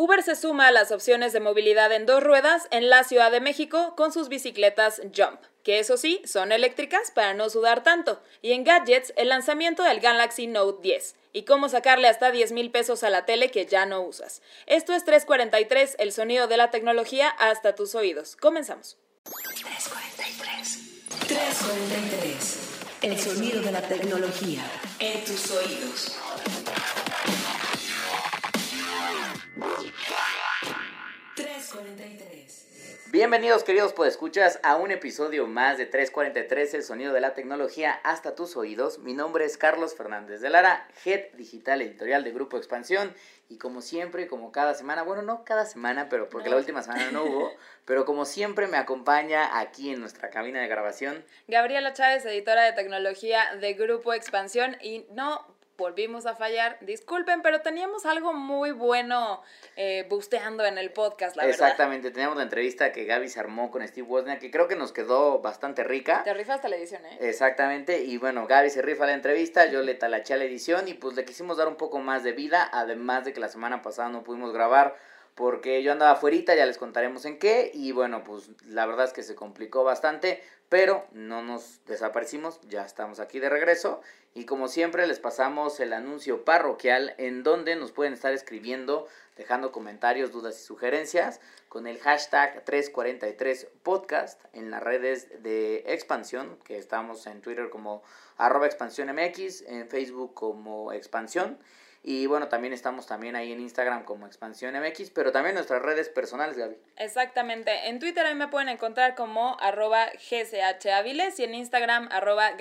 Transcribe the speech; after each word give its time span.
Uber 0.00 0.22
se 0.22 0.34
suma 0.34 0.68
a 0.68 0.72
las 0.72 0.92
opciones 0.92 1.34
de 1.34 1.40
movilidad 1.40 1.92
en 1.92 2.06
dos 2.06 2.22
ruedas 2.22 2.68
en 2.70 2.88
la 2.88 3.04
Ciudad 3.04 3.30
de 3.30 3.42
México 3.42 3.92
con 3.98 4.14
sus 4.14 4.30
bicicletas 4.30 5.02
Jump, 5.14 5.38
que 5.62 5.78
eso 5.78 5.98
sí, 5.98 6.22
son 6.24 6.52
eléctricas 6.52 7.10
para 7.10 7.34
no 7.34 7.50
sudar 7.50 7.82
tanto. 7.82 8.18
Y 8.40 8.52
en 8.52 8.64
gadgets, 8.64 9.12
el 9.16 9.28
lanzamiento 9.28 9.82
del 9.82 10.00
Galaxy 10.00 10.46
Note 10.46 10.80
10 10.80 11.16
y 11.34 11.42
cómo 11.42 11.68
sacarle 11.68 12.08
hasta 12.08 12.30
10 12.30 12.52
mil 12.52 12.70
pesos 12.70 13.04
a 13.04 13.10
la 13.10 13.26
tele 13.26 13.50
que 13.50 13.66
ya 13.66 13.84
no 13.84 14.00
usas. 14.00 14.40
Esto 14.64 14.94
es 14.94 15.04
343, 15.04 15.96
el 15.98 16.12
sonido 16.12 16.48
de 16.48 16.56
la 16.56 16.70
tecnología 16.70 17.28
hasta 17.28 17.74
tus 17.74 17.94
oídos. 17.94 18.36
Comenzamos. 18.36 18.96
343. 19.24 21.28
343. 21.28 22.58
El 23.02 23.20
sonido 23.20 23.60
de 23.60 23.70
la 23.70 23.82
tecnología 23.82 24.62
en 24.98 25.22
tus 25.26 25.50
oídos. 25.50 26.16
Bienvenidos 33.12 33.64
queridos 33.64 33.92
podescuchas 33.92 34.60
a 34.62 34.76
un 34.76 34.92
episodio 34.92 35.48
más 35.48 35.78
de 35.78 35.86
343, 35.86 36.74
el 36.74 36.82
sonido 36.84 37.12
de 37.12 37.20
la 37.20 37.34
tecnología 37.34 37.92
hasta 38.04 38.36
tus 38.36 38.56
oídos. 38.56 39.00
Mi 39.00 39.14
nombre 39.14 39.44
es 39.44 39.58
Carlos 39.58 39.96
Fernández 39.96 40.40
de 40.40 40.48
Lara, 40.48 40.86
Head 41.04 41.32
Digital 41.34 41.82
Editorial 41.82 42.22
de 42.22 42.30
Grupo 42.30 42.56
Expansión. 42.56 43.12
Y 43.48 43.58
como 43.58 43.82
siempre, 43.82 44.28
como 44.28 44.52
cada 44.52 44.74
semana, 44.74 45.02
bueno, 45.02 45.22
no 45.22 45.44
cada 45.44 45.64
semana, 45.64 46.08
pero 46.08 46.28
porque 46.28 46.50
la 46.50 46.56
última 46.56 46.82
semana 46.82 47.10
no 47.10 47.24
hubo, 47.24 47.52
pero 47.84 48.04
como 48.04 48.24
siempre 48.24 48.68
me 48.68 48.76
acompaña 48.76 49.58
aquí 49.58 49.90
en 49.90 49.98
nuestra 49.98 50.30
cabina 50.30 50.60
de 50.60 50.68
grabación 50.68 51.24
Gabriela 51.48 51.92
Chávez, 51.92 52.24
editora 52.24 52.62
de 52.62 52.72
tecnología 52.74 53.56
de 53.60 53.74
Grupo 53.74 54.14
Expansión. 54.14 54.76
Y 54.80 55.04
no 55.10 55.44
volvimos 55.80 56.26
a 56.26 56.36
fallar. 56.36 56.78
Disculpen, 56.82 57.42
pero 57.42 57.62
teníamos 57.62 58.06
algo 58.06 58.32
muy 58.32 58.70
bueno 58.70 59.42
eh, 59.74 60.06
busteando 60.08 60.64
en 60.64 60.78
el 60.78 60.92
podcast, 60.92 61.34
la 61.36 61.48
Exactamente, 61.48 62.12
teníamos 62.12 62.36
la 62.36 62.44
entrevista 62.44 62.92
que 62.92 63.04
Gaby 63.06 63.28
se 63.28 63.40
armó 63.40 63.72
con 63.72 63.86
Steve 63.88 64.06
Wozniak, 64.06 64.38
que 64.38 64.52
creo 64.52 64.68
que 64.68 64.76
nos 64.76 64.92
quedó 64.92 65.40
bastante 65.40 65.82
rica. 65.82 66.22
Te 66.22 66.34
rifaste 66.34 66.68
la 66.68 66.76
edición, 66.76 67.04
¿eh? 67.06 67.18
Exactamente, 67.20 68.04
y 68.04 68.18
bueno, 68.18 68.46
Gaby 68.46 68.70
se 68.70 68.82
rifa 68.82 69.06
la 69.06 69.14
entrevista, 69.14 69.66
yo 69.66 69.82
le 69.82 69.94
talaché 69.94 70.36
la 70.36 70.44
edición 70.44 70.86
y 70.86 70.94
pues 70.94 71.16
le 71.16 71.24
quisimos 71.24 71.56
dar 71.56 71.66
un 71.66 71.76
poco 71.76 71.98
más 71.98 72.22
de 72.22 72.32
vida, 72.32 72.68
además 72.72 73.24
de 73.24 73.32
que 73.32 73.40
la 73.40 73.48
semana 73.48 73.82
pasada 73.82 74.10
no 74.10 74.22
pudimos 74.22 74.52
grabar 74.52 74.94
porque 75.40 75.82
yo 75.82 75.90
andaba 75.90 76.12
afuera, 76.12 76.54
ya 76.54 76.66
les 76.66 76.76
contaremos 76.76 77.24
en 77.24 77.38
qué, 77.38 77.70
y 77.72 77.92
bueno, 77.92 78.24
pues 78.24 78.50
la 78.66 78.84
verdad 78.84 79.06
es 79.06 79.14
que 79.14 79.22
se 79.22 79.34
complicó 79.34 79.84
bastante, 79.84 80.42
pero 80.68 81.06
no 81.12 81.42
nos 81.42 81.82
desaparecimos, 81.86 82.60
ya 82.68 82.84
estamos 82.84 83.20
aquí 83.20 83.40
de 83.40 83.48
regreso, 83.48 84.02
y 84.34 84.44
como 84.44 84.68
siempre 84.68 85.06
les 85.06 85.18
pasamos 85.18 85.80
el 85.80 85.94
anuncio 85.94 86.44
parroquial 86.44 87.14
en 87.16 87.42
donde 87.42 87.74
nos 87.74 87.90
pueden 87.90 88.12
estar 88.12 88.34
escribiendo, 88.34 89.08
dejando 89.34 89.72
comentarios, 89.72 90.30
dudas 90.30 90.60
y 90.60 90.62
sugerencias 90.62 91.40
con 91.70 91.86
el 91.86 91.98
hashtag 92.00 92.62
343podcast 92.66 94.36
en 94.52 94.70
las 94.70 94.82
redes 94.82 95.42
de 95.42 95.84
expansión, 95.86 96.58
que 96.64 96.76
estamos 96.76 97.26
en 97.26 97.40
Twitter 97.40 97.70
como 97.70 98.02
arroba 98.36 98.68
MX, 98.68 99.62
en 99.62 99.88
Facebook 99.88 100.34
como 100.34 100.92
expansión. 100.92 101.58
Y 102.02 102.26
bueno, 102.26 102.48
también 102.48 102.72
estamos 102.72 103.06
también 103.06 103.36
ahí 103.36 103.52
en 103.52 103.60
Instagram 103.60 104.04
como 104.04 104.26
Expansión 104.26 104.74
MX, 104.74 105.10
pero 105.10 105.32
también 105.32 105.54
nuestras 105.54 105.82
redes 105.82 106.08
personales, 106.08 106.56
Gaby. 106.56 106.78
Exactamente. 106.96 107.88
En 107.88 107.98
Twitter 107.98 108.24
ahí 108.24 108.34
me 108.34 108.48
pueden 108.48 108.70
encontrar 108.70 109.14
como 109.14 109.60
arroba 109.60 110.06
gchaviles 110.18 111.38
y 111.38 111.44
en 111.44 111.54
Instagram 111.54 112.08
arroba 112.10 112.52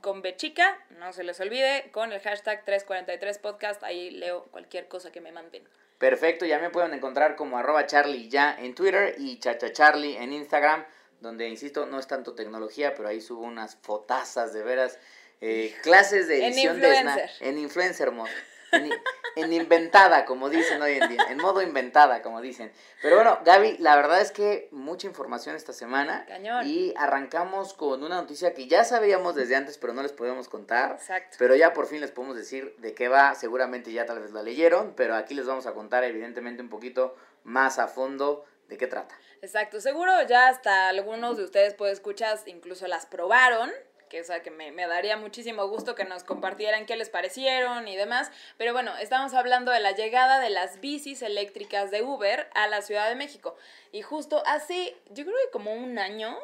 con 0.00 0.22
bechica. 0.22 0.78
No 0.98 1.12
se 1.12 1.22
les 1.22 1.38
olvide, 1.40 1.90
con 1.92 2.12
el 2.12 2.20
hashtag 2.20 2.64
343podcast. 2.64 3.82
Ahí 3.82 4.10
leo 4.10 4.44
cualquier 4.44 4.88
cosa 4.88 5.12
que 5.12 5.20
me 5.20 5.32
manden. 5.32 5.68
Perfecto, 5.98 6.46
ya 6.46 6.58
me 6.58 6.70
pueden 6.70 6.94
encontrar 6.94 7.36
como 7.36 7.58
arroba 7.58 7.86
charlie 7.86 8.28
ya 8.30 8.56
en 8.58 8.74
Twitter 8.74 9.16
y 9.18 9.38
chachacharlie 9.38 10.20
en 10.22 10.32
Instagram, 10.32 10.84
donde, 11.20 11.46
insisto, 11.46 11.84
no 11.84 11.98
es 11.98 12.06
tanto 12.06 12.34
tecnología, 12.34 12.94
pero 12.94 13.08
ahí 13.08 13.20
subo 13.20 13.42
unas 13.42 13.76
fotazas 13.76 14.54
de 14.54 14.62
veras. 14.62 14.98
Eh, 15.42 15.74
clases 15.82 16.28
de 16.28 16.46
edición 16.46 16.76
en 16.76 16.84
influencer. 16.84 17.30
de 17.38 17.48
En 17.48 17.58
influencer 17.58 18.10
mode 18.12 18.30
en, 18.72 19.52
inventada, 19.52 20.24
como 20.24 20.50
dicen 20.50 20.80
hoy 20.82 20.98
en 21.00 21.08
día, 21.08 21.26
en 21.28 21.38
modo 21.38 21.62
inventada, 21.62 22.22
como 22.22 22.40
dicen. 22.40 22.72
Pero 23.00 23.16
bueno, 23.16 23.38
Gaby, 23.44 23.78
la 23.78 23.96
verdad 23.96 24.20
es 24.20 24.32
que 24.32 24.68
mucha 24.70 25.06
información 25.06 25.56
esta 25.56 25.72
semana. 25.72 26.24
Cañón. 26.26 26.66
Y 26.66 26.94
arrancamos 26.96 27.74
con 27.74 28.02
una 28.02 28.16
noticia 28.16 28.54
que 28.54 28.66
ya 28.66 28.84
sabíamos 28.84 29.34
desde 29.34 29.56
antes, 29.56 29.78
pero 29.78 29.92
no 29.92 30.02
les 30.02 30.12
podemos 30.12 30.48
contar. 30.48 30.92
Exacto. 30.92 31.36
Pero 31.38 31.54
ya 31.54 31.72
por 31.72 31.86
fin 31.86 32.00
les 32.00 32.10
podemos 32.10 32.36
decir 32.36 32.74
de 32.78 32.94
qué 32.94 33.08
va. 33.08 33.34
Seguramente 33.34 33.92
ya 33.92 34.06
tal 34.06 34.20
vez 34.20 34.32
la 34.32 34.42
leyeron, 34.42 34.94
pero 34.96 35.14
aquí 35.14 35.34
les 35.34 35.46
vamos 35.46 35.66
a 35.66 35.72
contar 35.72 36.04
evidentemente 36.04 36.62
un 36.62 36.68
poquito 36.68 37.16
más 37.44 37.78
a 37.78 37.88
fondo 37.88 38.44
de 38.68 38.78
qué 38.78 38.86
trata. 38.86 39.14
Exacto, 39.42 39.80
seguro 39.80 40.12
ya 40.28 40.48
hasta 40.48 40.88
algunos 40.88 41.36
de 41.36 41.44
ustedes 41.44 41.74
puede 41.74 41.92
escuchar, 41.92 42.38
incluso 42.46 42.86
las 42.86 43.06
probaron 43.06 43.70
que, 44.12 44.20
o 44.20 44.24
sea, 44.24 44.42
que 44.42 44.50
me, 44.50 44.70
me, 44.72 44.86
daría 44.86 45.16
muchísimo 45.16 45.66
gusto 45.68 45.94
que 45.94 46.04
nos 46.04 46.22
compartieran 46.22 46.84
qué 46.84 46.96
les 46.96 47.08
parecieron 47.08 47.88
y 47.88 47.96
demás. 47.96 48.30
Pero 48.58 48.74
bueno, 48.74 48.94
estamos 48.98 49.32
hablando 49.32 49.72
de 49.72 49.80
la 49.80 49.92
llegada 49.92 50.38
de 50.38 50.50
las 50.50 50.80
bicis 50.80 51.22
eléctricas 51.22 51.90
de 51.90 52.02
Uber 52.02 52.50
a 52.54 52.68
la 52.68 52.82
Ciudad 52.82 53.08
de 53.08 53.14
México. 53.14 53.56
Y 53.90 54.02
justo 54.02 54.42
hace, 54.44 54.94
yo 55.12 55.24
creo 55.24 55.36
que 55.46 55.50
como 55.50 55.72
un 55.72 55.98
año, 55.98 56.36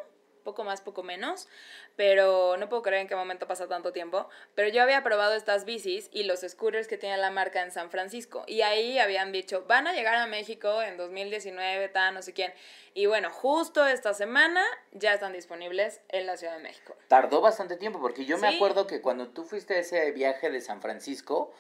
poco 0.49 0.65
más, 0.65 0.81
poco 0.81 1.03
menos, 1.03 1.47
pero 1.95 2.57
no 2.57 2.71
puedo 2.71 2.81
creer 2.81 3.03
en 3.03 3.07
qué 3.07 3.15
momento 3.17 3.47
pasa 3.47 3.69
tanto 3.69 3.93
tiempo, 3.93 4.31
pero 4.55 4.71
yo 4.71 4.83
había 4.83 5.03
probado 5.03 5.35
estas 5.35 5.67
bicis 5.67 6.09
y 6.11 6.23
los 6.23 6.41
scooters 6.41 6.89
que 6.89 6.97
tiene 6.97 7.19
la 7.19 7.31
marca 7.31 7.63
en 7.63 7.71
San 7.71 7.91
Francisco 7.91 8.45
y 8.47 8.63
ahí 8.63 8.99
habían 8.99 9.31
dicho, 9.31 9.67
van 9.69 9.87
a 9.87 9.93
llegar 9.93 10.15
a 10.15 10.27
México 10.27 10.81
en 10.81 10.97
2019, 10.97 11.91
tal, 11.91 12.15
no 12.15 12.23
sé 12.23 12.33
quién. 12.33 12.55
Y 12.95 13.05
bueno, 13.05 13.29
justo 13.31 13.87
esta 13.87 14.15
semana 14.15 14.65
ya 14.93 15.13
están 15.13 15.35
disponibles 15.35 16.01
en 16.09 16.25
la 16.25 16.39
Ciudad 16.39 16.57
de 16.57 16.63
México. 16.63 16.97
Tardó 17.09 17.43
bastante 17.43 17.77
tiempo 17.77 18.01
porque 18.01 18.25
yo 18.25 18.39
me 18.39 18.49
acuerdo 18.49 18.87
que 18.87 19.03
cuando 19.03 19.29
tú 19.29 19.45
fuiste 19.45 19.75
a 19.75 19.79
ese 19.81 20.11
viaje 20.13 20.51
de 20.51 20.63
San 20.63 20.81
Francisco, 20.81 21.53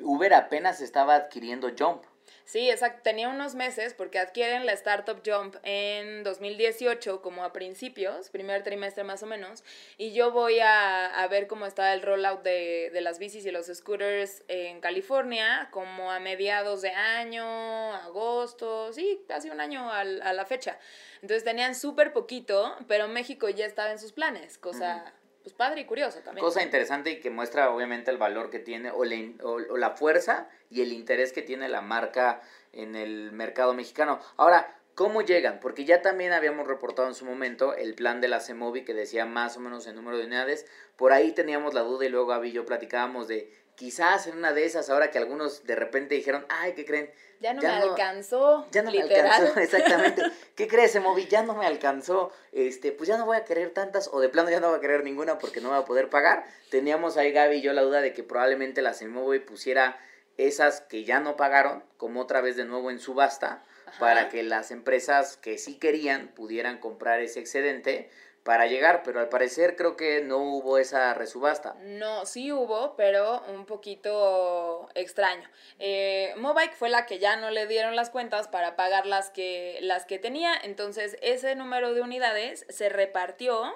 Uber 0.00 0.32
apenas 0.32 0.80
estaba 0.80 1.16
adquiriendo 1.16 1.70
Jump. 1.78 2.02
Sí, 2.46 2.70
exacto. 2.70 3.00
Tenía 3.02 3.28
unos 3.28 3.56
meses 3.56 3.92
porque 3.92 4.20
adquieren 4.20 4.66
la 4.66 4.72
Startup 4.72 5.20
Jump 5.26 5.56
en 5.64 6.22
2018, 6.22 7.20
como 7.20 7.42
a 7.42 7.52
principios, 7.52 8.30
primer 8.30 8.62
trimestre 8.62 9.02
más 9.02 9.20
o 9.24 9.26
menos. 9.26 9.64
Y 9.98 10.12
yo 10.12 10.30
voy 10.30 10.60
a, 10.60 11.06
a 11.06 11.26
ver 11.26 11.48
cómo 11.48 11.66
está 11.66 11.92
el 11.92 12.02
rollout 12.02 12.44
de, 12.44 12.90
de, 12.92 13.00
las 13.00 13.18
bicis 13.18 13.44
y 13.46 13.50
los 13.50 13.66
scooters 13.66 14.44
en 14.46 14.80
California, 14.80 15.68
como 15.72 16.12
a 16.12 16.20
mediados 16.20 16.82
de 16.82 16.90
año, 16.90 17.92
agosto, 17.94 18.92
sí, 18.92 19.24
casi 19.26 19.50
un 19.50 19.60
año 19.60 19.90
al, 19.90 20.22
a 20.22 20.32
la 20.32 20.46
fecha. 20.46 20.78
Entonces 21.22 21.42
tenían 21.42 21.74
súper 21.74 22.12
poquito, 22.12 22.76
pero 22.86 23.08
México 23.08 23.48
ya 23.48 23.66
estaba 23.66 23.90
en 23.90 23.98
sus 23.98 24.12
planes, 24.12 24.56
cosa 24.56 25.12
pues 25.46 25.54
padre 25.54 25.82
y 25.82 25.84
curioso 25.84 26.18
también. 26.24 26.44
Cosa 26.44 26.60
interesante 26.60 27.08
y 27.12 27.20
que 27.20 27.30
muestra 27.30 27.70
obviamente 27.70 28.10
el 28.10 28.18
valor 28.18 28.50
que 28.50 28.58
tiene 28.58 28.90
o, 28.90 29.04
le, 29.04 29.36
o, 29.44 29.52
o, 29.52 29.76
la 29.76 29.90
fuerza 29.90 30.48
y 30.70 30.82
el 30.82 30.92
interés 30.92 31.32
que 31.32 31.40
tiene 31.40 31.68
la 31.68 31.82
marca 31.82 32.42
en 32.72 32.96
el 32.96 33.30
mercado 33.30 33.72
mexicano. 33.72 34.18
Ahora, 34.38 34.76
¿cómo 34.96 35.22
llegan? 35.22 35.60
Porque 35.60 35.84
ya 35.84 36.02
también 36.02 36.32
habíamos 36.32 36.66
reportado 36.66 37.06
en 37.06 37.14
su 37.14 37.24
momento 37.24 37.76
el 37.76 37.94
plan 37.94 38.20
de 38.20 38.26
la 38.26 38.40
CEMOVI 38.40 38.84
que 38.84 38.92
decía 38.92 39.24
más 39.24 39.56
o 39.56 39.60
menos 39.60 39.86
el 39.86 39.94
número 39.94 40.18
de 40.18 40.26
unidades. 40.26 40.66
Por 40.96 41.12
ahí 41.12 41.30
teníamos 41.30 41.74
la 41.74 41.82
duda 41.82 42.04
y 42.04 42.08
luego 42.08 42.26
Gaby 42.26 42.48
y 42.48 42.52
yo 42.52 42.66
platicábamos 42.66 43.28
de 43.28 43.56
quizás 43.76 44.26
en 44.26 44.36
una 44.36 44.52
de 44.52 44.64
esas, 44.64 44.90
ahora 44.90 45.10
que 45.10 45.18
algunos 45.18 45.64
de 45.64 45.76
repente 45.76 46.14
dijeron, 46.14 46.44
ay, 46.48 46.72
¿qué 46.72 46.84
creen? 46.84 47.10
Ya 47.40 47.52
no 47.52 47.60
ya 47.60 47.74
me 47.74 47.80
no, 47.80 47.90
alcanzó. 47.92 48.66
Ya 48.72 48.82
no 48.82 48.90
literal. 48.90 49.24
me 49.24 49.30
alcanzó, 49.30 49.60
exactamente. 49.60 50.22
¿Qué 50.54 50.66
crees, 50.66 50.94
Emovi? 50.96 51.26
Ya 51.26 51.42
no 51.42 51.54
me 51.54 51.66
alcanzó. 51.66 52.32
Este, 52.52 52.90
pues 52.92 53.08
ya 53.08 53.18
no 53.18 53.26
voy 53.26 53.36
a 53.36 53.44
querer 53.44 53.70
tantas, 53.70 54.08
o 54.12 54.20
de 54.20 54.30
plano 54.30 54.50
ya 54.50 54.58
no 54.58 54.68
voy 54.68 54.78
a 54.78 54.80
querer 54.80 55.04
ninguna 55.04 55.38
porque 55.38 55.60
no 55.60 55.68
voy 55.68 55.78
a 55.78 55.84
poder 55.84 56.08
pagar. 56.08 56.44
Teníamos 56.70 57.18
ahí 57.18 57.32
Gaby 57.32 57.56
y 57.56 57.60
yo 57.60 57.74
la 57.74 57.82
duda 57.82 58.00
de 58.00 58.14
que 58.14 58.22
probablemente 58.22 58.80
la 58.80 58.94
Semovi 58.94 59.40
pusiera 59.40 60.00
esas 60.38 60.80
que 60.80 61.04
ya 61.04 61.20
no 61.20 61.36
pagaron, 61.36 61.84
como 61.98 62.20
otra 62.20 62.40
vez 62.40 62.56
de 62.56 62.64
nuevo 62.64 62.90
en 62.90 62.98
subasta, 62.98 63.64
Ajá. 63.86 63.98
para 63.98 64.28
que 64.28 64.42
las 64.42 64.70
empresas 64.70 65.36
que 65.36 65.58
sí 65.58 65.78
querían 65.78 66.28
pudieran 66.28 66.78
comprar 66.78 67.20
ese 67.20 67.40
excedente 67.40 68.10
para 68.46 68.68
llegar, 68.68 69.02
pero 69.04 69.18
al 69.18 69.28
parecer 69.28 69.74
creo 69.74 69.96
que 69.96 70.22
no 70.22 70.38
hubo 70.38 70.78
esa 70.78 71.12
resubasta. 71.14 71.74
No, 71.82 72.24
sí 72.26 72.52
hubo, 72.52 72.94
pero 72.96 73.42
un 73.48 73.66
poquito 73.66 74.88
extraño. 74.94 75.50
Eh, 75.80 76.32
Mobike 76.36 76.76
fue 76.76 76.88
la 76.88 77.06
que 77.06 77.18
ya 77.18 77.36
no 77.36 77.50
le 77.50 77.66
dieron 77.66 77.96
las 77.96 78.08
cuentas 78.08 78.46
para 78.46 78.76
pagar 78.76 79.04
las 79.04 79.30
que, 79.30 79.78
las 79.82 80.06
que 80.06 80.20
tenía, 80.20 80.54
entonces 80.62 81.18
ese 81.22 81.56
número 81.56 81.92
de 81.92 82.02
unidades 82.02 82.64
se 82.68 82.88
repartió 82.88 83.74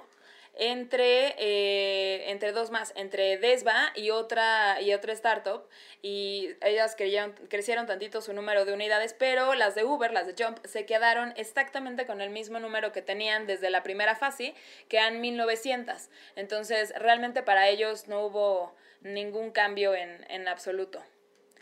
entre, 0.55 1.35
eh, 1.39 2.31
entre 2.31 2.53
dos 2.53 2.71
más, 2.71 2.93
entre 2.97 3.39
Desva 3.39 3.93
y 3.95 4.11
otra, 4.11 4.81
y 4.81 4.93
otra 4.93 5.13
startup, 5.13 5.69
y 6.03 6.51
ellas 6.61 6.95
creyeron, 6.97 7.33
crecieron 7.49 7.87
tantito 7.87 8.21
su 8.21 8.33
número 8.33 8.65
de 8.65 8.73
unidades, 8.73 9.15
pero 9.15 9.55
las 9.55 9.75
de 9.75 9.85
Uber, 9.85 10.13
las 10.13 10.27
de 10.27 10.43
Jump, 10.43 10.59
se 10.67 10.87
quedaron 10.87 11.33
exactamente 11.37 12.07
con 12.07 12.21
el 12.21 12.31
mismo 12.31 12.59
número 12.59 12.93
que 12.93 13.03
tenían 13.03 13.47
desde 13.47 13.71
la 13.71 13.83
primera 13.83 14.17
fase, 14.17 14.55
que 14.89 14.99
eran 14.99 15.21
1900. 15.21 16.09
Entonces, 16.37 16.93
realmente 16.97 17.43
para 17.43 17.69
ellos 17.69 18.09
no 18.09 18.27
hubo 18.27 18.75
ningún 19.01 19.51
cambio 19.51 19.95
en, 19.95 20.25
en 20.29 20.49
absoluto. 20.49 21.03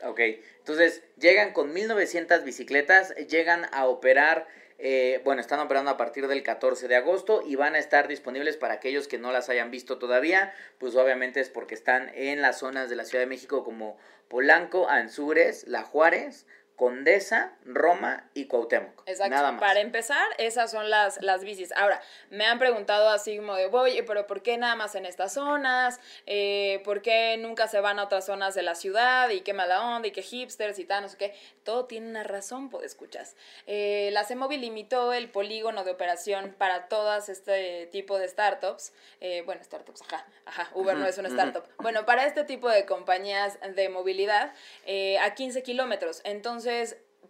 Ok, 0.04 0.20
entonces 0.58 1.02
llegan 1.16 1.52
con 1.52 1.72
1900 1.72 2.44
bicicletas, 2.44 3.14
llegan 3.26 3.66
a 3.72 3.86
operar, 3.86 4.46
eh, 4.78 5.20
bueno, 5.24 5.40
están 5.40 5.58
operando 5.58 5.90
a 5.90 5.96
partir 5.96 6.28
del 6.28 6.44
14 6.44 6.86
de 6.86 6.94
agosto 6.94 7.42
y 7.44 7.56
van 7.56 7.74
a 7.74 7.78
estar 7.78 8.06
disponibles 8.06 8.56
para 8.56 8.74
aquellos 8.74 9.08
que 9.08 9.18
no 9.18 9.32
las 9.32 9.48
hayan 9.48 9.72
visto 9.72 9.98
todavía, 9.98 10.54
pues 10.78 10.94
obviamente 10.94 11.40
es 11.40 11.50
porque 11.50 11.74
están 11.74 12.10
en 12.14 12.40
las 12.42 12.60
zonas 12.60 12.88
de 12.88 12.94
la 12.94 13.04
Ciudad 13.04 13.22
de 13.22 13.28
México 13.28 13.64
como 13.64 13.98
Polanco, 14.28 14.88
Anzures, 14.88 15.66
La 15.66 15.82
Juárez, 15.82 16.46
Condesa, 16.78 17.54
Roma 17.64 18.30
y 18.34 18.46
Cuauhtémoc. 18.46 19.02
Exacto. 19.04 19.34
Nada 19.34 19.50
más. 19.50 19.60
Para 19.60 19.80
empezar, 19.80 20.24
esas 20.38 20.70
son 20.70 20.88
las, 20.88 21.20
las 21.20 21.42
bicis. 21.42 21.72
Ahora, 21.72 22.00
me 22.30 22.46
han 22.46 22.60
preguntado 22.60 23.08
así 23.08 23.36
como 23.36 23.56
de, 23.56 23.66
oye, 23.66 24.04
pero 24.04 24.28
¿por 24.28 24.42
qué 24.42 24.56
nada 24.58 24.76
más 24.76 24.94
en 24.94 25.04
estas 25.04 25.32
zonas? 25.32 25.98
Eh, 26.26 26.80
¿Por 26.84 27.02
qué 27.02 27.36
nunca 27.36 27.66
se 27.66 27.80
van 27.80 27.98
a 27.98 28.04
otras 28.04 28.26
zonas 28.26 28.54
de 28.54 28.62
la 28.62 28.76
ciudad? 28.76 29.28
¿Y 29.30 29.40
qué 29.40 29.54
mala 29.54 29.96
onda? 29.96 30.06
¿Y 30.06 30.12
qué 30.12 30.22
hipsters? 30.22 30.78
Y 30.78 30.84
tal, 30.84 31.02
no 31.02 31.08
sé 31.08 31.16
qué. 31.16 31.34
Todo 31.64 31.86
tiene 31.86 32.08
una 32.10 32.22
razón, 32.22 32.70
pues 32.70 32.84
escuchas. 32.84 33.34
Eh, 33.66 34.10
la 34.12 34.22
CEMOVIL 34.22 34.60
limitó 34.60 35.12
el 35.12 35.30
polígono 35.30 35.82
de 35.82 35.90
operación 35.90 36.54
para 36.56 36.86
todas 36.86 37.28
este 37.28 37.88
tipo 37.90 38.18
de 38.20 38.28
startups. 38.28 38.92
Eh, 39.20 39.42
bueno, 39.44 39.64
startups, 39.64 40.02
ajá, 40.02 40.24
ajá. 40.46 40.70
Uber 40.74 40.96
no 40.96 41.06
es 41.06 41.18
una 41.18 41.28
startup. 41.28 41.64
Bueno, 41.78 42.06
para 42.06 42.24
este 42.24 42.44
tipo 42.44 42.68
de 42.68 42.86
compañías 42.86 43.58
de 43.74 43.88
movilidad, 43.88 44.52
eh, 44.86 45.18
a 45.18 45.34
15 45.34 45.64
kilómetros. 45.64 46.20
Entonces, 46.22 46.67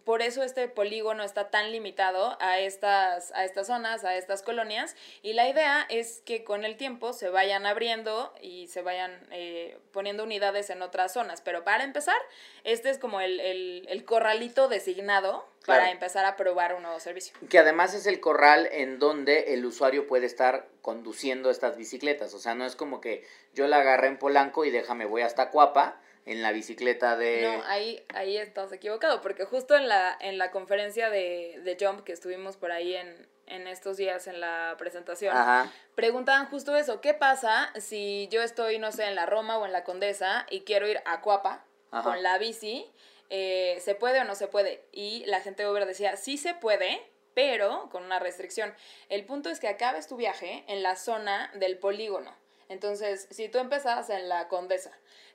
por 0.05 0.21
eso 0.23 0.41
este 0.41 0.67
polígono 0.67 1.23
está 1.23 1.51
tan 1.51 1.71
limitado 1.71 2.35
a 2.41 2.57
estas, 2.59 3.31
a 3.33 3.43
estas 3.45 3.67
zonas, 3.67 4.03
a 4.05 4.15
estas 4.15 4.41
colonias, 4.41 4.95
y 5.21 5.33
la 5.33 5.47
idea 5.47 5.85
es 5.89 6.21
que 6.25 6.43
con 6.43 6.65
el 6.65 6.77
tiempo 6.77 7.13
se 7.13 7.29
vayan 7.29 7.67
abriendo 7.67 8.33
y 8.41 8.67
se 8.69 8.81
vayan 8.81 9.11
eh, 9.31 9.77
poniendo 9.91 10.23
unidades 10.23 10.71
en 10.71 10.81
otras 10.81 11.13
zonas. 11.13 11.41
Pero 11.41 11.63
para 11.63 11.83
empezar, 11.83 12.15
este 12.63 12.89
es 12.89 12.97
como 12.97 13.21
el, 13.21 13.39
el- 13.39 13.85
el 13.87 14.03
corralito 14.05 14.67
designado 14.67 15.45
para 15.67 15.91
empezar 15.91 16.25
a 16.25 16.35
probar 16.35 16.73
un 16.73 16.81
nuevo 16.81 16.99
servicio. 16.99 17.35
Que 17.47 17.59
además 17.59 17.93
es 17.93 18.07
el 18.07 18.19
corral 18.19 18.67
en 18.71 18.97
donde 18.97 19.53
el 19.53 19.63
usuario 19.63 20.07
puede 20.07 20.25
estar 20.25 20.65
conduciendo 20.81 21.51
estas 21.51 21.77
bicicletas. 21.77 22.33
O 22.33 22.39
sea, 22.39 22.55
no 22.55 22.65
es 22.65 22.75
como 22.75 22.99
que 22.99 23.23
yo 23.53 23.67
la 23.67 23.81
agarré 23.81 24.07
en 24.07 24.17
Polanco 24.17 24.65
y 24.65 24.71
déjame, 24.71 25.05
voy 25.05 25.21
hasta 25.21 25.51
Cuapa 25.51 26.01
en 26.29 26.43
la 26.43 26.51
bicicleta 26.51 27.17
de... 27.17 27.41
No, 27.41 27.63
ahí, 27.65 28.05
ahí 28.13 28.37
estás 28.37 28.71
equivocado, 28.71 29.19
porque 29.19 29.45
justo 29.45 29.75
en 29.75 29.87
la, 29.87 30.15
en 30.21 30.37
la 30.37 30.51
conferencia 30.51 31.09
de, 31.09 31.59
de 31.63 31.75
Jump 31.79 32.03
que 32.03 32.13
estuvimos 32.13 32.55
por 32.55 32.71
ahí 32.71 32.95
en, 32.95 33.27
en 33.47 33.67
estos 33.67 33.97
días 33.97 34.27
en 34.27 34.39
la 34.39 34.75
presentación, 34.77 35.35
Ajá. 35.35 35.71
preguntaban 35.95 36.45
justo 36.45 36.75
eso, 36.75 37.01
¿qué 37.01 37.15
pasa 37.15 37.73
si 37.79 38.27
yo 38.31 38.43
estoy, 38.43 38.77
no 38.77 38.91
sé, 38.91 39.05
en 39.05 39.15
la 39.15 39.25
Roma 39.25 39.57
o 39.57 39.65
en 39.65 39.71
la 39.71 39.83
Condesa 39.83 40.45
y 40.51 40.61
quiero 40.61 40.87
ir 40.87 41.01
a 41.05 41.21
Cuapa 41.21 41.65
Ajá. 41.89 42.03
con 42.03 42.21
la 42.21 42.37
bici? 42.37 42.85
Eh, 43.31 43.79
¿Se 43.81 43.95
puede 43.95 44.19
o 44.21 44.23
no 44.23 44.35
se 44.35 44.47
puede? 44.47 44.83
Y 44.91 45.25
la 45.25 45.41
gente 45.41 45.63
de 45.63 45.69
Uber 45.71 45.87
decía, 45.87 46.15
sí 46.15 46.37
se 46.37 46.53
puede, 46.53 47.01
pero 47.33 47.89
con 47.91 48.03
una 48.03 48.19
restricción. 48.19 48.75
El 49.09 49.25
punto 49.25 49.49
es 49.49 49.59
que 49.59 49.67
acabes 49.67 50.07
tu 50.07 50.15
viaje 50.15 50.63
en 50.67 50.83
la 50.83 50.95
zona 50.95 51.51
del 51.55 51.79
polígono. 51.79 52.35
Entonces, 52.69 53.27
si 53.31 53.49
tú 53.49 53.57
empezas 53.57 54.11
en 54.11 54.29
la 54.29 54.47
Condesa, 54.47 54.91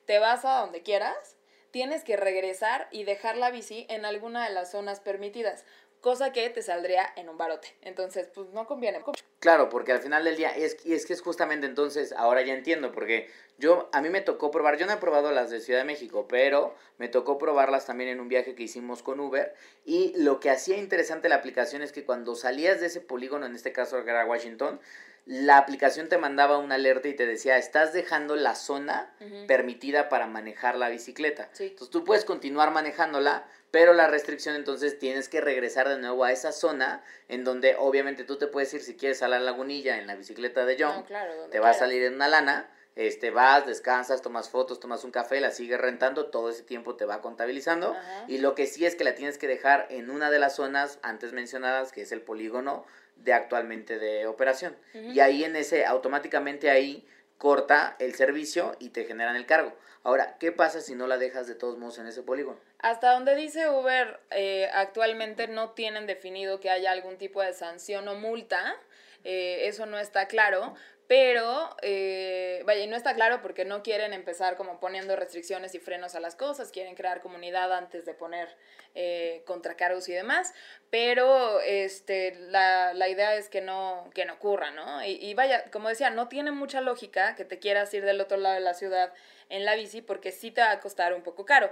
te 0.06 0.18
vas 0.18 0.44
a 0.44 0.60
donde 0.60 0.82
quieras, 0.82 1.36
tienes 1.70 2.04
que 2.04 2.16
regresar 2.16 2.88
y 2.90 3.04
dejar 3.04 3.36
la 3.36 3.50
bici 3.50 3.86
en 3.88 4.04
alguna 4.04 4.46
de 4.46 4.54
las 4.54 4.70
zonas 4.70 5.00
permitidas, 5.00 5.64
cosa 6.00 6.32
que 6.32 6.48
te 6.50 6.60
saldría 6.62 7.04
en 7.16 7.28
un 7.30 7.38
barote. 7.38 7.74
Entonces, 7.80 8.28
pues 8.32 8.50
no 8.50 8.66
conviene. 8.66 9.02
Claro, 9.40 9.70
porque 9.70 9.92
al 9.92 10.00
final 10.00 10.22
del 10.22 10.36
día 10.36 10.50
es, 10.50 10.76
y 10.84 10.92
es 10.92 11.06
que 11.06 11.14
es 11.14 11.22
justamente 11.22 11.66
entonces, 11.66 12.12
ahora 12.12 12.42
ya 12.42 12.52
entiendo, 12.54 12.92
porque 12.92 13.30
yo, 13.58 13.88
a 13.92 14.02
mí 14.02 14.10
me 14.10 14.20
tocó 14.20 14.50
probar, 14.50 14.76
yo 14.76 14.86
no 14.86 14.92
he 14.92 14.98
probado 14.98 15.32
las 15.32 15.50
de 15.50 15.60
Ciudad 15.60 15.80
de 15.80 15.86
México, 15.86 16.26
pero 16.28 16.74
me 16.98 17.08
tocó 17.08 17.38
probarlas 17.38 17.86
también 17.86 18.10
en 18.10 18.20
un 18.20 18.28
viaje 18.28 18.54
que 18.54 18.64
hicimos 18.64 19.02
con 19.02 19.18
Uber, 19.18 19.54
y 19.84 20.12
lo 20.16 20.40
que 20.40 20.50
hacía 20.50 20.76
interesante 20.76 21.28
la 21.28 21.36
aplicación 21.36 21.82
es 21.82 21.90
que 21.90 22.04
cuando 22.04 22.34
salías 22.36 22.80
de 22.80 22.86
ese 22.86 23.00
polígono, 23.00 23.46
en 23.46 23.54
este 23.54 23.72
caso 23.72 23.98
era 23.98 24.26
Washington, 24.26 24.80
la 25.26 25.56
aplicación 25.56 26.08
te 26.08 26.18
mandaba 26.18 26.58
una 26.58 26.74
alerta 26.74 27.08
y 27.08 27.14
te 27.14 27.26
decía, 27.26 27.56
estás 27.56 27.92
dejando 27.92 28.36
la 28.36 28.54
zona 28.54 29.10
permitida 29.46 30.08
para 30.08 30.26
manejar 30.26 30.76
la 30.76 30.90
bicicleta. 30.90 31.48
Sí. 31.52 31.64
Entonces 31.64 31.90
tú 31.90 32.04
puedes 32.04 32.24
continuar 32.26 32.72
manejándola, 32.72 33.46
pero 33.70 33.94
la 33.94 34.06
restricción 34.06 34.54
entonces 34.54 34.98
tienes 34.98 35.28
que 35.28 35.40
regresar 35.40 35.88
de 35.88 35.98
nuevo 35.98 36.24
a 36.24 36.32
esa 36.32 36.52
zona 36.52 37.02
en 37.28 37.42
donde 37.42 37.74
obviamente 37.78 38.24
tú 38.24 38.36
te 38.36 38.46
puedes 38.46 38.72
ir 38.74 38.82
si 38.82 38.96
quieres 38.96 39.22
a 39.22 39.28
la 39.28 39.40
lagunilla 39.40 39.98
en 39.98 40.06
la 40.06 40.14
bicicleta 40.14 40.66
de 40.66 40.76
John, 40.78 40.96
No, 40.96 41.04
claro, 41.06 41.32
te 41.50 41.58
va 41.58 41.70
a 41.70 41.74
salir 41.74 42.02
en 42.02 42.14
una 42.14 42.28
lana, 42.28 42.68
este 42.94 43.30
vas, 43.30 43.66
descansas, 43.66 44.20
tomas 44.22 44.50
fotos, 44.50 44.78
tomas 44.78 45.04
un 45.04 45.10
café, 45.10 45.40
la 45.40 45.50
sigues 45.50 45.80
rentando, 45.80 46.26
todo 46.26 46.50
ese 46.50 46.62
tiempo 46.62 46.96
te 46.96 47.06
va 47.06 47.22
contabilizando 47.22 47.92
Ajá. 47.92 48.24
y 48.28 48.38
lo 48.38 48.54
que 48.54 48.66
sí 48.66 48.84
es 48.84 48.94
que 48.94 49.04
la 49.04 49.14
tienes 49.14 49.38
que 49.38 49.48
dejar 49.48 49.86
en 49.90 50.10
una 50.10 50.30
de 50.30 50.38
las 50.38 50.56
zonas 50.56 50.98
antes 51.02 51.32
mencionadas, 51.32 51.90
que 51.92 52.02
es 52.02 52.12
el 52.12 52.20
polígono 52.20 52.84
de 53.16 53.32
actualmente 53.32 53.98
de 53.98 54.26
operación. 54.26 54.76
Y 54.92 55.20
ahí 55.20 55.44
en 55.44 55.56
ese 55.56 55.84
automáticamente 55.86 56.70
ahí 56.70 57.06
corta 57.38 57.96
el 57.98 58.14
servicio 58.14 58.76
y 58.78 58.90
te 58.90 59.04
generan 59.04 59.36
el 59.36 59.46
cargo. 59.46 59.72
Ahora, 60.02 60.36
¿qué 60.38 60.52
pasa 60.52 60.80
si 60.80 60.94
no 60.94 61.06
la 61.06 61.16
dejas 61.16 61.46
de 61.46 61.54
todos 61.54 61.78
modos 61.78 61.98
en 61.98 62.06
ese 62.06 62.22
polígono? 62.22 62.58
Hasta 62.78 63.12
donde 63.12 63.34
dice 63.34 63.70
Uber, 63.70 64.20
eh, 64.30 64.68
actualmente 64.74 65.48
no 65.48 65.70
tienen 65.70 66.06
definido 66.06 66.60
que 66.60 66.68
haya 66.68 66.92
algún 66.92 67.16
tipo 67.16 67.40
de 67.42 67.54
sanción 67.54 68.06
o 68.08 68.14
multa. 68.14 68.76
eh, 69.24 69.68
eso 69.68 69.86
no 69.86 69.98
está 69.98 70.28
claro. 70.28 70.74
Pero, 71.06 71.76
eh, 71.82 72.62
vaya, 72.64 72.82
y 72.82 72.86
no 72.86 72.96
está 72.96 73.14
claro 73.14 73.42
porque 73.42 73.66
no 73.66 73.82
quieren 73.82 74.14
empezar 74.14 74.56
como 74.56 74.80
poniendo 74.80 75.16
restricciones 75.16 75.74
y 75.74 75.78
frenos 75.78 76.14
a 76.14 76.20
las 76.20 76.34
cosas, 76.34 76.70
quieren 76.70 76.94
crear 76.94 77.20
comunidad 77.20 77.72
antes 77.74 78.06
de 78.06 78.14
poner 78.14 78.48
eh, 78.94 79.42
contracargos 79.44 80.08
y 80.08 80.12
demás, 80.12 80.54
pero 80.88 81.60
este, 81.60 82.34
la, 82.36 82.94
la 82.94 83.08
idea 83.08 83.34
es 83.34 83.50
que 83.50 83.60
no, 83.60 84.08
que 84.14 84.24
no 84.24 84.34
ocurra, 84.34 84.70
¿no? 84.70 85.04
Y, 85.04 85.18
y 85.20 85.34
vaya, 85.34 85.70
como 85.70 85.90
decía, 85.90 86.08
no 86.08 86.28
tiene 86.28 86.52
mucha 86.52 86.80
lógica 86.80 87.34
que 87.34 87.44
te 87.44 87.58
quieras 87.58 87.92
ir 87.92 88.04
del 88.04 88.20
otro 88.20 88.38
lado 88.38 88.54
de 88.54 88.60
la 88.60 88.72
ciudad 88.72 89.12
en 89.50 89.64
la 89.64 89.74
bici 89.74 90.00
porque 90.00 90.32
sí 90.32 90.50
te 90.50 90.62
va 90.62 90.70
a 90.70 90.80
costar 90.80 91.12
un 91.12 91.22
poco 91.22 91.44
caro. 91.44 91.70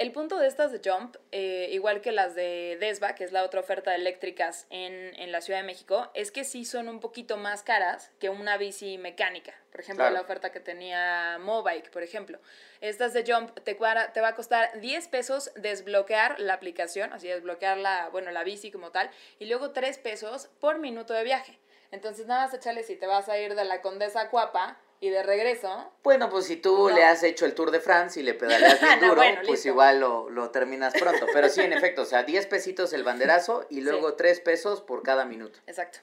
El 0.00 0.12
punto 0.12 0.38
de 0.38 0.46
estas 0.46 0.72
de 0.72 0.80
Jump, 0.82 1.16
eh, 1.30 1.68
igual 1.72 2.00
que 2.00 2.10
las 2.10 2.34
de 2.34 2.78
Desva, 2.80 3.14
que 3.14 3.22
es 3.22 3.32
la 3.32 3.44
otra 3.44 3.60
oferta 3.60 3.90
de 3.90 3.96
eléctricas 3.98 4.66
en, 4.70 5.14
en 5.20 5.30
la 5.30 5.42
Ciudad 5.42 5.60
de 5.60 5.66
México, 5.66 6.10
es 6.14 6.32
que 6.32 6.44
sí 6.44 6.64
son 6.64 6.88
un 6.88 7.00
poquito 7.00 7.36
más 7.36 7.62
caras 7.62 8.10
que 8.18 8.30
una 8.30 8.56
bici 8.56 8.96
mecánica. 8.96 9.52
Por 9.70 9.82
ejemplo, 9.82 10.04
Claro. 10.04 10.14
la 10.14 10.22
oferta 10.22 10.52
que 10.52 10.60
tenía 10.60 11.36
Mobike, 11.40 11.90
por 11.90 12.02
ejemplo. 12.02 12.38
Estas 12.80 13.12
de 13.12 13.30
Jump 13.30 13.50
te, 13.60 13.76
cuadra- 13.76 14.10
te 14.14 14.22
va 14.22 14.28
a 14.28 14.34
costar 14.34 14.80
10 14.80 15.06
pesos 15.08 15.52
desbloquear 15.56 16.40
la 16.40 16.54
aplicación, 16.54 17.12
así 17.12 17.28
desbloquear 17.28 17.76
la, 17.76 18.08
bueno, 18.08 18.30
la 18.30 18.42
bici 18.42 18.70
como 18.70 18.92
tal, 18.92 19.10
y 19.38 19.44
luego 19.44 19.72
3 19.72 19.98
pesos 19.98 20.48
por 20.60 20.78
minuto 20.78 21.12
de 21.12 21.24
viaje. 21.24 21.58
Entonces 21.90 22.24
nada 22.26 22.46
más 22.46 22.54
échale 22.54 22.84
si 22.84 22.96
te 22.96 23.06
vas 23.06 23.28
a 23.28 23.36
ir 23.38 23.54
de 23.54 23.64
la 23.66 23.82
Condesa 23.82 24.22
a 24.22 24.30
Cuapa 24.30 24.78
y 25.00 25.08
de 25.10 25.22
regreso, 25.22 25.90
Bueno, 26.02 26.28
pues 26.28 26.46
si 26.46 26.56
tú 26.56 26.88
No. 26.90 26.94
le 26.94 27.04
has 27.04 27.22
hecho 27.22 27.46
el 27.46 27.54
Tour 27.54 27.70
de 27.70 27.80
France 27.80 28.20
y 28.20 28.22
le 28.22 28.34
pedaleas 28.34 28.80
bien 28.80 29.00
No, 29.00 29.08
duro, 29.08 29.16
bueno, 29.22 29.38
pues 29.38 29.50
listo. 29.52 29.68
igual 29.68 30.00
lo, 30.00 30.28
lo 30.30 30.50
terminas 30.50 30.92
pronto. 30.92 31.26
Pero 31.32 31.48
sí, 31.48 31.62
en 31.62 31.72
efecto, 31.72 32.02
o 32.02 32.06
sea, 32.06 32.22
10 32.22 32.46
pesitos 32.46 32.92
el 32.92 33.02
banderazo 33.02 33.66
y 33.70 33.80
luego 33.80 34.14
3 34.14 34.40
pesos 34.40 34.82
por 34.82 35.02
cada 35.02 35.24
minuto. 35.24 35.58
Exacto. 35.66 36.00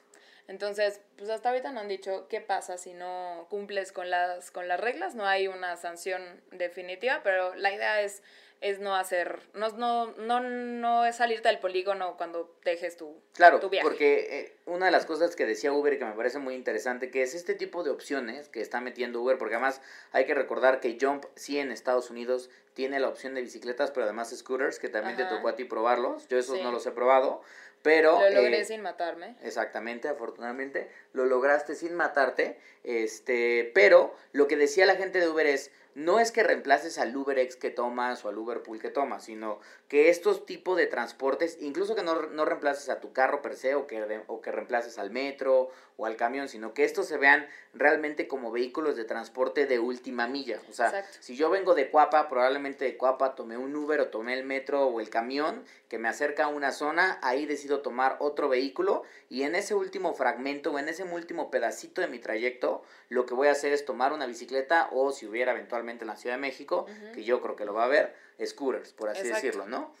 Entonces, 0.48 1.00
pues 1.18 1.28
hasta 1.28 1.50
ahorita 1.50 1.72
no 1.72 1.80
han 1.80 1.88
dicho 1.88 2.26
qué 2.28 2.40
pasa 2.40 2.78
si 2.78 2.94
no 2.94 3.46
cumples 3.50 3.92
con 3.92 4.08
las, 4.10 4.50
con 4.50 4.66
las 4.66 4.80
reglas. 4.80 5.14
No 5.14 5.26
hay 5.26 5.46
una 5.46 5.76
sanción 5.76 6.42
definitiva, 6.52 7.20
pero 7.22 7.54
la 7.54 7.70
idea 7.72 8.00
es, 8.00 8.22
es 8.60 8.80
no 8.80 8.96
hacer, 8.96 9.40
no, 9.54 9.68
no, 9.70 10.06
no, 10.18 10.40
no 10.40 11.04
es 11.04 11.16
salirte 11.16 11.48
del 11.48 11.58
polígono 11.60 12.16
cuando 12.16 12.54
dejes 12.64 12.96
tu, 12.96 13.14
Claro, 13.34 13.60
tu 13.60 13.68
viaje. 13.70 13.86
porque 13.86 14.26
eh, 14.40 14.56
una 14.66 14.86
de 14.86 14.92
las 14.92 15.06
cosas 15.06 15.36
que 15.36 15.46
decía 15.46 15.72
Uber 15.72 15.92
y 15.92 15.98
que 15.98 16.04
me 16.04 16.12
parece 16.12 16.38
muy 16.38 16.54
interesante, 16.54 17.10
que 17.10 17.22
es 17.22 17.34
este 17.34 17.54
tipo 17.54 17.84
de 17.84 17.90
opciones 17.90 18.48
que 18.48 18.60
está 18.60 18.80
metiendo 18.80 19.22
Uber, 19.22 19.38
porque 19.38 19.54
además 19.54 19.80
hay 20.12 20.24
que 20.26 20.34
recordar 20.34 20.80
que 20.80 20.98
Jump 21.00 21.24
sí 21.36 21.58
en 21.58 21.70
Estados 21.70 22.10
Unidos 22.10 22.50
tiene 22.74 22.98
la 23.00 23.08
opción 23.08 23.34
de 23.34 23.42
bicicletas, 23.42 23.90
pero 23.92 24.04
además 24.04 24.36
scooters, 24.36 24.78
que 24.78 24.88
también 24.88 25.16
te 25.16 25.24
tocó 25.24 25.48
a 25.48 25.56
ti 25.56 25.64
probarlos. 25.64 26.26
Yo 26.28 26.38
esos 26.38 26.56
Sí. 26.58 26.62
no 26.62 26.70
los 26.72 26.86
he 26.86 26.92
probado, 26.92 27.42
pero... 27.82 28.20
Lo 28.20 28.30
logré 28.30 28.60
eh, 28.60 28.64
sin 28.64 28.82
matarme. 28.82 29.36
Exactamente, 29.42 30.08
afortunadamente 30.08 30.90
lo 31.12 31.24
lograste 31.24 31.74
sin 31.74 31.94
matarte, 31.94 32.58
este, 32.84 33.70
pero 33.74 34.14
lo 34.32 34.48
que 34.48 34.56
decía 34.56 34.86
la 34.86 34.96
gente 34.96 35.20
de 35.20 35.28
Uber 35.28 35.46
es, 35.46 35.70
no 35.94 36.20
es 36.20 36.30
que 36.30 36.44
reemplaces 36.44 36.96
al 36.98 37.16
UberX 37.16 37.56
que 37.56 37.70
tomas 37.70 38.24
o 38.24 38.28
al 38.28 38.38
Uberpool 38.38 38.78
que 38.78 38.88
tomas, 38.88 39.24
sino 39.24 39.58
que 39.88 40.10
estos 40.10 40.46
tipos 40.46 40.76
de 40.76 40.86
transportes, 40.86 41.58
incluso 41.60 41.96
que 41.96 42.04
no, 42.04 42.22
no 42.22 42.44
reemplaces 42.44 42.88
a 42.88 43.00
tu 43.00 43.12
carro 43.12 43.42
per 43.42 43.56
se 43.56 43.74
o 43.74 43.88
que, 43.88 44.22
o 44.28 44.40
que 44.40 44.52
reemplaces 44.52 44.96
al 44.98 45.10
metro 45.10 45.70
o 45.96 46.06
al 46.06 46.14
camión, 46.14 46.48
sino 46.48 46.72
que 46.72 46.84
estos 46.84 47.08
se 47.08 47.16
vean 47.16 47.48
realmente 47.74 48.28
como 48.28 48.52
vehículos 48.52 48.94
de 48.94 49.04
transporte 49.04 49.66
de 49.66 49.80
última 49.80 50.28
milla. 50.28 50.60
O 50.70 50.72
sea, 50.72 50.86
Exacto. 50.86 51.18
si 51.20 51.34
yo 51.34 51.50
vengo 51.50 51.74
de 51.74 51.90
Cuapa, 51.90 52.28
probablemente 52.28 52.84
de 52.84 52.96
Coapa 52.96 53.34
tomé 53.34 53.56
un 53.56 53.74
Uber 53.74 54.00
o 54.00 54.08
tomé 54.08 54.34
el 54.34 54.44
metro 54.44 54.86
o 54.86 55.00
el 55.00 55.10
camión 55.10 55.64
que 55.88 55.98
me 55.98 56.08
acerca 56.08 56.44
a 56.44 56.48
una 56.48 56.70
zona, 56.70 57.18
ahí 57.22 57.44
decido 57.44 57.80
tomar 57.80 58.18
otro 58.20 58.48
vehículo 58.48 59.02
y 59.28 59.42
en 59.42 59.56
ese 59.56 59.74
último 59.74 60.14
fragmento 60.14 60.70
o 60.70 60.78
en 60.78 60.88
ese 60.88 60.97
último 61.04 61.50
pedacito 61.50 62.00
de 62.00 62.08
mi 62.08 62.18
trayecto, 62.18 62.82
lo 63.08 63.26
que 63.26 63.34
voy 63.34 63.48
a 63.48 63.52
hacer 63.52 63.72
es 63.72 63.84
tomar 63.84 64.12
una 64.12 64.26
bicicleta 64.26 64.88
o 64.92 65.12
si 65.12 65.26
hubiera 65.26 65.52
eventualmente 65.52 66.04
en 66.04 66.08
la 66.08 66.16
Ciudad 66.16 66.36
de 66.36 66.40
México, 66.40 66.86
que 67.14 67.24
yo 67.24 67.40
creo 67.40 67.56
que 67.56 67.64
lo 67.64 67.74
va 67.74 67.82
a 67.82 67.86
haber, 67.86 68.14
scooters, 68.44 68.92
por 68.92 69.08
así 69.08 69.26
decirlo, 69.26 69.66
¿no? 69.66 69.92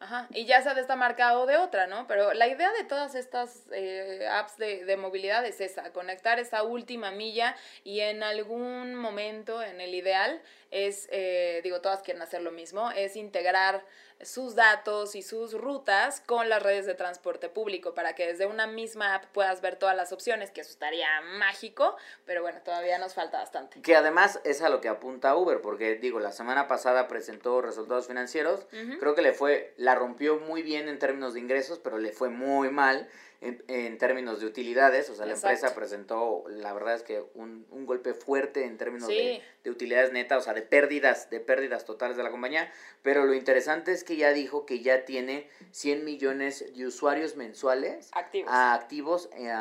Ajá, 0.00 0.26
y 0.30 0.44
ya 0.44 0.60
sea 0.60 0.74
de 0.74 0.82
esta 0.82 0.96
marca 0.96 1.38
o 1.38 1.46
de 1.46 1.56
otra, 1.56 1.86
¿no? 1.86 2.06
Pero 2.06 2.34
la 2.34 2.46
idea 2.46 2.70
de 2.72 2.84
todas 2.84 3.14
estas 3.14 3.62
eh, 3.72 4.26
apps 4.30 4.58
de, 4.58 4.84
de, 4.84 4.96
movilidad 4.98 5.46
es 5.46 5.60
esa, 5.60 5.92
conectar 5.92 6.38
esa 6.38 6.62
última 6.62 7.10
milla 7.10 7.56
y 7.84 8.00
en 8.00 8.22
algún 8.22 8.96
momento, 8.96 9.62
en 9.62 9.80
el 9.80 9.94
ideal, 9.94 10.42
es, 10.70 11.08
eh, 11.10 11.60
digo, 11.62 11.80
todas 11.80 12.02
quieren 12.02 12.22
hacer 12.22 12.42
lo 12.42 12.50
mismo, 12.50 12.90
es 12.90 13.16
integrar 13.16 13.82
sus 14.20 14.54
datos 14.54 15.14
y 15.14 15.22
sus 15.22 15.52
rutas 15.54 16.20
con 16.24 16.48
las 16.48 16.62
redes 16.62 16.86
de 16.86 16.94
transporte 16.94 17.48
público 17.48 17.94
para 17.94 18.14
que 18.14 18.26
desde 18.26 18.46
una 18.46 18.66
misma 18.66 19.14
app 19.14 19.24
puedas 19.26 19.60
ver 19.60 19.76
todas 19.76 19.96
las 19.96 20.12
opciones, 20.12 20.50
que 20.50 20.62
eso 20.62 20.70
estaría 20.70 21.08
mágico, 21.38 21.96
pero 22.24 22.42
bueno, 22.42 22.60
todavía 22.64 22.98
nos 22.98 23.14
falta 23.14 23.38
bastante. 23.38 23.80
Que 23.82 23.96
además 23.96 24.40
es 24.44 24.62
a 24.62 24.68
lo 24.68 24.80
que 24.80 24.88
apunta 24.88 25.36
Uber, 25.36 25.60
porque 25.60 25.96
digo, 25.96 26.20
la 26.20 26.32
semana 26.32 26.66
pasada 26.68 27.08
presentó 27.08 27.60
resultados 27.60 28.06
financieros, 28.06 28.66
creo 29.00 29.14
que 29.14 29.22
le 29.22 29.32
fue, 29.32 29.74
la 29.76 29.94
rompió 29.94 30.38
muy 30.38 30.62
bien 30.62 30.88
en 30.88 30.98
términos 30.98 31.34
de 31.34 31.40
ingresos, 31.40 31.78
pero 31.78 31.98
le 31.98 32.12
fue 32.12 32.28
muy 32.28 32.70
mal 32.70 33.08
en, 33.40 33.98
términos 33.98 34.40
de 34.40 34.46
utilidades, 34.46 35.10
o 35.10 35.14
sea, 35.14 35.26
la 35.26 35.34
empresa 35.34 35.74
presentó, 35.74 36.44
la 36.48 36.72
verdad 36.72 36.94
es 36.94 37.02
que 37.02 37.22
un, 37.34 37.66
un 37.70 37.84
golpe 37.84 38.14
fuerte 38.14 38.64
en 38.64 38.78
términos 38.78 39.08
de, 39.08 39.42
de, 39.62 39.70
utilidades 39.70 40.12
netas, 40.12 40.38
o 40.38 40.40
sea, 40.40 40.54
de 40.54 40.62
pérdidas, 40.62 41.28
de 41.28 41.40
pérdidas 41.40 41.84
totales 41.84 42.16
de 42.16 42.22
la 42.22 42.30
compañía, 42.30 42.72
pero 43.02 43.26
lo 43.26 43.34
interesante 43.34 43.92
es 43.92 44.02
que 44.02 44.16
ya 44.16 44.32
dijo 44.32 44.64
que 44.64 44.80
ya 44.80 45.04
tiene 45.04 45.48
100 45.72 46.04
millones 46.04 46.74
de 46.74 46.86
usuarios 46.86 47.36
mensuales 47.36 48.08
activos, 48.12 48.50
activos 48.50 49.30
eh, 49.36 49.52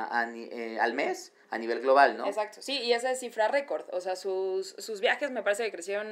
eh, 0.52 0.78
al 0.80 0.94
mes, 0.94 1.33
a 1.54 1.60
nivel 1.60 1.82
global, 1.82 2.18
¿no? 2.18 2.26
Exacto, 2.26 2.64
sí, 2.64 2.80
y 2.80 2.94
esa 2.94 3.12
es 3.12 3.20
cifra 3.20 3.48
récord, 3.48 3.86
o 3.92 4.02
sea, 4.02 4.16
sus, 4.16 4.76
sus 4.80 5.02
viajes 5.02 5.30
me 5.30 5.44
parece 5.44 5.64
que 5.64 5.72
crecieron 5.72 6.08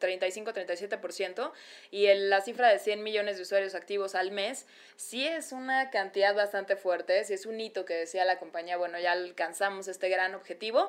35-37% 0.00 1.52
y 1.90 2.06
el, 2.06 2.30
la 2.30 2.40
cifra 2.40 2.70
de 2.70 2.78
100 2.78 3.02
millones 3.02 3.36
de 3.36 3.42
usuarios 3.42 3.74
activos 3.74 4.14
al 4.14 4.30
mes 4.30 4.66
sí 4.96 5.26
es 5.26 5.52
una 5.52 5.90
cantidad 5.90 6.34
bastante 6.34 6.76
fuerte, 6.76 7.22
sí 7.24 7.34
es 7.34 7.44
un 7.44 7.60
hito 7.60 7.84
que 7.84 7.92
decía 7.92 8.24
la 8.24 8.38
compañía, 8.38 8.78
bueno, 8.78 8.98
ya 8.98 9.12
alcanzamos 9.12 9.86
este 9.86 10.08
gran 10.08 10.34
objetivo, 10.34 10.88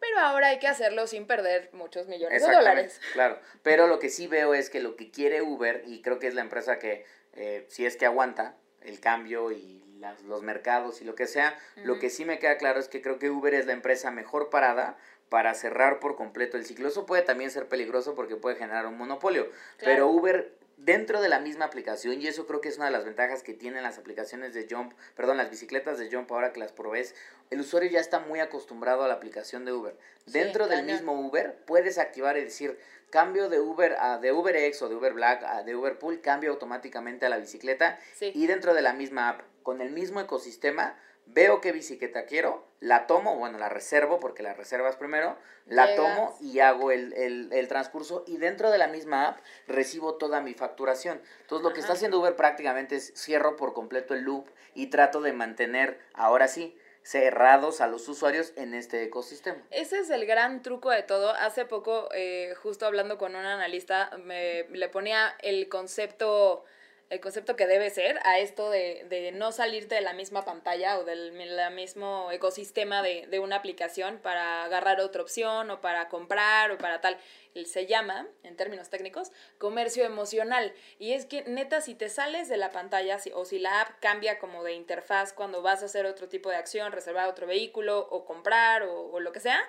pero 0.00 0.18
ahora 0.18 0.48
hay 0.48 0.58
que 0.58 0.66
hacerlo 0.66 1.06
sin 1.06 1.24
perder 1.28 1.70
muchos 1.72 2.08
millones 2.08 2.44
de 2.44 2.52
dólares. 2.52 3.00
Claro, 3.12 3.38
pero 3.62 3.86
lo 3.86 4.00
que 4.00 4.08
sí 4.08 4.26
veo 4.26 4.52
es 4.52 4.68
que 4.68 4.80
lo 4.80 4.96
que 4.96 5.12
quiere 5.12 5.42
Uber, 5.42 5.84
y 5.86 6.02
creo 6.02 6.18
que 6.18 6.26
es 6.26 6.34
la 6.34 6.40
empresa 6.40 6.80
que 6.80 7.06
eh, 7.34 7.66
si 7.68 7.86
es 7.86 7.96
que 7.96 8.04
aguanta 8.04 8.56
el 8.82 8.98
cambio 8.98 9.52
y 9.52 9.84
los 10.24 10.42
mercados 10.42 11.02
y 11.02 11.04
lo 11.04 11.14
que 11.14 11.26
sea. 11.26 11.58
Lo 11.76 11.98
que 11.98 12.10
sí 12.10 12.24
me 12.24 12.38
queda 12.38 12.58
claro 12.58 12.80
es 12.80 12.88
que 12.88 13.02
creo 13.02 13.18
que 13.18 13.30
Uber 13.30 13.54
es 13.54 13.66
la 13.66 13.72
empresa 13.72 14.10
mejor 14.10 14.50
parada 14.50 14.96
para 15.28 15.54
cerrar 15.54 16.00
por 16.00 16.16
completo 16.16 16.56
el 16.56 16.64
ciclo. 16.64 16.88
Eso 16.88 17.06
puede 17.06 17.22
también 17.22 17.50
ser 17.50 17.68
peligroso 17.68 18.14
porque 18.14 18.36
puede 18.36 18.56
generar 18.56 18.86
un 18.86 18.96
monopolio. 18.96 19.50
Pero 19.78 20.08
Uber 20.08 20.58
dentro 20.78 21.20
de 21.20 21.28
la 21.28 21.40
misma 21.40 21.66
aplicación, 21.66 22.22
y 22.22 22.28
eso 22.28 22.46
creo 22.46 22.60
que 22.60 22.68
es 22.68 22.76
una 22.76 22.86
de 22.86 22.92
las 22.92 23.04
ventajas 23.04 23.42
que 23.42 23.52
tienen 23.52 23.82
las 23.82 23.98
aplicaciones 23.98 24.54
de 24.54 24.66
Jump, 24.70 24.92
perdón, 25.16 25.36
las 25.36 25.50
bicicletas 25.50 25.98
de 25.98 26.10
Jump 26.10 26.30
ahora 26.30 26.52
que 26.52 26.60
las 26.60 26.72
probes, 26.72 27.14
el 27.50 27.60
usuario 27.60 27.90
ya 27.90 28.00
está 28.00 28.20
muy 28.20 28.40
acostumbrado 28.40 29.02
a 29.02 29.08
la 29.08 29.14
aplicación 29.14 29.64
de 29.64 29.72
Uber. 29.72 29.96
dentro 30.26 30.68
del 30.68 30.84
mismo 30.84 31.12
Uber 31.20 31.56
puedes 31.66 31.98
activar 31.98 32.36
y 32.36 32.44
decir, 32.44 32.78
cambio 33.10 33.48
de 33.48 33.60
Uber 33.60 33.96
a 33.98 34.18
de 34.18 34.32
UberX 34.32 34.82
o 34.82 34.88
de 34.88 34.94
Uber 34.94 35.14
Black 35.14 35.42
a 35.42 35.62
de 35.62 35.74
Uber 35.74 35.98
Pool, 35.98 36.20
cambio 36.20 36.50
automáticamente 36.50 37.26
a 37.26 37.28
la 37.28 37.38
bicicleta 37.38 37.98
y 38.20 38.46
dentro 38.46 38.74
de 38.74 38.82
la 38.82 38.92
misma 38.92 39.30
app, 39.30 39.40
con 39.68 39.82
el 39.82 39.90
mismo 39.90 40.18
ecosistema, 40.18 40.98
veo 41.26 41.60
qué 41.60 41.72
bicicleta 41.72 42.24
quiero, 42.24 42.64
la 42.80 43.06
tomo, 43.06 43.36
bueno, 43.36 43.58
la 43.58 43.68
reservo 43.68 44.18
porque 44.18 44.42
la 44.42 44.54
reservas 44.54 44.96
primero, 44.96 45.36
la 45.66 45.94
tomo 45.94 46.34
y 46.40 46.60
hago 46.60 46.90
el, 46.90 47.12
el, 47.12 47.52
el, 47.52 47.68
transcurso 47.68 48.24
y 48.26 48.38
dentro 48.38 48.70
de 48.70 48.78
la 48.78 48.86
misma 48.86 49.28
app 49.28 49.40
recibo 49.66 50.14
toda 50.14 50.40
mi 50.40 50.54
facturación. 50.54 51.20
Entonces 51.42 51.62
lo 51.62 51.74
que 51.74 51.80
está 51.80 51.92
haciendo 51.92 52.18
Uber 52.18 52.34
prácticamente 52.34 52.96
es 52.96 53.12
cierro 53.14 53.56
por 53.56 53.74
completo 53.74 54.14
el 54.14 54.22
loop 54.22 54.46
y 54.72 54.86
trato 54.86 55.20
de 55.20 55.34
mantener, 55.34 56.00
ahora 56.14 56.48
sí, 56.48 56.74
cerrados 57.02 57.82
a 57.82 57.88
los 57.88 58.08
usuarios 58.08 58.54
en 58.56 58.72
este 58.72 59.02
ecosistema. 59.02 59.58
Ese 59.70 59.98
es 59.98 60.08
el 60.08 60.24
gran 60.24 60.62
truco 60.62 60.88
de 60.88 61.02
todo. 61.02 61.32
Hace 61.32 61.66
poco, 61.66 62.08
eh, 62.14 62.54
justo 62.62 62.86
hablando 62.86 63.18
con 63.18 63.36
un 63.36 63.44
analista, 63.44 64.16
me 64.24 64.64
le 64.70 64.88
ponía 64.88 65.36
el 65.42 65.68
concepto 65.68 66.64
el 67.10 67.20
concepto 67.20 67.56
que 67.56 67.66
debe 67.66 67.88
ser 67.88 68.18
a 68.24 68.38
esto 68.38 68.68
de, 68.70 69.06
de 69.08 69.32
no 69.32 69.50
salirte 69.50 69.94
de 69.94 70.02
la 70.02 70.12
misma 70.12 70.44
pantalla 70.44 70.98
o 70.98 71.04
del 71.04 71.32
mismo 71.72 72.30
ecosistema 72.30 73.02
de, 73.02 73.26
de, 73.28 73.38
una 73.38 73.56
aplicación 73.56 74.18
para 74.18 74.64
agarrar 74.64 75.00
otra 75.00 75.22
opción 75.22 75.70
o 75.70 75.80
para 75.80 76.08
comprar 76.08 76.70
o 76.70 76.78
para 76.78 77.00
tal. 77.00 77.16
Se 77.64 77.86
llama, 77.86 78.28
en 78.44 78.56
términos 78.56 78.88
técnicos, 78.88 79.32
comercio 79.56 80.04
emocional. 80.04 80.72
Y 80.98 81.12
es 81.12 81.24
que 81.24 81.42
neta, 81.44 81.80
si 81.80 81.94
te 81.94 82.08
sales 82.08 82.48
de 82.48 82.56
la 82.56 82.70
pantalla 82.70 83.18
si, 83.18 83.32
o 83.32 83.44
si 83.44 83.58
la 83.58 83.80
app 83.80 83.98
cambia 84.00 84.38
como 84.38 84.62
de 84.62 84.74
interfaz 84.74 85.32
cuando 85.32 85.62
vas 85.62 85.82
a 85.82 85.86
hacer 85.86 86.06
otro 86.06 86.28
tipo 86.28 86.50
de 86.50 86.56
acción, 86.56 86.92
reservar 86.92 87.28
otro 87.28 87.46
vehículo 87.46 88.06
o 88.10 88.24
comprar 88.26 88.82
o, 88.82 89.10
o 89.10 89.18
lo 89.18 89.32
que 89.32 89.40
sea, 89.40 89.60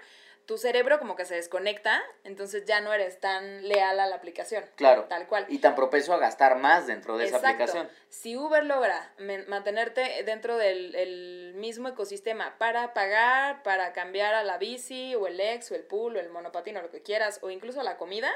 tu 0.49 0.57
cerebro 0.57 0.97
como 0.97 1.15
que 1.15 1.25
se 1.25 1.35
desconecta, 1.35 2.01
entonces 2.23 2.65
ya 2.65 2.81
no 2.81 2.91
eres 2.91 3.19
tan 3.19 3.67
leal 3.67 3.99
a 3.99 4.07
la 4.07 4.15
aplicación. 4.15 4.65
Claro. 4.77 5.03
Tal 5.03 5.27
cual. 5.27 5.45
Y 5.47 5.59
tan 5.59 5.75
propenso 5.75 6.11
a 6.11 6.17
gastar 6.17 6.57
más 6.57 6.87
dentro 6.87 7.19
de 7.19 7.25
esa 7.25 7.37
aplicación. 7.37 7.87
Si 8.09 8.35
Uber 8.35 8.65
logra 8.65 9.13
mantenerte 9.47 10.23
dentro 10.25 10.57
del 10.57 11.53
mismo 11.53 11.89
ecosistema 11.89 12.57
para 12.57 12.95
pagar, 12.95 13.61
para 13.61 13.93
cambiar 13.93 14.33
a 14.33 14.43
la 14.43 14.57
bici 14.57 15.13
o 15.13 15.27
el 15.27 15.39
ex 15.39 15.69
o 15.69 15.75
el 15.75 15.83
pool 15.83 16.15
o 16.17 16.19
el 16.19 16.29
monopatín 16.29 16.77
o 16.77 16.81
lo 16.81 16.89
que 16.89 17.03
quieras, 17.03 17.37
o 17.43 17.51
incluso 17.51 17.81
a 17.81 17.83
la 17.83 17.97
comida, 17.97 18.31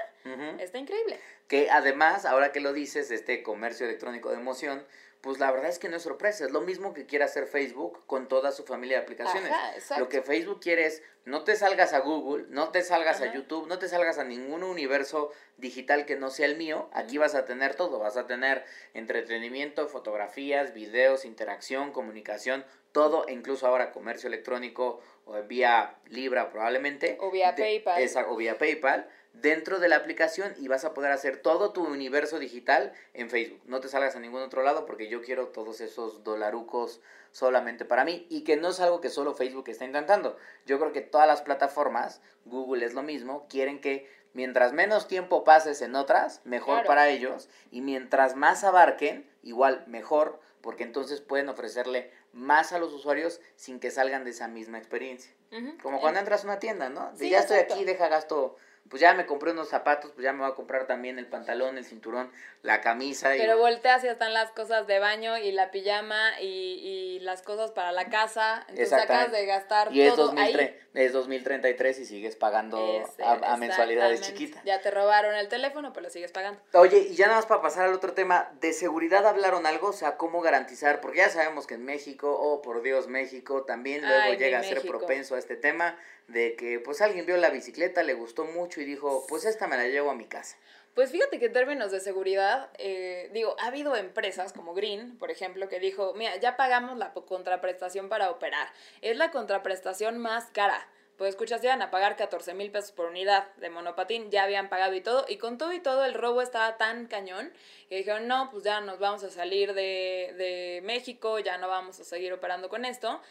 está 0.60 0.78
increíble. 0.78 1.20
Que 1.48 1.72
además, 1.72 2.26
ahora 2.26 2.52
que 2.52 2.60
lo 2.60 2.74
dices, 2.74 3.10
este 3.10 3.42
comercio 3.42 3.88
electrónico 3.88 4.30
de 4.30 4.36
emoción, 4.36 4.86
pues 5.24 5.40
la 5.40 5.50
verdad 5.52 5.70
es 5.70 5.80
que 5.80 5.88
no 5.88 5.96
es 5.96 6.04
sorpresa, 6.04 6.44
es 6.44 6.52
lo 6.52 6.60
mismo 6.60 6.94
que 6.94 7.06
quiere 7.06 7.24
hacer 7.24 7.48
Facebook 7.48 8.06
con 8.08 8.28
toda 8.28 8.52
su 8.52 8.66
familia 8.66 8.98
de 8.98 9.04
aplicaciones. 9.04 9.54
lo 9.98 10.10
que 10.10 10.22
Facebook 10.22 10.60
quiere 10.60 10.86
es 10.86 11.02
no 11.24 11.46
te 11.46 11.56
salgas 11.56 11.94
a 11.94 12.00
Google, 12.00 12.48
no 12.50 12.72
te 12.72 12.82
salgas 12.82 13.22
a 13.22 13.34
YouTube, 13.34 13.66
no 13.70 13.80
te 13.80 13.88
salgas 13.88 14.18
a 14.18 14.26
ningún 14.26 14.64
universo 14.64 15.32
digital 15.56 16.06
que 16.06 16.18
no 16.18 16.30
sea 16.30 16.48
el 16.48 16.58
mío, 16.58 16.90
aquí 16.92 17.18
vas 17.18 17.36
a 17.36 17.46
tener 17.46 17.76
todo, 17.76 18.00
vas 18.00 18.18
a 18.18 18.28
tener 18.28 18.66
entretenimiento, 18.94 19.88
fotografías, 19.88 20.74
videos, 20.74 21.24
interacción, 21.24 21.94
comunicación, 21.94 22.66
todo, 22.92 23.26
incluso 23.30 23.66
ahora 23.66 23.94
comercio 23.94 24.28
electrónico 24.28 25.00
o 25.24 25.42
vía 25.44 25.96
Libra 26.08 26.50
probablemente. 26.50 27.18
O 27.22 27.32
vía 27.32 27.56
PayPal. 27.56 28.02
Esa, 28.02 28.28
o 28.30 28.36
vía 28.36 28.58
PayPal 28.58 29.08
dentro 29.34 29.80
de 29.80 29.90
la 29.90 29.98
aplicación 29.98 30.54
y 30.58 30.68
vas 30.68 30.86
a 30.86 30.94
poder 30.94 31.12
hacer 31.12 31.38
todo 31.38 31.72
tu 31.72 31.84
universo 31.84 32.40
digital 32.40 32.94
en 33.14 33.30
Facebook. 33.30 33.62
No 33.66 33.80
te 33.80 33.90
salgas 33.90 34.16
a 34.16 34.20
ningún 34.20 34.42
otro 34.42 34.64
lado 34.64 34.86
porque 34.86 35.10
yo 35.10 35.22
quiero 35.22 35.48
todos 35.48 35.82
esos 35.82 36.24
dolarucos 36.24 37.02
solamente 37.32 37.84
para 37.84 38.06
mí 38.06 38.28
y 38.30 38.44
que 38.44 38.58
no 38.58 38.70
es 38.70 38.80
algo 38.80 39.02
que 39.02 39.10
solo 39.10 39.34
Facebook 39.34 39.68
está 39.68 39.86
intentando. 39.86 40.38
Yo 40.66 40.80
creo 40.80 40.94
que 40.94 41.02
todas 41.02 41.28
las 41.28 41.42
plataformas, 41.42 42.22
Google 42.46 42.86
es 42.86 42.94
lo 42.94 43.02
mismo, 43.02 43.48
quieren 43.50 43.82
que 43.82 44.08
mientras 44.34 44.72
menos 44.72 45.08
tiempo 45.08 45.44
pases 45.44 45.82
en 45.82 45.96
otras, 45.96 46.42
mejor 46.44 46.86
para 46.86 47.10
ellos 47.10 47.50
y 47.72 47.82
mientras 47.82 48.36
más 48.36 48.64
abarquen, 48.64 49.30
igual 49.42 49.84
mejor 49.88 50.40
porque 50.62 50.84
entonces 50.84 51.20
pueden 51.20 51.50
ofrecerle 51.50 52.12
más 52.32 52.72
a 52.72 52.80
los 52.80 52.94
usuarios 52.94 53.42
sin 53.56 53.80
que 53.80 53.92
salgan 53.92 54.24
de 54.24 54.30
esa 54.30 54.48
misma 54.48 54.78
experiencia. 54.78 55.34
Como 55.82 56.00
cuando 56.00 56.20
entras 56.20 56.44
a 56.44 56.48
una 56.48 56.60
tienda, 56.60 56.90
¿no? 56.90 57.12
De 57.14 57.30
ya 57.30 57.40
estoy 57.40 57.60
aquí, 57.60 57.84
deja 57.84 58.08
gasto 58.08 58.56
pues 58.90 59.02
ya 59.02 59.14
me 59.14 59.26
compré 59.26 59.52
unos 59.52 59.70
zapatos, 59.70 60.12
pues 60.12 60.24
ya 60.24 60.34
me 60.34 60.40
voy 60.40 60.52
a 60.52 60.56
comprar 60.56 60.86
también 60.86 61.18
el 61.18 61.26
pantalón, 61.26 61.78
el 61.78 61.86
cinturón, 61.86 62.32
la 62.62 62.82
camisa. 62.82 63.30
Pero 63.36 63.58
volteas 63.58 64.04
y 64.04 64.08
están 64.08 64.34
las 64.34 64.52
cosas 64.52 64.88
de 64.88 65.00
baño 65.00 65.38
y 65.38 65.52
la 65.52 65.72
pijama 65.72 66.40
y, 66.42 66.46
y 66.46 67.20
las 67.22 67.42
cosas 67.42 67.72
para 67.72 67.92
la 67.92 68.10
casa. 68.10 68.66
Entonces 68.70 68.94
acabas 68.94 69.32
de 69.32 69.46
gastar 69.46 69.92
y 69.92 70.02
es 70.02 70.16
todo 70.16 70.34
ahí. 70.38 70.78
Es 70.94 71.12
2033 71.12 72.00
y 72.00 72.06
sigues 72.06 72.36
pagando 72.36 73.04
a, 73.24 73.58
mensualidades 73.58 74.22
chiquitas. 74.22 74.64
Ya 74.64 74.80
te 74.80 74.92
robaron 74.92 75.34
el 75.34 75.48
teléfono, 75.48 75.92
pero 75.92 76.04
lo 76.04 76.10
sigues 76.12 76.32
pagando. 76.32 76.62
Oye, 76.74 77.08
y 77.10 77.16
ya 77.16 77.26
nada 77.26 77.40
más 77.40 77.48
para 77.48 77.64
pasar 77.64 77.88
al 77.88 77.94
otro 77.94 78.14
tema, 78.14 78.52
¿de 78.60 78.74
seguridad 78.74 79.26
hablaron 79.26 79.66
algo? 79.66 79.88
O 79.88 79.94
sea, 79.94 80.18
¿cómo 80.18 80.42
garantizar? 80.42 81.02
Porque 81.02 81.18
ya 81.18 81.30
sabemos 81.30 81.66
que 81.66 81.76
en 81.76 81.86
México, 81.86 82.38
oh 82.40 82.62
por 82.62 82.84
Dios, 82.84 83.08
México 83.08 83.64
también 83.64 84.08
luego 84.08 84.34
llega 84.36 84.60
a 84.60 84.64
ser 84.64 84.82
propenso 84.84 85.34
a 85.34 85.40
este 85.40 85.56
tema 85.56 85.98
de 86.28 86.56
que 86.56 86.80
pues 86.80 87.02
alguien 87.02 87.26
vio 87.26 87.38
la 87.38 87.50
bicicleta, 87.50 88.04
le 88.04 88.14
gustó 88.14 88.46
mucho 88.46 88.82
y 88.82 88.86
dijo, 88.86 89.26
pues 89.28 89.46
esta 89.46 89.68
me 89.68 89.78
la 89.78 89.88
llevo 89.88 90.12
a 90.12 90.16
mi 90.16 90.26
casa. 90.26 90.58
Pues 90.94 91.12
fíjate 91.12 91.40
que 91.40 91.48
en 91.48 91.54
términos 91.54 91.92
de 91.92 92.00
seguridad, 92.00 92.70
eh, 92.78 93.30
digo, 93.34 93.56
ha 93.60 93.68
habido 93.68 93.96
empresas 93.96 94.54
como 94.54 94.76
Green, 94.76 95.18
por 95.18 95.32
ejemplo, 95.32 95.68
que 95.68 95.80
dijo, 95.80 96.14
mira, 96.16 96.36
ya 96.38 96.56
pagamos 96.56 96.98
la 96.98 97.14
contraprestación 97.14 98.10
para 98.10 98.30
operar. 98.30 98.68
Es 99.02 99.18
la 99.18 99.32
contraprestación 99.32 100.20
más 100.20 100.52
cara 100.52 100.88
pues 101.18 101.30
escuchas, 101.30 101.64
iban 101.64 101.82
a 101.82 101.92
pagar 101.92 102.16
14 102.16 102.54
mil 102.54 102.72
pesos 102.72 102.92
por 102.92 103.06
unidad 103.06 103.54
de 103.58 103.70
monopatín, 103.70 104.32
ya 104.32 104.44
habían 104.44 104.70
pagado 104.70 104.94
y 104.96 105.02
todo, 105.02 105.26
y 105.30 105.38
con 105.38 105.58
todo 105.58 105.72
y 105.72 105.80
todo 105.80 106.06
el 106.06 106.16
robo 106.16 106.42
estaba 106.42 106.78
tan 106.78 107.06
cañón 107.06 107.54
que 107.88 107.98
dijeron, 107.98 108.28
no, 108.28 108.50
pues 108.52 108.64
ya 108.64 108.82
nos 108.82 109.00
vamos 109.00 109.24
a 109.24 109.30
salir 109.30 109.74
de, 109.74 110.34
de 110.38 110.82
México, 110.84 111.40
ya 111.40 111.58
no 111.58 111.68
vamos 111.68 112.00
a 112.00 112.04
seguir 112.04 112.34
operando 112.34 112.68
con 112.68 112.84
esto. 112.84 113.22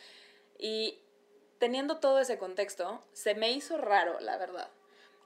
Y 0.58 1.01
teniendo 1.62 1.98
todo 1.98 2.18
ese 2.18 2.38
contexto, 2.38 3.00
se 3.12 3.36
me 3.36 3.52
hizo 3.52 3.78
raro, 3.78 4.18
la 4.18 4.36
verdad, 4.36 4.68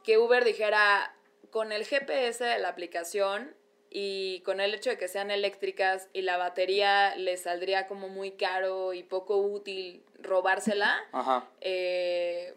que 0.05 0.19
Uber 0.19 0.45
dijera, 0.45 1.15
con 1.51 1.73
el 1.73 1.87
GPS 1.87 2.45
de 2.45 2.59
la 2.59 2.69
aplicación 2.69 3.57
y 3.89 4.41
con 4.41 4.61
el 4.61 4.75
hecho 4.75 4.91
de 4.91 4.99
que 4.99 5.09
sean 5.09 5.31
eléctricas 5.31 6.11
y 6.13 6.21
la 6.21 6.37
batería 6.37 7.17
les 7.17 7.45
saldría 7.45 7.87
como 7.87 8.11
muy 8.11 8.33
caro 8.33 8.93
y 8.93 9.03
poco 9.03 9.39
útil 9.39 10.05
robársela, 10.19 10.95
Ajá. 11.13 11.49
eh, 11.63 12.55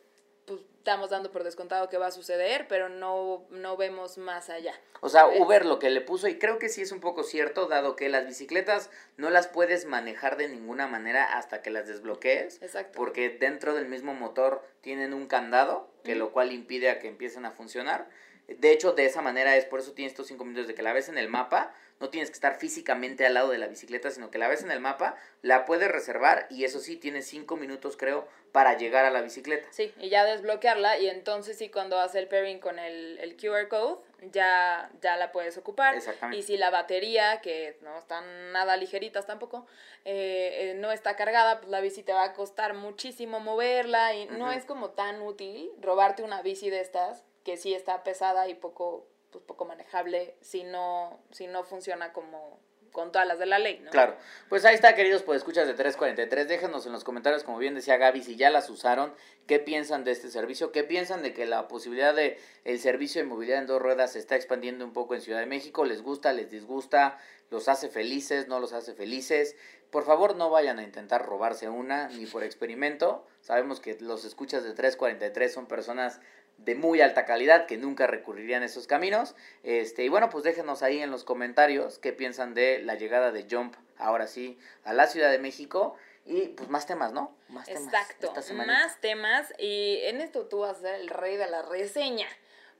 estamos 0.79 1.09
dando 1.09 1.29
por 1.29 1.43
descontado 1.43 1.89
que 1.89 1.98
va 1.98 2.07
a 2.07 2.12
suceder, 2.12 2.65
pero 2.67 2.88
no, 2.89 3.45
no 3.51 3.77
vemos 3.77 4.17
más 4.17 4.50
allá. 4.50 4.74
O 5.01 5.09
sea. 5.09 5.27
Uber 5.27 5.65
lo 5.65 5.77
que 5.77 5.89
le 5.89 6.01
puso, 6.01 6.27
y 6.27 6.39
creo 6.39 6.57
que 6.57 6.69
sí 6.69 6.81
es 6.81 6.91
un 6.91 7.01
poco 7.01 7.24
cierto, 7.24 7.67
dado 7.67 7.95
que 7.95 8.09
las 8.09 8.25
bicicletas 8.25 8.89
no 9.17 9.29
las 9.29 9.48
puedes 9.48 9.86
manejar 9.86 10.38
de 10.38 10.48
ninguna 10.48 10.88
manera 10.88 11.38
hasta 11.38 11.62
que 11.62 11.69
las 11.69 11.88
desbloquees. 11.88 12.62
Exacto. 12.62 12.93
Porque 12.95 13.29
dentro 13.29 13.75
del 13.75 13.88
mismo 13.88 14.13
motor 14.13 14.63
tienen 14.81 15.13
un 15.13 15.27
candado, 15.27 15.91
que 16.03 16.15
lo 16.15 16.31
cual 16.31 16.53
impide 16.53 16.89
a 16.89 17.00
que 17.00 17.09
empiecen 17.09 17.45
a 17.45 17.51
funcionar. 17.51 18.07
De 18.48 18.71
hecho, 18.71 18.93
de 18.93 19.05
esa 19.05 19.21
manera 19.21 19.57
es 19.57 19.65
por 19.65 19.81
eso 19.81 19.91
tienes 19.91 20.13
estos 20.13 20.27
cinco 20.27 20.45
minutos 20.45 20.67
de 20.67 20.75
que 20.75 20.81
la 20.81 20.93
ves 20.93 21.09
en 21.09 21.17
el 21.17 21.27
mapa, 21.27 21.74
no 22.00 22.10
tienes 22.10 22.29
que 22.29 22.36
estar 22.36 22.58
físicamente 22.58 23.25
al 23.25 23.34
lado 23.34 23.50
de 23.50 23.58
la 23.58 23.68
bicicleta, 23.68 24.10
sino 24.12 24.32
que 24.32 24.38
la 24.38 24.48
ves 24.48 24.63
en 24.63 24.72
el 24.72 24.79
mapa, 24.79 25.15
la 25.41 25.65
puedes 25.65 25.91
reservar 25.91 26.48
y 26.50 26.63
eso 26.63 26.79
sí, 26.79 26.96
tienes 26.96 27.27
cinco 27.27 27.58
minutos 27.58 27.98
creo 27.98 28.27
para 28.51 28.77
llegar 28.77 29.06
a 29.06 29.12
la 29.12 29.22
bicicleta. 29.22 29.68
Sí, 29.72 29.94
y 30.00 30.10
ya 30.10 30.25
desbloquearla 30.25 31.00
y 31.00 31.08
entonces 31.08 31.58
sí 31.58 31.70
cuando 31.70 32.00
hace 32.00 32.20
el 32.20 32.27
pairing 32.27 32.60
con 32.60 32.79
el, 32.79 33.20
el 33.20 33.36
QR 33.36 33.68
code 33.68 34.00
ya, 34.32 34.89
ya 35.01 35.18
la 35.18 35.32
puedes 35.32 35.58
ocupar. 35.58 35.96
Exactamente. 35.96 36.38
Y 36.38 36.44
si 36.44 36.58
la 36.58 36.70
batería, 36.70 37.41
que 37.41 37.77
no 37.82 37.98
están 37.98 38.51
nada 38.51 38.77
ligeritas 38.77 39.25
tampoco, 39.25 39.65
eh, 40.06 40.72
eh, 40.72 40.74
no 40.75 40.91
está 40.91 41.15
cargada, 41.15 41.60
pues 41.60 41.70
la 41.70 41.82
bici 41.82 42.03
te 42.03 42.13
va 42.13 42.24
a 42.24 42.34
costar 42.34 42.74
muchísimo 42.74 43.39
moverla 43.39 44.15
y 44.15 44.25
no 44.27 44.51
es 44.51 44.65
como 44.65 44.91
tan 44.91 45.22
útil 45.22 45.70
robarte 45.82 46.24
una 46.24 46.41
bici 46.41 46.70
de 46.70 46.82
estas 46.82 47.24
que 47.44 47.58
sí 47.58 47.74
está 47.74 48.03
pesada 48.03 48.48
y 48.48 48.56
poco, 48.56 49.08
pues 49.31 49.43
poco 49.43 49.65
manejable 49.65 50.36
si 50.41 50.63
no, 50.63 51.19
si 51.31 51.48
no 51.48 51.63
funciona 51.63 52.13
como 52.13 52.59
con 52.91 53.12
todas 53.12 53.27
las 53.27 53.39
de 53.39 53.45
la 53.45 53.59
ley, 53.59 53.79
¿no? 53.83 53.91
Claro, 53.91 54.15
pues 54.50 54.65
ahí 54.65 54.75
está, 54.75 54.95
queridos, 54.95 55.24
pues 55.24 55.38
escuchas 55.38 55.67
de 55.67 55.74
343. 55.74 56.48
Déjenos 56.48 56.86
en 56.86 56.91
los 56.91 57.03
comentarios, 57.03 57.43
como 57.43 57.57
bien 57.57 57.75
decía 57.75 57.98
Gaby, 57.98 58.24
si 58.24 58.36
ya 58.36 58.50
las 58.50 58.69
usaron, 58.69 59.13
qué 59.48 59.59
piensan 59.59 60.03
de 60.03 60.12
este 60.12 60.29
servicio, 60.29 60.71
qué 60.71 60.83
piensan 60.83 61.21
de 61.21 61.33
que 61.33 61.45
la 61.45 61.67
posibilidad 61.67 62.13
de 62.13 62.39
el 62.65 62.79
servicio 62.79 63.21
de 63.21 63.27
movilidad 63.27 63.59
en 63.59 63.67
dos 63.67 63.81
ruedas 63.81 64.13
se 64.13 64.19
está 64.19 64.36
expandiendo 64.36 64.86
un 64.86 64.93
poco 64.93 65.15
en 65.15 65.21
Ciudad 65.21 65.39
de 65.39 65.45
México, 65.45 65.86
les 65.86 66.01
gusta, 66.01 66.33
les 66.33 66.50
disgusta, 66.50 67.17
los 67.50 67.67
hace 67.67 67.89
felices, 67.89 68.48
no 68.48 68.59
los 68.59 68.74
hace 68.74 68.93
felices. 68.93 69.55
Por 69.89 70.05
favor, 70.05 70.36
no 70.36 70.51
vayan 70.51 70.77
a 70.77 70.83
intentar 70.83 71.25
robarse 71.25 71.67
una, 71.67 72.09
ni 72.09 72.27
por 72.27 72.43
experimento. 72.43 73.25
Sabemos 73.41 73.79
que 73.79 73.98
los 74.00 74.24
escuchas 74.24 74.63
de 74.63 74.74
343 74.74 75.51
son 75.51 75.65
personas 75.67 76.19
de 76.66 76.75
muy 76.75 77.01
alta 77.01 77.25
calidad 77.25 77.66
que 77.66 77.78
nunca 77.78 78.08
recurrirían 78.08 78.63
a 78.63 78.66
esos 78.66 78.88
caminos. 78.88 79.36
Este, 79.63 80.04
y 80.04 80.10
bueno, 80.10 80.30
pues 80.30 80.44
déjenos 80.44 80.84
ahí 80.84 81.01
en 81.01 81.12
los 81.12 81.24
comentarios 81.24 82.00
qué 82.00 82.13
piensan 82.13 82.54
de 82.54 82.80
la 82.80 82.96
llegada 82.96 83.32
de 83.32 83.46
Jump, 83.50 83.75
ahora 83.98 84.28
sí, 84.28 84.58
a 84.84 84.94
la 84.94 85.08
Ciudad 85.08 85.32
de 85.32 85.39
México. 85.39 85.96
Y 86.25 86.50
pues 86.50 86.70
más 86.70 86.86
temas, 86.86 87.12
¿no? 87.12 87.36
Más 87.48 87.66
temas. 87.66 87.84
Exacto, 87.86 88.34
más 88.68 89.01
temas 89.01 89.51
y 89.58 90.00
en 90.04 90.22
esto 90.22 90.46
tú 90.48 90.60
vas 90.60 90.78
a 90.78 90.82
ser 90.82 90.96
el 90.96 91.08
rey 91.08 91.38
de 91.38 91.50
la 91.50 91.63
reseña, 91.63 92.28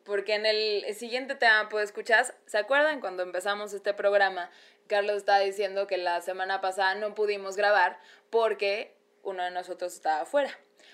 porque 0.04 0.36
en 0.36 0.46
el 0.46 0.94
siguiente 0.94 1.34
tema, 1.34 1.68
pues 1.70 1.86
escuchas, 1.86 2.34
¿se 2.46 2.60
acuerdan 2.60 3.00
cuando 3.00 3.24
empezamos 3.24 3.74
este 3.74 3.94
programa? 3.96 4.52
Carlos 4.88 5.18
estaba 5.18 5.40
diciendo 5.40 5.88
que 5.88 5.98
la 5.98 6.22
semana 6.22 6.62
pasada 6.62 6.96
no 6.96 7.16
pudimos 7.16 7.56
grabar 7.56 8.00
porque 8.30 8.94
uno 9.24 9.44
de 9.44 9.52
nosotros 9.52 9.94
estaba 9.94 10.22
afuera. 10.22 10.52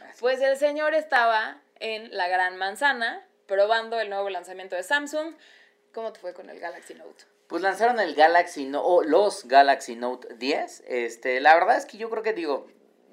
Así 0.08 0.20
Pues 0.20 0.40
el 0.42 0.58
señor 0.58 0.94
estaba 0.94 1.62
en 1.80 2.16
la 2.16 2.28
Gran 2.28 2.58
Manzana 2.58 3.26
probando 3.48 4.00
el 4.00 4.10
nuevo 4.10 4.30
lanzamiento 4.30 4.76
de 4.76 4.84
Samsung. 4.84 5.36
¿Cómo 5.94 6.12
te 6.12 6.20
fue 6.20 6.34
con 6.34 6.50
el 6.50 6.60
Galaxy 6.60 6.94
Note? 6.96 7.26
Pues 7.48 7.62
lanzaron 7.62 8.00
el 8.00 8.16
Galaxy 8.16 8.66
No 8.66 8.84
o 8.84 9.04
los 9.04 9.48
Galaxy 9.48 9.96
Note 9.96 10.34
10. 10.36 10.84
Este, 10.88 11.40
la 11.40 11.54
verdad 11.54 11.78
es 11.78 11.86
que 11.86 11.98
yo 11.98 12.10
creo 12.10 12.24
que 12.24 12.34
digo, 12.34 12.68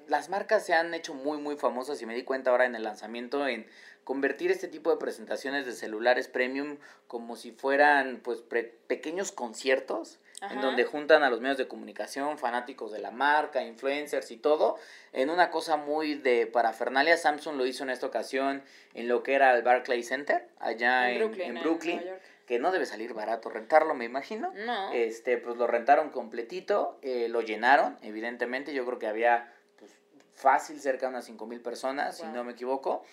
las 0.07 0.29
marcas 0.29 0.65
se 0.65 0.73
han 0.73 0.93
hecho 0.93 1.13
muy 1.13 1.37
muy 1.37 1.55
famosas 1.55 2.01
y 2.01 2.05
me 2.05 2.15
di 2.15 2.23
cuenta 2.23 2.51
ahora 2.51 2.65
en 2.65 2.75
el 2.75 2.83
lanzamiento 2.83 3.47
en 3.47 3.67
convertir 4.03 4.51
este 4.51 4.67
tipo 4.67 4.91
de 4.91 4.97
presentaciones 4.97 5.65
de 5.65 5.71
celulares 5.71 6.27
premium 6.27 6.77
como 7.07 7.35
si 7.35 7.51
fueran 7.51 8.19
pues 8.21 8.41
pequeños 8.87 9.31
conciertos 9.31 10.19
Ajá. 10.43 10.53
en 10.53 10.61
donde 10.61 10.83
juntan 10.85 11.23
a 11.23 11.29
los 11.29 11.39
medios 11.41 11.57
de 11.57 11.67
comunicación, 11.67 12.37
fanáticos 12.37 12.91
de 12.91 12.99
la 12.99 13.11
marca, 13.11 13.63
influencers 13.63 14.29
y 14.31 14.37
todo, 14.37 14.77
en 15.11 15.29
una 15.29 15.49
cosa 15.49 15.77
muy 15.77 16.15
de 16.15 16.47
parafernalia. 16.47 17.17
Samsung 17.17 17.55
lo 17.57 17.65
hizo 17.65 17.83
en 17.83 17.89
esta 17.89 18.05
ocasión 18.07 18.63
en 18.93 19.07
lo 19.07 19.23
que 19.23 19.33
era 19.35 19.55
el 19.55 19.63
Barclays 19.63 20.07
Center, 20.07 20.47
allá 20.59 21.11
en, 21.11 21.21
en 21.41 21.55
Brooklyn, 21.61 21.95
Nueva 21.97 22.09
York. 22.11 22.21
que 22.45 22.59
no 22.59 22.71
debe 22.71 22.85
salir 22.85 23.13
barato 23.13 23.49
rentarlo, 23.49 23.93
me 23.93 24.05
imagino. 24.05 24.51
No. 24.65 24.91
Este, 24.91 25.37
pues 25.37 25.55
lo 25.57 25.65
rentaron 25.67 26.09
completito, 26.09 26.97
eh, 27.01 27.27
lo 27.29 27.41
llenaron, 27.41 27.97
evidentemente, 28.01 28.73
yo 28.73 28.85
creo 28.85 28.99
que 28.99 29.07
había 29.07 29.53
pues, 29.79 29.91
fácil 30.33 30.79
cerca 30.81 31.05
de 31.07 31.11
unas 31.13 31.25
5 31.25 31.45
mil 31.45 31.61
personas, 31.61 32.17
si 32.17 32.23
Wow. 32.23 32.33
no 32.33 32.43
me 32.43 32.51
equivoco. 32.51 33.03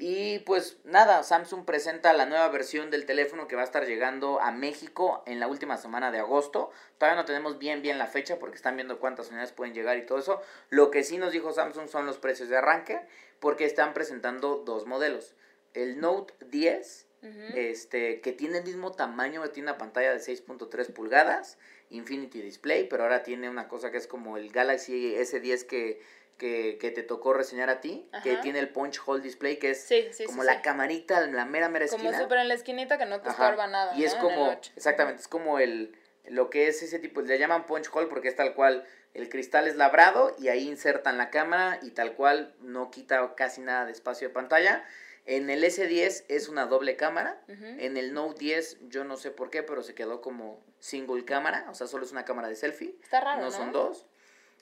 Y 0.00 0.38
pues 0.40 0.78
nada, 0.84 1.24
Samsung 1.24 1.64
presenta 1.64 2.12
la 2.12 2.24
nueva 2.24 2.48
versión 2.50 2.88
del 2.90 3.04
teléfono 3.04 3.48
que 3.48 3.56
va 3.56 3.62
a 3.62 3.64
estar 3.64 3.84
llegando 3.84 4.40
a 4.40 4.52
México 4.52 5.24
en 5.26 5.40
la 5.40 5.48
última 5.48 5.76
semana 5.76 6.12
de 6.12 6.20
agosto. 6.20 6.70
Todavía 6.98 7.20
no 7.20 7.24
tenemos 7.26 7.58
bien 7.58 7.82
bien 7.82 7.98
la 7.98 8.06
fecha 8.06 8.38
porque 8.38 8.56
están 8.56 8.76
viendo 8.76 9.00
cuántas 9.00 9.28
unidades 9.28 9.50
pueden 9.50 9.74
llegar 9.74 9.98
y 9.98 10.06
todo 10.06 10.18
eso. 10.18 10.40
Lo 10.70 10.92
que 10.92 11.02
sí 11.02 11.18
nos 11.18 11.32
dijo 11.32 11.52
Samsung 11.52 11.88
son 11.88 12.06
los 12.06 12.18
precios 12.18 12.48
de 12.48 12.56
arranque 12.56 13.00
porque 13.40 13.64
están 13.64 13.92
presentando 13.92 14.62
dos 14.64 14.86
modelos. 14.86 15.34
El 15.74 16.00
Note 16.00 16.32
10 16.46 17.08
Ujú. 17.20 17.56
este, 17.56 18.20
que 18.20 18.32
tiene 18.32 18.58
el 18.58 18.64
mismo 18.64 18.92
tamaño, 18.92 19.42
tiene 19.50 19.70
una 19.70 19.78
pantalla 19.78 20.12
de 20.12 20.20
6.3 20.20 20.92
pulgadas, 20.92 21.58
Infinity 21.90 22.40
Display, 22.40 22.88
pero 22.88 23.02
ahora 23.02 23.24
tiene 23.24 23.50
una 23.50 23.66
cosa 23.66 23.90
que 23.90 23.96
es 23.96 24.06
como 24.06 24.36
el 24.36 24.52
Galaxy 24.52 25.16
S10 25.16 25.66
que, 25.66 26.00
que, 26.38 26.78
que 26.80 26.90
te 26.90 27.02
tocó 27.02 27.34
reseñar 27.34 27.68
a 27.68 27.80
ti, 27.80 28.08
que 28.22 28.36
tiene 28.36 28.60
el 28.60 28.68
Punch 28.70 29.00
Hole 29.04 29.22
Display, 29.22 29.58
que 29.58 29.70
es 29.70 29.82
Sí, 29.82 30.08
sí, 30.12 30.24
como 30.24 30.42
sí, 30.42 30.46
la 30.46 30.62
camarita, 30.62 31.20
la 31.26 31.44
mera, 31.44 31.68
mera 31.68 31.86
Como 31.88 32.04
esquina. 32.04 32.18
súper 32.22 32.38
en 32.38 32.48
la 32.48 32.54
esquinita 32.54 32.96
que 32.96 33.06
no 33.06 33.20
te 33.20 33.28
estorba 33.28 33.66
nada. 33.66 33.94
Y 33.96 34.04
es 34.04 34.14
como, 34.14 34.52
exactamente, 34.76 35.20
es 35.20 35.28
como 35.28 35.58
el, 35.58 35.94
lo 36.24 36.48
que 36.48 36.68
es 36.68 36.82
ese 36.82 36.98
tipo, 36.98 37.20
le 37.20 37.38
llaman 37.38 37.66
punch 37.66 37.90
hole 37.92 38.06
porque 38.06 38.28
es 38.28 38.36
tal 38.36 38.54
cual, 38.54 38.84
el 39.14 39.28
cristal 39.28 39.66
es 39.66 39.76
labrado 39.76 40.36
y 40.38 40.48
ahí 40.48 40.68
insertan 40.68 41.18
la 41.18 41.30
cámara 41.30 41.80
y 41.82 41.90
tal 41.90 42.14
cual 42.14 42.54
no 42.60 42.90
quita 42.90 43.34
casi 43.34 43.60
nada 43.60 43.84
de 43.84 43.92
espacio 43.92 44.28
de 44.28 44.34
pantalla. 44.34 44.84
En 45.26 45.50
el 45.50 45.62
S10 45.64 46.24
es 46.28 46.48
una 46.48 46.66
doble 46.66 46.96
cámara. 46.96 47.42
En 47.48 47.96
el 47.96 48.14
Note 48.14 48.38
10 48.38 48.88
yo 48.88 49.04
no 49.04 49.16
sé 49.16 49.30
por 49.30 49.50
qué, 49.50 49.62
pero 49.62 49.82
se 49.82 49.94
quedó 49.94 50.20
como 50.20 50.62
single 50.78 51.24
cámara, 51.24 51.66
o 51.68 51.74
sea, 51.74 51.86
solo 51.86 52.04
es 52.04 52.12
una 52.12 52.24
cámara 52.24 52.48
de 52.48 52.54
selfie. 52.56 52.96
Está 53.02 53.20
raro, 53.20 53.40
no 53.40 53.46
¿no? 53.46 53.50
son 53.50 53.72
dos. 53.72 54.06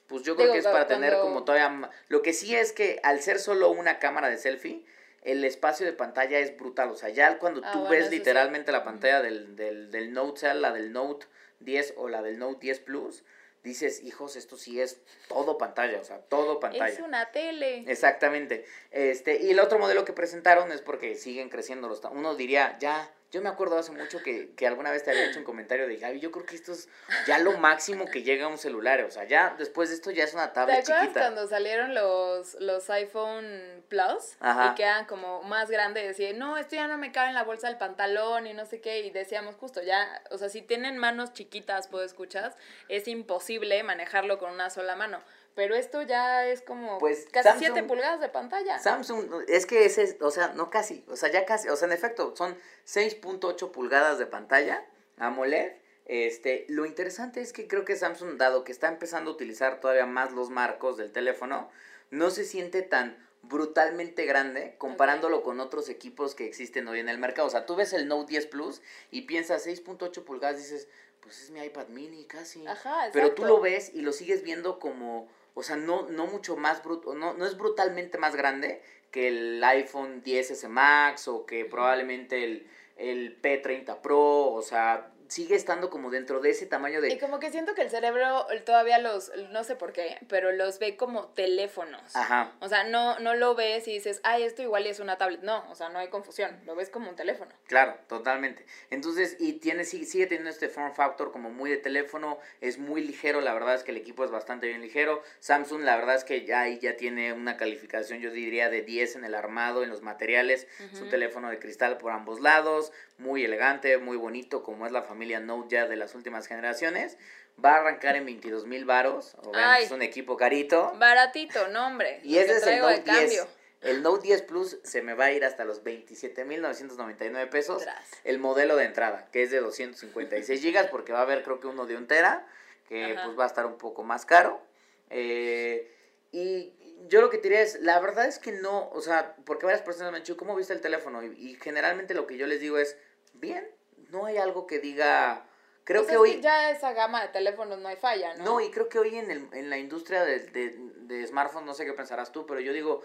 Pues 0.08 0.22
yo 0.22 0.36
creo 0.36 0.46
Digo, 0.46 0.52
que 0.54 0.58
es 0.60 0.66
para 0.66 0.86
tener 0.86 1.18
como 1.18 1.44
todavía... 1.44 1.90
Lo 2.08 2.22
que 2.22 2.32
sí 2.32 2.54
es 2.54 2.72
que 2.72 3.00
al 3.02 3.20
ser 3.20 3.38
solo 3.38 3.70
una 3.70 3.98
cámara 3.98 4.28
de 4.28 4.38
selfie, 4.38 4.84
el 5.22 5.44
espacio 5.44 5.84
de 5.84 5.92
pantalla 5.92 6.38
es 6.38 6.56
brutal. 6.56 6.90
O 6.90 6.96
sea, 6.96 7.08
ya 7.08 7.38
cuando 7.38 7.60
Ah, 7.64 7.72
tú 7.72 7.78
bueno, 7.80 7.90
ves 7.90 8.06
sí. 8.08 8.16
literalmente 8.18 8.70
la 8.70 8.84
pantalla 8.84 9.20
del, 9.20 9.56
del, 9.56 9.90
del 9.90 10.12
Note, 10.12 10.40
sea 10.40 10.54
la 10.54 10.72
del 10.72 10.92
Note 10.92 11.26
10 11.60 11.94
o 11.96 12.08
la 12.08 12.22
del 12.22 12.38
Note 12.38 12.58
10 12.60 12.80
Plus, 12.80 13.24
dices, 13.64 14.04
hijos, 14.04 14.36
esto 14.36 14.56
sí 14.56 14.80
es 14.80 15.00
todo 15.28 15.58
pantalla, 15.58 15.98
o 15.98 16.04
sea, 16.04 16.18
todo 16.20 16.60
pantalla. 16.60 16.86
Es 16.86 17.00
una 17.00 17.32
tele. 17.32 17.82
Exactamente. 17.88 18.64
Este, 18.92 19.42
y 19.42 19.50
el 19.50 19.58
otro 19.58 19.80
modelo 19.80 20.04
que 20.04 20.12
presentaron 20.12 20.70
es 20.70 20.82
porque 20.82 21.16
siguen 21.16 21.48
creciendo 21.48 21.88
los... 21.88 22.00
Uno 22.04 22.36
diría, 22.36 22.76
ya, 22.78 23.10
yo 23.32 23.42
me 23.42 23.48
acuerdo 23.48 23.76
hace 23.78 23.92
mucho 23.92 24.22
que, 24.22 24.54
que 24.54 24.66
alguna 24.66 24.90
vez 24.90 25.02
te 25.04 25.10
había 25.10 25.26
hecho 25.26 25.38
un 25.40 25.44
comentario 25.44 25.86
de 25.88 25.96
Gaby, 25.96 26.20
yo 26.20 26.30
creo 26.30 26.46
que 26.46 26.54
esto 26.54 26.72
es 26.72 26.88
ya 27.26 27.38
lo 27.38 27.58
máximo 27.58 28.06
que 28.06 28.22
llega 28.22 28.46
a 28.46 28.48
un 28.48 28.58
celular, 28.58 29.02
o 29.02 29.10
sea, 29.10 29.24
ya 29.24 29.54
después 29.58 29.88
de 29.88 29.96
esto 29.96 30.10
ya 30.10 30.24
es 30.24 30.32
una 30.34 30.48
¿Te 30.48 30.54
tablet 30.54 30.78
acuerdas 30.80 31.02
chiquita. 31.02 31.20
cuando 31.20 31.46
salieron 31.48 31.94
los, 31.94 32.54
los 32.60 32.88
iPhone 32.90 33.84
Plus? 33.88 34.36
Ajá. 34.40 34.70
Y 34.70 34.74
que 34.74 34.82
eran 34.84 35.06
como 35.06 35.42
más 35.42 35.70
grandes 35.70 36.04
y 36.04 36.06
decían, 36.08 36.38
no, 36.38 36.56
esto 36.56 36.76
ya 36.76 36.86
no 36.88 36.98
me 36.98 37.12
cabe 37.12 37.28
en 37.28 37.34
la 37.34 37.44
bolsa 37.44 37.68
del 37.68 37.78
pantalón 37.78 38.46
y 38.46 38.54
no 38.54 38.64
sé 38.64 38.80
qué. 38.80 39.00
Y 39.00 39.10
decíamos 39.10 39.56
justo, 39.56 39.82
ya, 39.82 40.22
o 40.30 40.38
sea, 40.38 40.48
si 40.48 40.62
tienen 40.62 40.96
manos 40.98 41.32
chiquitas, 41.32 41.88
puedo 41.88 42.04
escuchar, 42.04 42.54
es 42.88 43.08
imposible 43.08 43.82
manejarlo 43.82 44.38
con 44.38 44.52
una 44.52 44.70
sola 44.70 44.96
mano. 44.96 45.20
Pero 45.56 45.74
esto 45.74 46.02
ya 46.02 46.46
es 46.46 46.60
como 46.60 46.98
Pues, 46.98 47.26
casi 47.32 47.48
Samsung- 47.48 47.58
7 47.58 47.82
pulgadas 47.84 48.20
de 48.20 48.28
pantalla. 48.28 48.78
Samsung, 48.78 49.24
es 49.48 49.64
que 49.66 49.86
ese, 49.86 50.02
es- 50.02 50.16
o 50.20 50.30
sea, 50.30 50.48
no 50.48 50.68
casi, 50.70 51.02
o 51.08 51.16
sea, 51.16 51.32
ya 51.32 51.46
casi, 51.46 51.68
o 51.70 51.76
sea, 51.76 51.86
en 51.88 51.92
efecto, 51.92 52.36
son 52.36 52.56
6.8 52.84 53.72
pulgadas 53.72 54.18
de 54.18 54.26
pantalla 54.26 54.84
AMOLED. 55.18 55.72
Este, 56.04 56.66
lo 56.68 56.84
interesante 56.86 57.40
es 57.40 57.52
que 57.54 57.66
creo 57.66 57.84
que 57.86 57.96
Samsung, 57.96 58.36
dado 58.36 58.64
que 58.64 58.70
está 58.70 58.88
empezando 58.88 59.30
a 59.30 59.34
utilizar 59.34 59.80
todavía 59.80 60.06
más 60.06 60.30
los 60.32 60.50
marcos 60.50 60.96
del 60.98 61.10
teléfono, 61.10 61.70
no 62.10 62.30
se 62.30 62.44
siente 62.44 62.82
tan 62.82 63.16
brutalmente 63.42 64.26
grande 64.26 64.74
comparándolo 64.76 65.42
con 65.42 65.58
otros 65.60 65.88
equipos 65.88 66.34
que 66.34 66.46
existen 66.46 66.86
hoy 66.86 67.00
en 67.00 67.08
el 67.08 67.16
mercado. 67.18 67.48
O 67.48 67.50
sea, 67.50 67.64
tú 67.64 67.76
ves 67.76 67.92
el 67.94 68.08
Note 68.08 68.28
10 68.30 68.46
Plus 68.46 68.82
y 69.10 69.22
piensas 69.22 69.62
6.8 69.66 70.22
pulgadas, 70.24 70.58
dices, 70.58 70.86
pues 71.20 71.40
es 71.42 71.50
mi 71.50 71.60
iPad 71.64 71.88
mini 71.88 72.24
casi. 72.26 72.64
Ajá, 72.66 73.08
Pero 73.12 73.32
tú 73.32 73.44
lo 73.44 73.60
ves 73.60 73.90
y 73.94 74.02
lo 74.02 74.12
sigues 74.12 74.42
viendo 74.42 74.78
como, 74.78 75.28
o 75.58 75.62
sea, 75.62 75.76
no, 75.76 76.06
no 76.10 76.26
mucho 76.26 76.54
más 76.54 76.84
bruto, 76.84 77.14
no, 77.14 77.32
no 77.32 77.46
es 77.46 77.56
brutalmente 77.56 78.18
más 78.18 78.36
grande 78.36 78.82
que 79.10 79.28
el 79.28 79.64
iPhone 79.64 80.22
10S 80.22 80.68
Max 80.68 81.28
o 81.28 81.46
que 81.46 81.64
probablemente 81.64 82.44
el, 82.44 82.66
el 82.96 83.40
P30 83.40 84.02
Pro, 84.02 84.52
o 84.52 84.60
sea, 84.60 85.14
sigue 85.28 85.54
estando 85.54 85.90
como 85.90 86.10
dentro 86.10 86.40
de 86.40 86.50
ese 86.50 86.66
tamaño 86.66 86.98
Y 86.98 87.02
de... 87.02 87.18
como 87.18 87.38
que 87.38 87.50
siento 87.50 87.74
que 87.74 87.82
el 87.82 87.90
cerebro 87.90 88.46
todavía 88.64 88.98
los, 88.98 89.30
no 89.50 89.64
sé 89.64 89.76
por 89.76 89.92
qué, 89.92 90.18
pero 90.28 90.52
los 90.52 90.78
ve 90.78 90.96
como 90.96 91.28
teléfonos. 91.28 92.14
Ajá. 92.14 92.52
O 92.60 92.68
sea, 92.68 92.84
no, 92.84 93.18
no 93.20 93.34
lo 93.34 93.54
ves 93.54 93.86
y 93.88 93.92
dices, 93.92 94.20
ay, 94.24 94.42
esto 94.42 94.62
igual 94.62 94.86
y 94.86 94.90
es 94.90 95.00
una 95.00 95.18
tablet. 95.18 95.42
No, 95.42 95.68
o 95.70 95.74
sea, 95.74 95.88
no 95.88 95.98
hay 95.98 96.08
confusión. 96.08 96.60
Lo 96.64 96.74
ves 96.74 96.90
como 96.90 97.10
un 97.10 97.16
teléfono. 97.16 97.50
Claro, 97.66 97.96
totalmente. 98.08 98.66
Entonces, 98.90 99.36
y 99.38 99.54
tiene, 99.54 99.84
sigue, 99.84 100.06
sigue 100.06 100.26
teniendo 100.26 100.50
este 100.50 100.68
form 100.68 100.92
factor 100.94 101.32
como 101.32 101.50
muy 101.50 101.70
de 101.70 101.76
teléfono, 101.76 102.38
es 102.60 102.78
muy 102.78 103.02
ligero, 103.02 103.40
la 103.40 103.54
verdad 103.54 103.74
es 103.74 103.82
que 103.82 103.90
el 103.90 103.96
equipo 103.96 104.24
es 104.24 104.30
bastante 104.30 104.66
bien 104.66 104.80
ligero. 104.80 105.22
Samsung, 105.40 105.82
la 105.82 105.96
verdad 105.96 106.16
es 106.16 106.24
que 106.24 106.44
ya 106.44 106.60
ahí 106.60 106.78
ya 106.78 106.96
tiene 106.96 107.32
una 107.32 107.56
calificación, 107.56 108.20
yo 108.20 108.30
diría, 108.30 108.68
de 108.68 108.82
10 108.82 109.16
en 109.16 109.24
el 109.24 109.34
armado, 109.34 109.82
en 109.82 109.90
los 109.90 110.02
materiales. 110.02 110.66
Es 110.92 111.00
un 111.00 111.08
teléfono 111.08 111.50
de 111.50 111.58
cristal 111.58 111.98
por 111.98 112.12
ambos 112.12 112.40
lados, 112.40 112.92
muy 113.18 113.44
elegante, 113.44 113.98
muy 113.98 114.16
bonito, 114.16 114.62
como 114.62 114.86
es 114.86 114.92
la 114.92 115.02
familia 115.02 115.40
Note 115.40 115.68
ya 115.70 115.86
de 115.86 115.96
las 115.96 116.14
últimas 116.14 116.46
generaciones. 116.46 117.16
Va 117.62 117.76
a 117.76 117.80
arrancar 117.80 118.16
en 118.16 118.26
22 118.26 118.66
mil 118.66 118.84
varos, 118.84 119.34
es 119.80 119.90
un 119.90 120.02
equipo 120.02 120.36
carito. 120.36 120.92
Baratito, 120.98 121.68
no, 121.68 121.86
hombre. 121.86 122.20
Y 122.22 122.36
ese 122.36 122.56
es 122.56 122.66
el 122.66 122.80
Note 122.80 123.02
10. 123.02 123.04
cambio. 123.04 123.48
El 123.80 124.02
Note 124.02 124.26
10 124.26 124.42
Plus 124.42 124.78
se 124.82 125.00
me 125.00 125.14
va 125.14 125.26
a 125.26 125.32
ir 125.32 125.44
hasta 125.44 125.64
los 125.64 125.82
27.999 125.82 127.48
pesos. 127.48 127.82
Tras. 127.82 128.10
El 128.24 128.38
modelo 128.38 128.76
de 128.76 128.84
entrada, 128.84 129.28
que 129.32 129.42
es 129.42 129.50
de 129.50 129.60
256 129.60 130.60
gigas, 130.60 130.88
porque 130.88 131.12
va 131.12 131.20
a 131.20 131.22
haber 131.22 131.42
creo 131.42 131.60
que 131.60 131.66
uno 131.66 131.86
de 131.86 131.96
un 131.96 132.06
tera, 132.06 132.46
que 132.88 133.12
Ajá. 133.12 133.24
pues 133.24 133.38
va 133.38 133.44
a 133.44 133.46
estar 133.46 133.64
un 133.64 133.78
poco 133.78 134.02
más 134.02 134.26
caro. 134.26 134.60
Eh, 135.08 135.90
y 136.32 136.74
yo 137.08 137.20
lo 137.20 137.30
que 137.30 137.38
te 137.38 137.44
diría 137.44 137.62
es, 137.62 137.80
la 137.80 138.00
verdad 138.00 138.26
es 138.26 138.38
que 138.38 138.52
no, 138.52 138.90
o 138.90 139.00
sea, 139.00 139.36
porque 139.44 139.66
varias 139.66 139.82
personas 139.82 140.12
me 140.12 140.18
han 140.18 140.24
dicho, 140.24 140.36
¿cómo 140.36 140.56
viste 140.56 140.72
el 140.72 140.80
teléfono? 140.80 141.22
Y, 141.22 141.28
y 141.38 141.54
generalmente 141.54 142.14
lo 142.14 142.26
que 142.26 142.36
yo 142.36 142.46
les 142.46 142.60
digo 142.60 142.78
es, 142.78 142.96
bien, 143.40 143.68
no 144.10 144.26
hay 144.26 144.36
algo 144.38 144.66
que 144.66 144.78
diga, 144.78 145.46
creo 145.84 146.02
Pues 146.02 146.08
que 146.08 146.14
es 146.14 146.20
hoy... 146.20 146.40
ya 146.40 146.70
esa 146.70 146.92
gama 146.92 147.22
de 147.22 147.28
teléfonos 147.28 147.78
no 147.78 147.88
hay 147.88 147.96
falla, 147.96 148.34
¿no? 148.34 148.44
No, 148.44 148.60
y 148.60 148.70
creo 148.70 148.88
que 148.88 148.98
hoy 148.98 149.16
en, 149.16 149.30
el, 149.30 149.48
en 149.52 149.70
la 149.70 149.78
industria 149.78 150.24
de, 150.24 150.40
de, 150.40 150.76
de 150.78 151.26
smartphones, 151.26 151.66
no 151.66 151.74
sé 151.74 151.84
qué 151.84 151.92
pensarás 151.92 152.32
tú, 152.32 152.46
pero 152.46 152.60
yo 152.60 152.72
digo, 152.72 153.02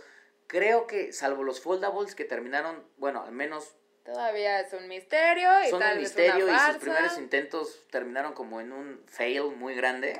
creo 0.48 0.88
que 0.88 1.14
salvo 1.14 1.44
los 1.44 1.62
foldables 1.62 2.16
que 2.16 2.26
terminaron, 2.26 2.86
bueno, 2.98 3.24
al 3.24 3.32
menos 3.32 3.76
Todavía 4.04 4.60
es 4.62 4.74
un 4.74 4.88
misterio 4.88 5.48
y 5.64 5.70
son 5.70 5.80
tal 5.80 5.92
un 5.98 6.04
vez 6.04 6.16
misterio 6.16 6.46
una 6.46 6.70
y 6.70 6.74
sus 6.74 6.82
primeros 6.82 7.18
intentos 7.20 7.86
terminaron 7.92 8.34
como 8.34 8.60
en 8.60 8.72
un 8.72 9.04
fail 9.08 9.56
muy 9.56 9.76
grande. 9.76 10.20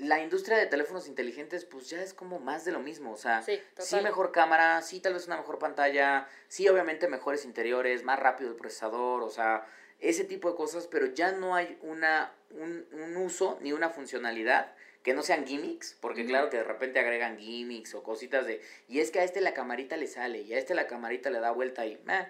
La 0.00 0.18
industria 0.20 0.56
de 0.56 0.66
teléfonos 0.66 1.08
inteligentes 1.08 1.64
pues 1.64 1.88
ya 1.90 2.02
es 2.02 2.14
como 2.14 2.38
más 2.38 2.64
de 2.64 2.72
lo 2.72 2.80
mismo, 2.80 3.12
o 3.12 3.16
sea, 3.16 3.42
Sí, 3.42 3.60
sí 3.78 4.00
mejor 4.00 4.32
cámara, 4.32 4.80
sí 4.82 5.00
tal 5.00 5.12
vez 5.14 5.26
una 5.26 5.36
mejor 5.36 5.58
pantalla, 5.58 6.26
sí 6.48 6.68
obviamente 6.68 7.06
mejores 7.08 7.44
interiores, 7.44 8.02
más 8.02 8.18
rápido 8.18 8.48
el 8.50 8.56
procesador, 8.56 9.22
o 9.22 9.30
sea, 9.30 9.66
ese 9.98 10.24
tipo 10.24 10.50
de 10.50 10.56
cosas, 10.56 10.86
pero 10.86 11.06
ya 11.06 11.32
no 11.32 11.54
hay 11.54 11.78
una, 11.82 12.32
un, 12.50 12.86
un 12.92 13.16
uso 13.18 13.58
ni 13.60 13.72
una 13.72 13.90
funcionalidad 13.90 14.72
que 15.02 15.12
no 15.14 15.22
sean 15.22 15.46
gimmicks, 15.46 15.96
porque 16.00 16.22
Ujú. 16.22 16.30
claro 16.30 16.50
que 16.50 16.56
de 16.58 16.64
repente 16.64 16.98
agregan 16.98 17.36
gimmicks 17.38 17.94
o 17.94 18.02
cositas 18.02 18.46
de, 18.46 18.62
y 18.88 19.00
es 19.00 19.10
que 19.10 19.20
a 19.20 19.24
este 19.24 19.40
la 19.42 19.52
camarita 19.54 19.96
le 19.98 20.06
sale, 20.06 20.40
y 20.40 20.54
a 20.54 20.58
este 20.58 20.74
la 20.74 20.86
camarita 20.86 21.28
le 21.30 21.40
da 21.40 21.50
vuelta 21.50 21.84
y, 21.86 21.98
meh, 22.04 22.26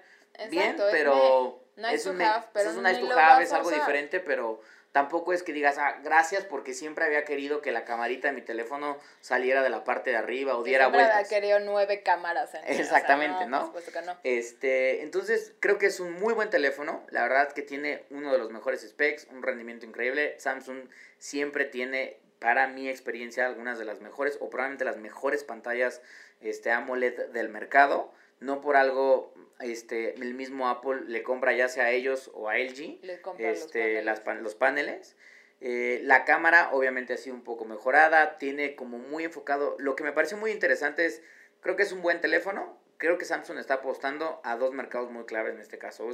bien, 0.50 0.70
Exacto, 0.70 0.87
es 0.88 0.92
pero 0.92 1.62
me- 1.76 1.83
nice 1.83 1.94
es 1.94 2.06
un, 2.06 2.16
me- 2.16 2.24
have, 2.24 2.46
pero 2.52 2.70
es 2.70 2.76
un 2.76 2.83
ni 2.85 2.90
nice 2.90 3.00
to 3.06 3.18
have, 3.18 3.42
es 3.44 3.52
algo 3.52 3.70
diferente, 3.70 4.18
pero 4.20 4.61
tampoco 4.92 5.33
es 5.33 5.42
que 5.42 5.53
digas, 5.53 5.79
ah, 5.79 5.98
gracias 6.03 6.44
porque 6.44 6.74
siempre 6.74 7.05
había 7.05 7.24
querido 7.24 7.61
que 7.61 7.70
la 7.70 7.85
camarita 7.85 8.29
de 8.29 8.35
mi 8.35 8.42
teléfono 8.42 8.98
saliera 9.20 9.62
de 9.62 9.70
la 9.70 9.85
parte 9.85 10.11
de 10.11 10.16
arriba 10.16 10.57
o 10.57 10.64
diera 10.64 10.85
siempre 10.85 11.03
había 11.03 11.14
vueltas. 11.14 11.29
querido 11.29 11.61
nueve 11.61 12.03
cámaras 12.03 12.55
en 12.55 12.64
él, 12.64 12.72
o 12.72 12.74
sea, 12.74 12.83
Exactamente, 12.83 13.46
¿no? 13.46 13.59
Por 13.59 13.66
supuesto 13.66 13.92
que 13.92 14.03
no. 14.03 14.16
Este, 14.24 15.03
entonces 15.03 15.55
creo 15.61 15.79
que 15.79 15.87
es 15.87 16.00
un 16.00 16.12
muy 16.12 16.35
buen 16.35 16.50
teléfono. 16.50 17.05
La 17.11 17.22
verdad 17.22 17.53
que 17.53 17.62
tiene 17.62 18.05
uno 18.11 18.33
de 18.33 18.38
los 18.38 18.50
mejores 18.50 18.81
specs, 18.83 19.29
un 19.31 19.42
rendimiento 19.42 19.87
increíble. 19.87 20.35
Samsung 20.38 20.88
siempre 21.18 21.64
tiene, 21.64 22.18
para 22.38 22.66
mi 22.66 22.88
experiencia, 22.88 23.46
algunas 23.46 23.79
de 23.79 23.85
las 23.85 24.00
mejores 24.00 24.38
o 24.40 24.50
probablemente 24.50 24.85
las 24.85 24.96
mejores 24.96 25.44
pantallas 25.44 26.03
este, 26.40 26.72
AMOLED 26.72 27.29
del 27.29 27.48
mercado. 27.48 28.12
No 28.40 28.61
por 28.61 28.76
algo, 28.76 29.33
este, 29.61 30.14
el 30.14 30.35
mismo 30.35 30.68
Apple 30.68 31.03
le 31.07 31.22
compra 31.22 31.53
ya 31.53 31.68
sea 31.68 31.85
a 31.85 31.90
ellos 31.90 32.31
o 32.35 32.48
a 32.48 32.59
LG 32.59 33.00
compran 33.22 33.50
los 33.50 33.61
este, 33.61 33.81
paneles. 33.81 34.05
las 34.05 34.42
los 34.42 34.55
paneles. 34.55 35.16
Eh, 35.61 36.00
la 36.05 36.24
cámara 36.24 36.70
obviamente 36.72 37.12
ha 37.12 37.16
sido 37.18 37.37
un 37.37 37.44
poco 37.44 37.66
mejorada, 37.66 38.38
tiene 38.38 38.74
como 38.74 38.98
muy 38.98 39.24
enfocado, 39.24 39.76
lo 39.79 39.94
que 39.94 40.05
me 40.05 40.12
parece 40.12 40.37
muy 40.37 40.53
interesante 40.53 41.05
es, 41.05 41.22
creo 41.61 41.76
que 41.76 41.83
es 41.83 41.92
un 41.92 42.00
buen 42.00 42.22
teléfono, 42.22 42.79
creo 42.96 43.18
que 43.18 43.26
Samsung 43.26 43.59
está 43.59 43.74
apostando 43.74 44.40
a 44.42 44.57
dos 44.57 44.72
mercados 44.72 45.11
muy 45.11 45.24
claves 45.26 45.55
en 45.55 45.61
este 45.61 45.76
caso. 45.76 46.09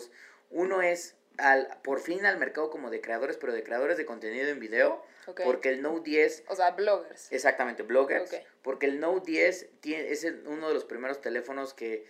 Uno 0.51 0.83
es 0.83 1.17
al, 1.39 1.69
por 1.83 2.01
fin 2.01 2.25
al 2.27 2.39
mercado 2.39 2.71
como 2.71 2.91
de 2.91 3.01
creadores, 3.01 3.37
pero 3.37 3.53
de 3.53 3.63
creadores 3.63 3.97
de 3.97 4.07
contenido 4.07 4.49
en 4.49 4.61
video, 4.61 5.03
porque 5.45 5.71
el 5.71 5.83
Note 5.83 6.11
10 6.11 6.45
O 6.49 6.57
sea, 6.57 6.71
bloggers. 6.73 7.33
Exactamente, 7.33 7.83
bloggers. 7.83 8.31
Porque 8.63 8.87
el 8.87 9.01
Note 9.01 9.31
10 9.31 9.69
tiene, 9.81 10.11
es 10.11 10.25
uno 10.47 10.69
de 10.69 10.75
los 10.75 10.85
primeros 10.85 11.21
teléfonos 11.21 11.75
que 11.75 12.07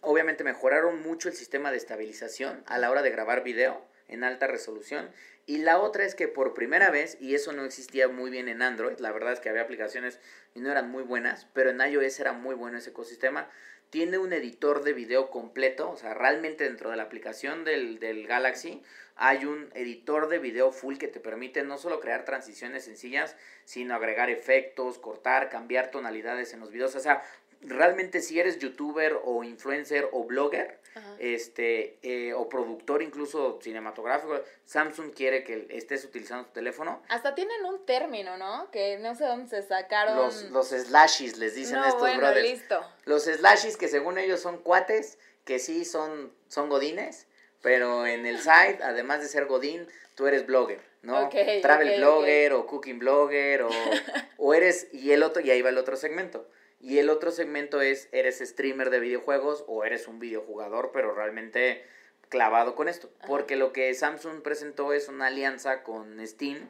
obviamente 0.00 0.44
mejoraron 0.44 1.02
mucho 1.02 1.28
el 1.28 1.34
sistema 1.34 1.70
de 1.70 1.76
estabilización 1.76 2.62
a 2.66 2.78
la 2.78 2.90
hora 2.90 3.02
de 3.02 3.10
grabar 3.10 3.42
video 3.42 3.84
en 4.08 4.24
alta 4.24 4.46
resolución. 4.46 5.10
Y 5.46 5.58
la 5.58 5.78
otra 5.78 6.04
es 6.04 6.14
que 6.14 6.26
por 6.26 6.54
primera 6.54 6.90
vez, 6.90 7.16
y 7.20 7.34
eso 7.34 7.52
no 7.52 7.64
existía 7.64 8.08
muy 8.08 8.30
bien 8.30 8.48
en 8.48 8.62
Android, 8.62 8.98
la 8.98 9.12
verdad 9.12 9.32
es 9.32 9.40
que 9.40 9.48
había 9.48 9.62
aplicaciones 9.62 10.18
y 10.54 10.60
no 10.60 10.70
eran 10.70 10.90
muy 10.90 11.04
buenas, 11.04 11.46
pero 11.54 11.70
en 11.70 11.80
iOS 11.80 12.18
era 12.18 12.32
muy 12.32 12.54
bueno 12.54 12.78
ese 12.78 12.90
ecosistema. 12.90 13.48
Tiene 13.90 14.18
un 14.18 14.32
editor 14.32 14.82
de 14.82 14.92
video 14.92 15.30
completo, 15.30 15.90
o 15.90 15.96
sea, 15.96 16.12
realmente 16.12 16.64
dentro 16.64 16.90
de 16.90 16.96
la 16.96 17.04
aplicación 17.04 17.64
del, 17.64 17.98
del 17.98 18.26
Galaxy 18.26 18.82
hay 19.16 19.46
un 19.46 19.70
editor 19.74 20.28
de 20.28 20.38
video 20.38 20.70
full 20.72 20.98
que 20.98 21.08
te 21.08 21.20
permite 21.20 21.62
no 21.64 21.78
solo 21.78 22.00
crear 22.00 22.24
transiciones 22.24 22.84
sencillas, 22.84 23.34
sino 23.64 23.94
agregar 23.94 24.28
efectos, 24.28 24.98
cortar, 24.98 25.48
cambiar 25.48 25.90
tonalidades 25.90 26.52
en 26.52 26.60
los 26.60 26.70
videos. 26.70 26.94
O 26.96 27.00
sea, 27.00 27.22
realmente 27.62 28.20
si 28.20 28.38
eres 28.38 28.58
youtuber 28.58 29.18
o 29.24 29.42
influencer 29.42 30.08
o 30.12 30.24
blogger, 30.24 30.78
Ajá. 30.96 31.14
este, 31.18 31.98
eh, 32.02 32.32
o 32.32 32.48
productor 32.48 33.02
incluso 33.02 33.58
cinematográfico, 33.62 34.40
Samsung 34.64 35.12
quiere 35.12 35.44
que 35.44 35.66
estés 35.70 36.04
utilizando 36.06 36.46
tu 36.46 36.54
teléfono. 36.54 37.02
Hasta 37.08 37.34
tienen 37.34 37.64
un 37.66 37.84
término, 37.84 38.38
¿no? 38.38 38.70
Que 38.70 38.98
no 38.98 39.14
sé 39.14 39.26
dónde 39.26 39.50
se 39.50 39.62
sacaron. 39.62 40.16
Los, 40.16 40.44
los 40.44 40.68
slashes 40.68 41.36
les 41.36 41.54
dicen 41.54 41.76
no, 41.76 41.84
estos 41.84 42.00
bueno, 42.00 42.18
brothers. 42.18 42.48
listo. 42.48 42.80
Los 43.04 43.24
slashes 43.24 43.76
que 43.76 43.88
según 43.88 44.16
ellos 44.16 44.40
son 44.40 44.56
cuates, 44.58 45.18
que 45.44 45.58
sí 45.58 45.84
son, 45.84 46.32
son 46.48 46.70
godines, 46.70 47.26
pero 47.60 48.06
en 48.06 48.24
el 48.24 48.38
site, 48.38 48.78
además 48.82 49.20
de 49.20 49.28
ser 49.28 49.44
godín, 49.44 49.86
tú 50.14 50.26
eres 50.26 50.46
blogger, 50.46 50.80
¿no? 51.02 51.28
Travel 51.60 51.98
blogger 51.98 52.54
o 52.54 52.66
cooking 52.66 52.98
blogger 52.98 53.62
o, 53.62 53.68
o 54.38 54.54
eres, 54.54 54.88
y 54.92 55.12
el 55.12 55.22
otro, 55.22 55.42
y 55.42 55.50
ahí 55.50 55.60
va 55.60 55.68
el 55.68 55.78
otro 55.78 55.96
segmento. 55.96 56.48
Y 56.78 56.98
el 56.98 57.08
otro 57.10 57.30
segmento 57.30 57.80
es, 57.80 58.08
eres 58.12 58.38
streamer 58.38 58.90
de 58.90 59.00
videojuegos 59.00 59.64
o 59.66 59.84
eres 59.84 60.08
un 60.08 60.18
videojugador, 60.18 60.90
pero 60.92 61.14
realmente 61.14 61.84
clavado 62.28 62.74
con 62.74 62.88
esto. 62.88 63.10
Ajá. 63.18 63.28
Porque 63.28 63.56
lo 63.56 63.72
que 63.72 63.92
Samsung 63.94 64.42
presentó 64.42 64.92
es 64.92 65.08
una 65.08 65.26
alianza 65.26 65.82
con 65.82 66.24
Steam 66.26 66.68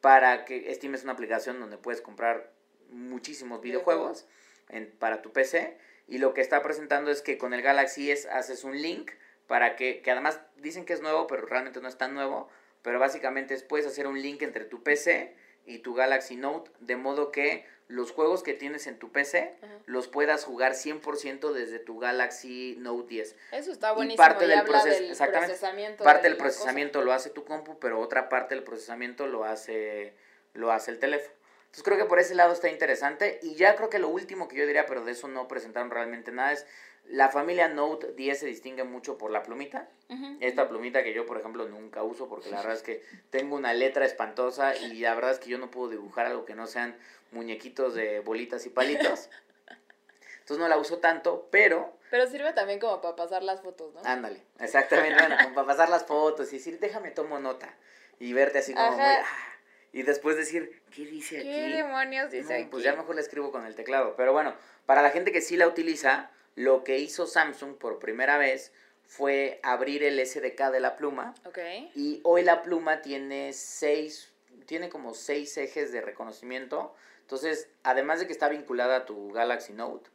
para 0.00 0.44
que 0.44 0.72
Steam 0.74 0.94
es 0.94 1.02
una 1.02 1.12
aplicación 1.12 1.58
donde 1.58 1.76
puedes 1.76 2.00
comprar 2.00 2.52
muchísimos 2.90 3.60
videojuegos 3.60 4.26
en, 4.68 4.90
para 4.98 5.22
tu 5.22 5.32
PC. 5.32 5.76
Y 6.06 6.18
lo 6.18 6.34
que 6.34 6.40
está 6.40 6.62
presentando 6.62 7.10
es 7.10 7.20
que 7.20 7.36
con 7.36 7.52
el 7.52 7.62
Galaxy 7.62 8.10
S 8.10 8.28
haces 8.30 8.64
un 8.64 8.80
link 8.80 9.10
para 9.46 9.76
que, 9.76 10.02
que 10.02 10.10
además 10.10 10.40
dicen 10.56 10.84
que 10.84 10.92
es 10.92 11.02
nuevo, 11.02 11.26
pero 11.26 11.46
realmente 11.46 11.80
no 11.80 11.88
es 11.88 11.98
tan 11.98 12.14
nuevo. 12.14 12.48
Pero 12.82 12.98
básicamente 12.98 13.54
es, 13.54 13.62
puedes 13.62 13.86
hacer 13.86 14.06
un 14.06 14.22
link 14.22 14.42
entre 14.42 14.64
tu 14.64 14.82
PC 14.82 15.34
y 15.66 15.80
tu 15.80 15.94
Galaxy 15.94 16.36
Note, 16.36 16.70
de 16.80 16.96
modo 16.96 17.30
que 17.32 17.66
los 17.88 18.12
juegos 18.12 18.42
que 18.42 18.52
tienes 18.54 18.86
en 18.86 18.98
tu 18.98 19.10
PC 19.10 19.56
Ajá. 19.62 19.72
los 19.86 20.08
puedas 20.08 20.44
jugar 20.44 20.74
100% 20.74 21.52
desde 21.52 21.78
tu 21.78 21.98
Galaxy 21.98 22.76
Note 22.78 23.08
10. 23.08 23.36
Eso 23.52 23.72
está 23.72 23.92
buenísimo. 23.92 24.22
parte 24.22 24.44
y 24.44 24.48
del 24.48 24.58
habla 24.58 24.72
proces- 24.82 25.00
del 25.00 25.10
exactamente. 25.10 25.54
procesamiento. 25.54 26.04
Parte 26.04 26.22
de 26.24 26.28
del 26.28 26.38
cosa. 26.38 26.44
procesamiento 26.50 27.02
lo 27.02 27.12
hace 27.12 27.30
tu 27.30 27.44
compu, 27.44 27.78
pero 27.78 27.98
otra 28.00 28.28
parte 28.28 28.54
del 28.54 28.62
procesamiento 28.64 29.26
lo 29.26 29.44
hace, 29.44 30.12
lo 30.54 30.70
hace 30.70 30.90
el 30.90 30.98
teléfono. 30.98 31.32
Entonces 31.62 31.82
creo 31.84 31.96
que 31.98 32.04
por 32.04 32.18
ese 32.18 32.34
lado 32.34 32.52
está 32.52 32.68
interesante. 32.70 33.40
Y 33.42 33.54
ya 33.54 33.74
creo 33.76 33.88
que 33.90 33.98
lo 33.98 34.08
último 34.08 34.48
que 34.48 34.56
yo 34.56 34.66
diría, 34.66 34.86
pero 34.86 35.04
de 35.04 35.12
eso 35.12 35.28
no 35.28 35.48
presentaron 35.48 35.90
realmente 35.90 36.30
nada, 36.32 36.52
es 36.52 36.66
la 37.04 37.28
familia 37.30 37.68
Note 37.68 38.12
10 38.12 38.38
se 38.40 38.46
distingue 38.46 38.84
mucho 38.84 39.16
por 39.16 39.30
la 39.30 39.42
plumita. 39.42 39.88
Esta 40.40 40.68
plumita 40.68 41.02
que 41.02 41.12
yo, 41.12 41.24
por 41.26 41.38
ejemplo, 41.38 41.66
nunca 41.68 42.02
uso 42.02 42.28
porque 42.28 42.50
la 42.50 42.58
verdad 42.58 42.74
es 42.74 42.82
que 42.82 43.02
tengo 43.30 43.56
una 43.56 43.72
letra 43.74 44.04
espantosa 44.06 44.74
y 44.76 44.94
la 45.00 45.14
verdad 45.14 45.30
es 45.32 45.38
que 45.38 45.48
yo 45.50 45.58
no 45.58 45.70
puedo 45.70 45.90
dibujar 45.90 46.26
algo 46.26 46.44
que 46.46 46.54
no 46.54 46.66
sean 46.66 46.96
muñequitos 47.32 47.94
de 47.94 48.20
bolitas 48.20 48.64
y 48.66 48.70
palitos. 48.70 49.28
Entonces 50.40 50.58
no 50.58 50.68
la 50.68 50.78
uso 50.78 50.98
tanto, 50.98 51.48
pero 51.50 51.94
Pero 52.10 52.26
sirve 52.26 52.52
también 52.54 52.78
como 52.78 53.00
para 53.00 53.14
pasar 53.16 53.42
las 53.42 53.60
fotos, 53.60 53.92
¿no? 53.94 54.00
ándale, 54.04 54.42
exactamente, 54.58 55.20
bueno, 55.20 55.36
como 55.42 55.54
para 55.54 55.66
pasar 55.66 55.88
las 55.90 56.04
fotos 56.06 56.50
y 56.52 56.56
decir, 56.56 56.78
déjame 56.80 57.10
tomo 57.10 57.38
nota 57.38 57.68
y 58.18 58.32
verte 58.32 58.58
así 58.58 58.72
como 58.72 58.86
Ajá. 58.86 58.96
muy, 58.96 59.04
ah, 59.04 59.48
y 59.92 60.02
después 60.02 60.36
decir, 60.36 60.82
¿qué 60.94 61.06
dice 61.06 61.38
aquí? 61.38 61.48
¿Qué 61.48 61.68
demonios 61.68 62.30
dice 62.30 62.64
No, 62.64 62.70
pues 62.70 62.84
ya 62.84 62.94
mejor 62.94 63.14
la 63.14 63.20
escribo 63.20 63.50
con 63.50 63.64
el 63.64 63.74
teclado. 63.74 64.14
Pero 64.16 64.32
bueno, 64.32 64.54
para 64.86 65.02
la 65.02 65.10
gente 65.10 65.32
que 65.32 65.40
sí 65.40 65.56
la 65.56 65.66
utiliza, 65.66 66.30
lo 66.54 66.84
que 66.84 66.98
hizo 66.98 67.26
Samsung 67.26 67.76
por 67.76 67.98
primera 67.98 68.36
vez 68.38 68.72
fue 69.06 69.60
abrir 69.62 70.02
el 70.02 70.24
SDK 70.24 70.70
de 70.70 70.80
la 70.80 70.96
pluma. 70.96 71.34
Ok. 71.46 71.58
Y 71.94 72.20
hoy 72.24 72.42
la 72.42 72.62
pluma 72.62 73.00
tiene 73.00 73.52
seis, 73.54 74.30
tiene 74.66 74.90
como 74.90 75.14
seis 75.14 75.56
ejes 75.56 75.90
de 75.90 76.02
reconocimiento. 76.02 76.94
Entonces, 77.28 77.68
además 77.82 78.20
de 78.20 78.26
que 78.26 78.32
está 78.32 78.48
vinculada 78.48 78.96
a 78.96 79.04
tu 79.04 79.30
Galaxy 79.32 79.74
Note, 79.74 80.08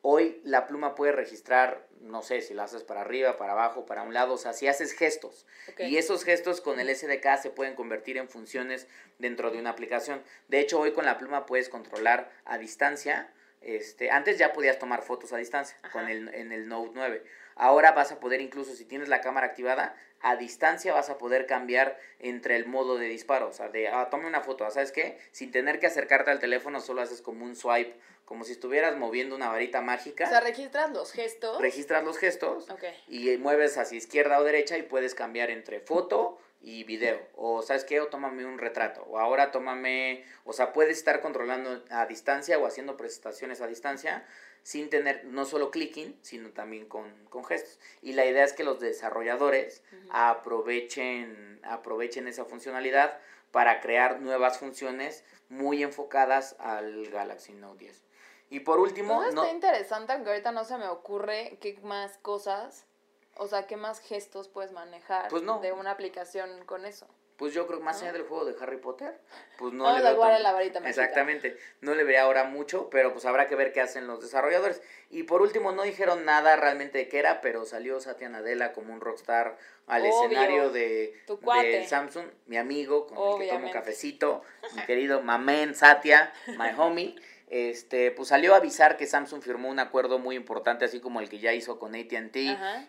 hoy 0.00 0.40
la 0.44 0.68
pluma 0.68 0.94
puede 0.94 1.10
registrar, 1.10 1.88
no 2.00 2.22
sé, 2.22 2.40
si 2.40 2.54
la 2.54 2.62
haces 2.62 2.84
para 2.84 3.00
arriba, 3.00 3.36
para 3.36 3.50
abajo, 3.50 3.84
para 3.84 4.04
un 4.04 4.14
lado, 4.14 4.34
o 4.34 4.38
sea, 4.38 4.52
si 4.52 4.68
haces 4.68 4.92
gestos. 4.92 5.44
Y 5.78 5.96
esos 5.96 6.22
gestos 6.22 6.60
con 6.60 6.78
el 6.78 6.94
SDK 6.94 7.36
se 7.42 7.50
pueden 7.50 7.74
convertir 7.74 8.16
en 8.16 8.28
funciones 8.28 8.86
dentro 9.18 9.50
de 9.50 9.58
una 9.58 9.70
aplicación. 9.70 10.22
De 10.46 10.60
hecho, 10.60 10.78
hoy 10.78 10.92
con 10.92 11.04
la 11.04 11.18
pluma 11.18 11.46
puedes 11.46 11.68
controlar 11.68 12.30
a 12.44 12.58
distancia. 12.58 13.32
Este, 13.60 14.12
antes 14.12 14.38
ya 14.38 14.52
podías 14.52 14.78
tomar 14.78 15.02
fotos 15.02 15.32
a 15.32 15.38
distancia 15.38 15.76
Ajá. 15.82 15.90
con 15.90 16.08
el, 16.08 16.32
en 16.32 16.52
el 16.52 16.68
Note 16.68 16.92
9. 16.94 17.24
Ahora 17.56 17.90
vas 17.90 18.12
a 18.12 18.20
poder 18.20 18.40
incluso 18.40 18.76
si 18.76 18.84
tienes 18.84 19.08
la 19.08 19.20
cámara 19.20 19.48
activada, 19.48 19.96
a 20.22 20.36
distancia 20.36 20.94
vas 20.94 21.10
a 21.10 21.18
poder 21.18 21.46
cambiar 21.46 21.98
entre 22.20 22.56
el 22.56 22.66
modo 22.66 22.96
de 22.96 23.06
disparo. 23.08 23.48
O 23.48 23.52
sea, 23.52 23.68
de, 23.68 23.88
ah, 23.88 24.08
tome 24.10 24.26
una 24.26 24.40
foto, 24.40 24.68
¿sabes 24.70 24.92
qué? 24.92 25.18
Sin 25.32 25.50
tener 25.50 25.78
que 25.80 25.86
acercarte 25.86 26.30
al 26.30 26.38
teléfono, 26.38 26.80
solo 26.80 27.02
haces 27.02 27.20
como 27.20 27.44
un 27.44 27.56
swipe, 27.56 27.94
como 28.24 28.44
si 28.44 28.52
estuvieras 28.52 28.96
moviendo 28.96 29.34
una 29.34 29.48
varita 29.48 29.80
mágica. 29.80 30.24
O 30.24 30.28
sea, 30.28 30.40
registras 30.40 30.90
los 30.90 31.12
gestos. 31.12 31.60
registras 31.60 32.04
los 32.04 32.18
gestos 32.18 32.70
Ok. 32.70 32.84
y 33.08 33.36
mueves 33.36 33.76
hacia 33.76 33.98
izquierda 33.98 34.38
o 34.38 34.44
derecha 34.44 34.78
y 34.78 34.82
puedes 34.82 35.14
cambiar 35.14 35.50
entre 35.50 35.80
foto 35.80 36.38
y 36.60 36.84
video. 36.84 37.20
O 37.34 37.60
sabes 37.62 37.84
qué, 37.84 38.00
o 38.00 38.06
tómame 38.06 38.46
un 38.46 38.58
retrato. 38.58 39.02
O 39.10 39.18
ahora 39.18 39.50
tómame, 39.50 40.24
o 40.44 40.52
sea, 40.52 40.72
puedes 40.72 40.96
estar 40.98 41.20
controlando 41.20 41.82
a 41.90 42.06
distancia 42.06 42.56
o 42.58 42.66
haciendo 42.66 42.96
presentaciones 42.96 43.60
a 43.60 43.66
distancia 43.66 44.24
sin 44.62 44.90
tener 44.90 45.24
no 45.24 45.44
solo 45.44 45.70
clicking, 45.70 46.18
sino 46.22 46.50
también 46.50 46.86
con, 46.86 47.12
con 47.26 47.44
gestos. 47.44 47.78
Y 48.00 48.12
la 48.12 48.24
idea 48.26 48.44
es 48.44 48.52
que 48.52 48.64
los 48.64 48.80
desarrolladores 48.80 49.82
aprovechen, 50.10 51.60
aprovechen 51.64 52.28
esa 52.28 52.44
funcionalidad 52.44 53.18
para 53.50 53.80
crear 53.80 54.20
nuevas 54.20 54.58
funciones 54.58 55.24
muy 55.48 55.82
enfocadas 55.82 56.56
al 56.58 57.08
Galaxy 57.10 57.52
Note 57.54 57.78
10. 57.84 58.02
Y 58.50 58.60
por 58.60 58.80
último, 58.80 59.14
Todo 59.14 59.32
no, 59.32 59.42
está 59.44 59.54
interesante, 59.54 60.12
aunque 60.12 60.30
ahorita 60.30 60.52
no 60.52 60.64
se 60.64 60.76
me 60.78 60.86
ocurre 60.86 61.58
qué 61.60 61.78
más 61.82 62.18
cosas, 62.18 62.86
o 63.36 63.46
sea, 63.46 63.66
qué 63.66 63.76
más 63.76 64.00
gestos 64.00 64.48
puedes 64.48 64.72
manejar 64.72 65.28
Pues 65.30 65.42
no. 65.42 65.60
de 65.60 65.72
una 65.72 65.90
aplicación 65.90 66.64
con 66.66 66.84
eso. 66.84 67.06
Pues 67.42 67.54
yo 67.54 67.66
creo 67.66 67.80
que 67.80 67.84
más 67.84 67.96
¿No? 67.96 68.02
allá 68.04 68.12
del 68.12 68.22
juego 68.22 68.44
de 68.44 68.54
Harry 68.60 68.76
Potter, 68.76 69.18
pues 69.58 69.72
no 69.72 69.82
Vamos 69.82 70.00
le 70.00 70.08
a 70.08 70.12
veo 70.12 70.38
la 70.38 70.52
varita. 70.52 70.78
Exactamente, 70.88 71.56
no 71.80 71.92
le 71.96 72.04
vería 72.04 72.22
ahora 72.22 72.44
mucho, 72.44 72.88
pero 72.88 73.12
pues 73.12 73.24
habrá 73.24 73.48
que 73.48 73.56
ver 73.56 73.72
qué 73.72 73.80
hacen 73.80 74.06
los 74.06 74.20
desarrolladores. 74.20 74.80
Y 75.10 75.24
por 75.24 75.42
último, 75.42 75.72
no 75.72 75.82
dijeron 75.82 76.24
nada 76.24 76.54
realmente 76.54 76.98
de 76.98 77.08
qué 77.08 77.18
era, 77.18 77.40
pero 77.40 77.64
salió 77.64 77.98
Satya 77.98 78.28
Nadella 78.28 78.72
como 78.72 78.94
un 78.94 79.00
rockstar 79.00 79.58
al 79.88 80.02
Obvio. 80.02 80.22
escenario 80.22 80.70
de. 80.70 81.20
Samsung, 81.88 82.26
mi 82.46 82.58
amigo, 82.58 83.08
con 83.08 83.18
el 83.18 83.48
que 83.48 83.52
tomo 83.52 83.72
cafecito, 83.72 84.42
mi 84.76 84.82
querido 84.82 85.20
Mamen 85.20 85.74
Satya, 85.74 86.32
my 86.46 86.68
homie. 86.78 87.16
Este, 87.48 88.12
pues 88.12 88.28
salió 88.28 88.54
a 88.54 88.58
avisar 88.58 88.96
que 88.96 89.06
Samsung 89.06 89.42
firmó 89.42 89.68
un 89.68 89.78
acuerdo 89.78 90.18
muy 90.18 90.36
importante, 90.36 90.86
así 90.86 91.00
como 91.00 91.20
el 91.20 91.28
que 91.28 91.38
ya 91.38 91.52
hizo 91.52 91.78
con 91.78 91.94
ATT 91.94 92.36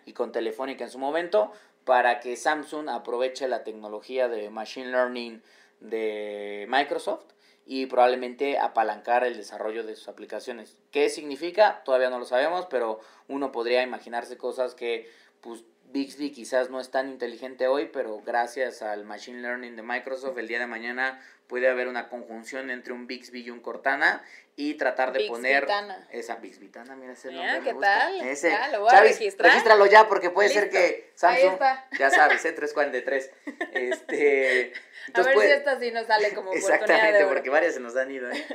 y 0.05 0.13
con 0.13 0.31
Telefónica 0.31 0.85
en 0.85 0.89
su 0.89 0.99
momento, 0.99 1.51
para 1.85 2.19
que 2.19 2.35
Samsung 2.35 2.89
aproveche 2.89 3.47
la 3.47 3.63
tecnología 3.63 4.27
de 4.27 4.49
Machine 4.49 4.91
Learning 4.91 5.41
de 5.79 6.65
Microsoft 6.69 7.25
y 7.65 7.85
probablemente 7.85 8.57
apalancar 8.57 9.23
el 9.23 9.37
desarrollo 9.37 9.83
de 9.83 9.95
sus 9.95 10.07
aplicaciones. 10.09 10.77
¿Qué 10.91 11.09
significa? 11.09 11.81
Todavía 11.85 12.09
no 12.09 12.19
lo 12.19 12.25
sabemos, 12.25 12.67
pero 12.69 12.99
uno 13.27 13.51
podría 13.51 13.83
imaginarse 13.83 14.37
cosas 14.37 14.75
que 14.75 15.09
pues 15.43 15.63
Bixby 15.91 16.31
quizás 16.31 16.71
no 16.71 16.79
es 16.79 16.89
tan 16.89 17.09
inteligente 17.09 17.67
hoy, 17.67 17.89
pero 17.93 18.19
gracias 18.25 18.81
al 18.81 19.03
Machine 19.05 19.41
Learning 19.43 19.75
de 19.75 19.83
Microsoft 19.83 20.37
el 20.39 20.47
día 20.47 20.57
de 20.57 20.65
mañana 20.65 21.21
puede 21.45 21.69
haber 21.69 21.87
una 21.87 22.09
conjunción 22.09 22.71
entre 22.71 22.93
un 22.93 23.05
Bixby 23.05 23.41
y 23.43 23.49
un 23.51 23.59
Cortana 23.59 24.23
y 24.55 24.73
tratar 24.75 25.11
de 25.13 25.27
poner 25.27 25.65
Bixbitana. 25.65 26.07
esa 26.11 26.35
Bixbitana, 26.37 26.95
mira 26.95 27.13
ese 27.13 27.27
Mira, 27.27 27.41
nombre 27.43 27.59
me 27.59 27.65
¿qué 27.67 27.73
gusta. 27.73 27.99
tal? 27.99 28.21
Ese, 28.21 28.49
Ya, 28.49 28.67
lo 28.69 28.79
voy 28.79 28.89
a 28.89 28.91
Chavis, 28.91 29.19
registrar. 29.19 29.51
regístralo 29.51 29.85
ya 29.85 30.07
porque 30.07 30.29
puede 30.31 30.49
ser 30.49 30.63
Listo. 30.63 30.77
que 30.79 30.85
Ahí 30.85 31.11
Samsung, 31.41 31.53
está. 31.53 31.87
ya 31.99 32.09
sabes, 32.09 32.43
¿eh? 32.45 32.53
343. 32.53 33.31
Este, 33.73 34.73
A 35.13 35.21
ver 35.21 35.33
puede- 35.33 35.47
si 35.47 35.53
esta 35.53 35.79
sí 35.79 35.91
nos 35.91 36.07
sale 36.07 36.29
como 36.33 36.49
oportunidad 36.51 36.79
de 36.79 36.83
Exactamente, 36.85 37.25
porque 37.25 37.49
varias 37.51 37.73
se 37.75 37.79
nos 37.81 37.95
han 37.97 38.09
ido. 38.09 38.31
¿eh? 38.31 38.45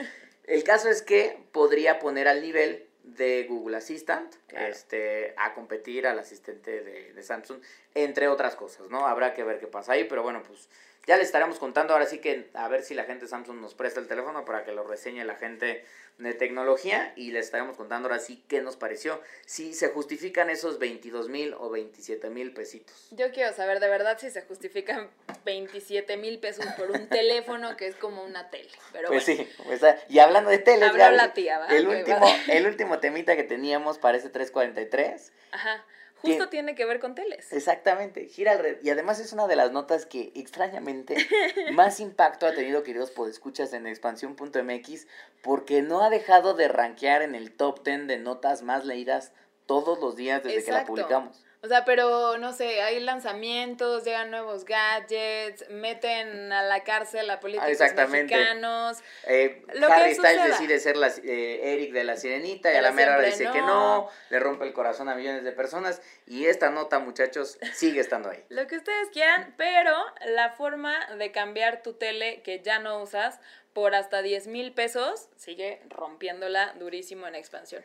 El 0.45 0.65
caso 0.65 0.89
es 0.89 1.03
que 1.03 1.39
podría 1.53 1.99
poner 2.01 2.27
al 2.27 2.41
nivel 2.41 2.88
de 3.17 3.45
Google 3.49 3.77
Assistant 3.77 4.35
Claro. 4.49 4.67
este, 4.67 5.35
a 5.37 5.55
competir 5.55 6.07
al 6.07 6.19
asistente 6.19 6.83
de, 6.83 7.13
de 7.13 7.23
Samsung, 7.23 7.61
entre 7.95 8.29
otras 8.29 8.55
cosas, 8.57 8.89
¿no? 8.91 9.07
Habrá 9.07 9.35
que 9.35 9.45
ver 9.45 9.59
qué 9.59 9.67
pasa 9.67 9.93
ahí, 9.93 10.05
pero 10.05 10.23
bueno, 10.23 10.43
pues 10.47 10.69
ya 11.07 11.17
les 11.17 11.27
estaremos 11.27 11.59
contando 11.59 11.95
ahora 11.95 12.07
sí 12.07 12.19
que 12.19 12.51
a 12.55 12.69
ver 12.69 12.83
si 12.83 12.95
la 12.95 13.05
gente 13.05 13.25
de 13.25 13.29
Samsung 13.31 13.61
nos 13.61 13.75
presta 13.75 13.99
el 14.01 14.09
teléfono 14.09 14.45
para 14.45 14.65
que 14.65 14.73
lo 14.73 14.85
reseñe 14.85 15.25
la 15.25 15.37
gente 15.37 15.85
de 16.19 16.35
tecnología 16.35 17.13
y 17.17 17.31
les 17.31 17.47
estaremos 17.47 17.77
contando 17.77 18.09
ahora 18.09 18.21
sí 18.21 18.43
qué 18.49 18.61
nos 18.61 18.77
pareció, 18.77 19.21
si 19.47 19.73
se 19.73 19.89
justifican 19.89 20.51
esos 20.51 20.79
22 20.79 21.29
mil 21.29 21.55
o 21.55 21.71
27 21.71 22.29
mil 22.31 22.53
pesitos. 22.53 23.09
Yo 23.13 23.31
quiero 23.31 23.55
saber 23.55 23.79
de 23.81 23.89
verdad 23.89 24.19
si 24.19 24.31
se 24.31 24.43
justifican 24.43 25.09
27 25.45 26.17
mil 26.17 26.41
pesos 26.41 26.67
por 26.77 26.91
un 26.91 27.09
teléfono 27.09 27.77
que 27.77 27.87
es 27.87 27.95
como 27.95 28.25
una 28.25 28.51
tele. 28.51 28.69
Pero 28.93 29.09
Pues 29.09 29.25
bueno. 29.27 29.45
sí, 29.45 29.51
pues, 29.65 29.81
y 30.09 30.19
hablando 30.19 30.51
de 30.51 30.59
la 30.77 31.33
tía, 31.33 31.59
¿va? 31.59 31.69
el 31.69 31.87
último, 31.87 32.27
el 32.49 32.67
último 32.67 32.99
temita 32.99 33.37
que 33.37 33.45
teníamos 33.45 33.99
para 33.99 34.17
este 34.17 34.29
343, 34.29 35.33
Ajá. 35.53 35.85
Justo 36.21 36.45
Tien- 36.45 36.51
tiene 36.51 36.75
que 36.75 36.85
ver 36.85 36.99
con 36.99 37.15
teles. 37.15 37.53
exactamente, 37.53 38.27
gira 38.27 38.53
alrededor, 38.53 38.85
y 38.85 38.91
además 38.91 39.21
es 39.21 39.33
una 39.33 39.47
de 39.47 39.55
las 39.57 39.71
notas 39.73 40.05
que 40.05 40.33
extrañamente 40.35 41.15
más 41.73 42.01
impacto 42.01 42.47
ha 42.47 42.55
tenido, 42.55 42.83
queridos 42.83 43.11
podescuchas, 43.11 43.73
en 43.73 43.87
expansión.mx, 43.87 45.07
porque 45.43 45.83
no 45.83 46.03
ha 46.03 46.11
dejado 46.11 46.55
de 46.55 46.69
rankear 46.69 47.23
en 47.23 47.35
el 47.35 47.53
top 47.53 47.85
10 47.85 48.07
de 48.09 48.19
notas 48.19 48.63
más 48.63 48.85
leídas 48.85 49.33
todos 49.67 49.99
los 50.01 50.17
días 50.17 50.43
desde 50.43 50.65
que 50.65 50.73
la 50.73 50.85
publicamos. 50.85 51.45
O 51.61 51.67
sea, 51.67 51.85
pero 51.85 52.39
no 52.39 52.53
sé, 52.53 52.83
hay 52.83 53.01
lanzamientos, 53.01 54.05
llegan 54.05 54.31
nuevos 54.31 54.65
gadgets, 54.65 55.69
meten 55.71 56.53
a 56.53 56.63
la 56.63 56.85
cárcel 56.85 57.29
a 57.31 57.41
políticos 57.41 57.69
exactamente. 57.69 58.33
mexicanos. 58.35 58.99
Eh, 59.27 59.65
Lo 59.75 59.91
Harry 59.91 60.15
Styles 60.15 60.45
decide 60.45 60.79
ser 60.79 60.97
la, 60.97 61.09
eh, 61.09 61.73
Eric 61.75 61.93
de 61.93 62.05
la 62.05 62.17
Sirenita 62.17 62.73
y 62.73 62.77
a 62.77 62.83
la 62.83 62.93
mera 62.93 63.17
hora 63.17 63.27
dice 63.27 63.51
que 63.51 63.61
no. 63.61 63.67
no, 63.67 64.11
le 64.31 64.39
rompe 64.39 64.67
el 64.67 64.73
corazón 64.73 65.09
a 65.09 65.17
millones 65.17 65.43
de 65.43 65.51
personas 65.51 66.01
y 66.27 66.47
esta 66.47 66.71
nota, 66.71 67.01
muchachos, 67.01 67.59
sigue 67.75 68.01
estando 68.01 68.31
ahí. 68.31 68.45
Lo 68.51 68.69
que 68.69 68.77
ustedes 68.77 69.09
quieran, 69.11 69.55
pero 69.57 69.97
la 70.27 70.51
forma 70.51 70.95
de 71.17 71.33
cambiar 71.33 71.83
tu 71.83 71.95
tele 71.95 72.41
que 72.43 72.61
ya 72.63 72.79
no 72.79 73.03
usas 73.03 73.41
por 73.73 73.95
hasta 73.95 74.23
10 74.23 74.47
mil 74.47 74.73
pesos 74.73 75.29
sigue 75.37 75.81
rompiéndola 75.89 76.75
durísimo 76.79 77.27
en 77.27 77.35
expansión. 77.35 77.83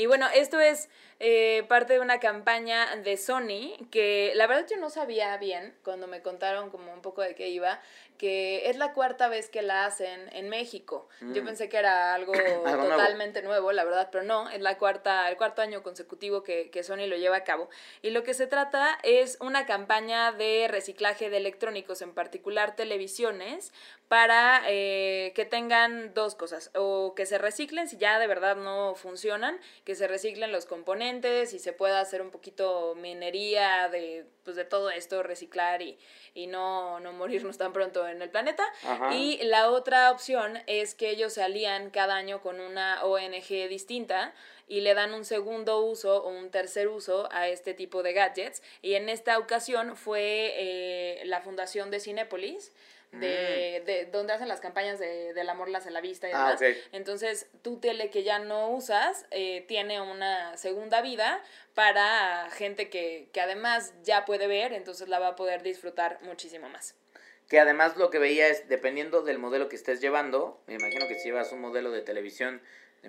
Y 0.00 0.06
bueno, 0.06 0.26
esto 0.34 0.58
es 0.58 0.88
eh, 1.18 1.66
parte 1.68 1.92
de 1.92 2.00
una 2.00 2.20
campaña 2.20 2.96
de 2.96 3.18
Sony 3.18 3.76
que 3.90 4.32
la 4.34 4.46
verdad 4.46 4.66
yo 4.66 4.78
no 4.78 4.88
sabía 4.88 5.36
bien 5.36 5.74
cuando 5.84 6.06
me 6.06 6.22
contaron 6.22 6.70
como 6.70 6.90
un 6.90 7.02
poco 7.02 7.20
de 7.20 7.34
qué 7.34 7.50
iba, 7.50 7.82
que 8.20 8.68
es 8.68 8.76
la 8.76 8.92
cuarta 8.92 9.28
vez 9.28 9.48
que 9.48 9.62
la 9.62 9.86
hacen 9.86 10.28
en 10.34 10.50
México. 10.50 11.08
Yo 11.22 11.40
Mm. 11.40 11.46
pensé 11.46 11.70
que 11.70 11.78
era 11.78 12.12
algo, 12.12 12.32
Algo 12.66 12.82
nuevo. 12.82 12.90
totalmente 12.90 13.40
nuevo, 13.40 13.72
la 13.72 13.82
verdad, 13.82 14.10
pero 14.12 14.24
no, 14.24 14.50
es 14.50 14.60
la 14.60 14.76
cuarta, 14.76 15.26
el 15.30 15.38
cuarto 15.38 15.62
año 15.62 15.82
consecutivo 15.82 16.42
que, 16.42 16.68
que 16.70 16.82
Sony 16.82 17.06
lo 17.06 17.16
lleva 17.16 17.36
a 17.38 17.44
cabo. 17.44 17.70
Y 18.02 18.10
lo 18.10 18.22
que 18.22 18.34
se 18.34 18.46
trata 18.46 18.98
es 19.04 19.38
una 19.40 19.64
campaña 19.64 20.32
de 20.32 20.68
reciclaje 20.68 21.30
de 21.30 21.38
electrónicos, 21.38 22.02
en 22.02 22.12
particular 22.12 22.76
televisiones, 22.76 23.72
para 24.08 24.62
eh, 24.66 25.32
que 25.34 25.44
tengan 25.46 26.12
dos 26.12 26.34
cosas, 26.34 26.70
o 26.74 27.14
que 27.14 27.24
se 27.24 27.38
reciclen 27.38 27.88
si 27.88 27.96
ya 27.96 28.18
de 28.18 28.26
verdad 28.26 28.56
no 28.56 28.94
funcionan, 28.96 29.58
que 29.84 29.94
se 29.94 30.08
reciclen 30.08 30.52
los 30.52 30.66
componentes 30.66 31.54
y 31.54 31.58
se 31.58 31.72
pueda 31.72 32.00
hacer 32.00 32.20
un 32.20 32.30
poquito 32.30 32.94
minería 32.96 33.88
de, 33.88 34.26
pues, 34.50 34.56
de 34.56 34.64
todo 34.64 34.90
esto, 34.90 35.22
reciclar 35.22 35.80
y, 35.80 35.96
y 36.34 36.48
no, 36.48 36.98
no 36.98 37.12
morirnos 37.12 37.56
tan 37.56 37.72
pronto 37.72 38.08
en 38.08 38.20
el 38.20 38.30
planeta. 38.30 38.64
Ajá. 38.84 39.14
Y 39.14 39.38
la 39.44 39.70
otra 39.70 40.10
opción 40.10 40.58
es 40.66 40.96
que 40.96 41.10
ellos 41.10 41.34
se 41.34 41.44
alían 41.44 41.90
cada 41.90 42.16
año 42.16 42.40
con 42.40 42.58
una 42.58 43.04
ONG 43.04 43.68
distinta 43.68 44.34
y 44.66 44.80
le 44.80 44.94
dan 44.94 45.14
un 45.14 45.24
segundo 45.24 45.80
uso 45.82 46.24
o 46.24 46.30
un 46.30 46.50
tercer 46.50 46.88
uso 46.88 47.28
a 47.30 47.46
este 47.46 47.74
tipo 47.74 48.02
de 48.02 48.12
gadgets. 48.12 48.60
Y 48.82 48.94
en 48.94 49.08
esta 49.08 49.38
ocasión 49.38 49.96
fue 49.96 50.54
eh, 50.56 51.22
la 51.26 51.40
fundación 51.40 51.92
de 51.92 52.00
Cinépolis, 52.00 52.72
de, 53.12 53.82
de 53.84 54.08
donde 54.12 54.32
hacen 54.32 54.48
las 54.48 54.60
campañas 54.60 54.98
de, 54.98 55.34
del 55.34 55.48
amor 55.48 55.68
las 55.68 55.86
en 55.86 55.94
la 55.94 56.00
vista 56.00 56.28
y 56.28 56.32
Ah, 56.32 56.56
demás. 56.58 56.76
Entonces, 56.92 57.48
tu 57.62 57.78
tele 57.78 58.10
que 58.10 58.22
ya 58.22 58.38
no 58.38 58.70
usas 58.70 59.26
eh, 59.30 59.64
tiene 59.66 60.00
una 60.00 60.56
segunda 60.56 61.02
vida 61.02 61.42
para 61.74 62.48
gente 62.50 62.88
que, 62.88 63.28
que 63.32 63.40
además 63.40 63.94
ya 64.04 64.24
puede 64.24 64.46
ver, 64.46 64.72
entonces 64.72 65.08
la 65.08 65.18
va 65.18 65.28
a 65.28 65.36
poder 65.36 65.62
disfrutar 65.62 66.18
muchísimo 66.22 66.68
más. 66.68 66.94
Que 67.48 67.58
además 67.58 67.96
lo 67.96 68.10
que 68.10 68.20
veía 68.20 68.46
es, 68.46 68.68
dependiendo 68.68 69.22
del 69.22 69.38
modelo 69.38 69.68
que 69.68 69.74
estés 69.74 70.00
llevando, 70.00 70.60
me 70.68 70.74
imagino 70.74 71.08
que 71.08 71.16
si 71.16 71.24
llevas 71.24 71.50
un 71.50 71.60
modelo 71.60 71.90
de 71.90 72.02
televisión 72.02 72.62
de 73.02 73.08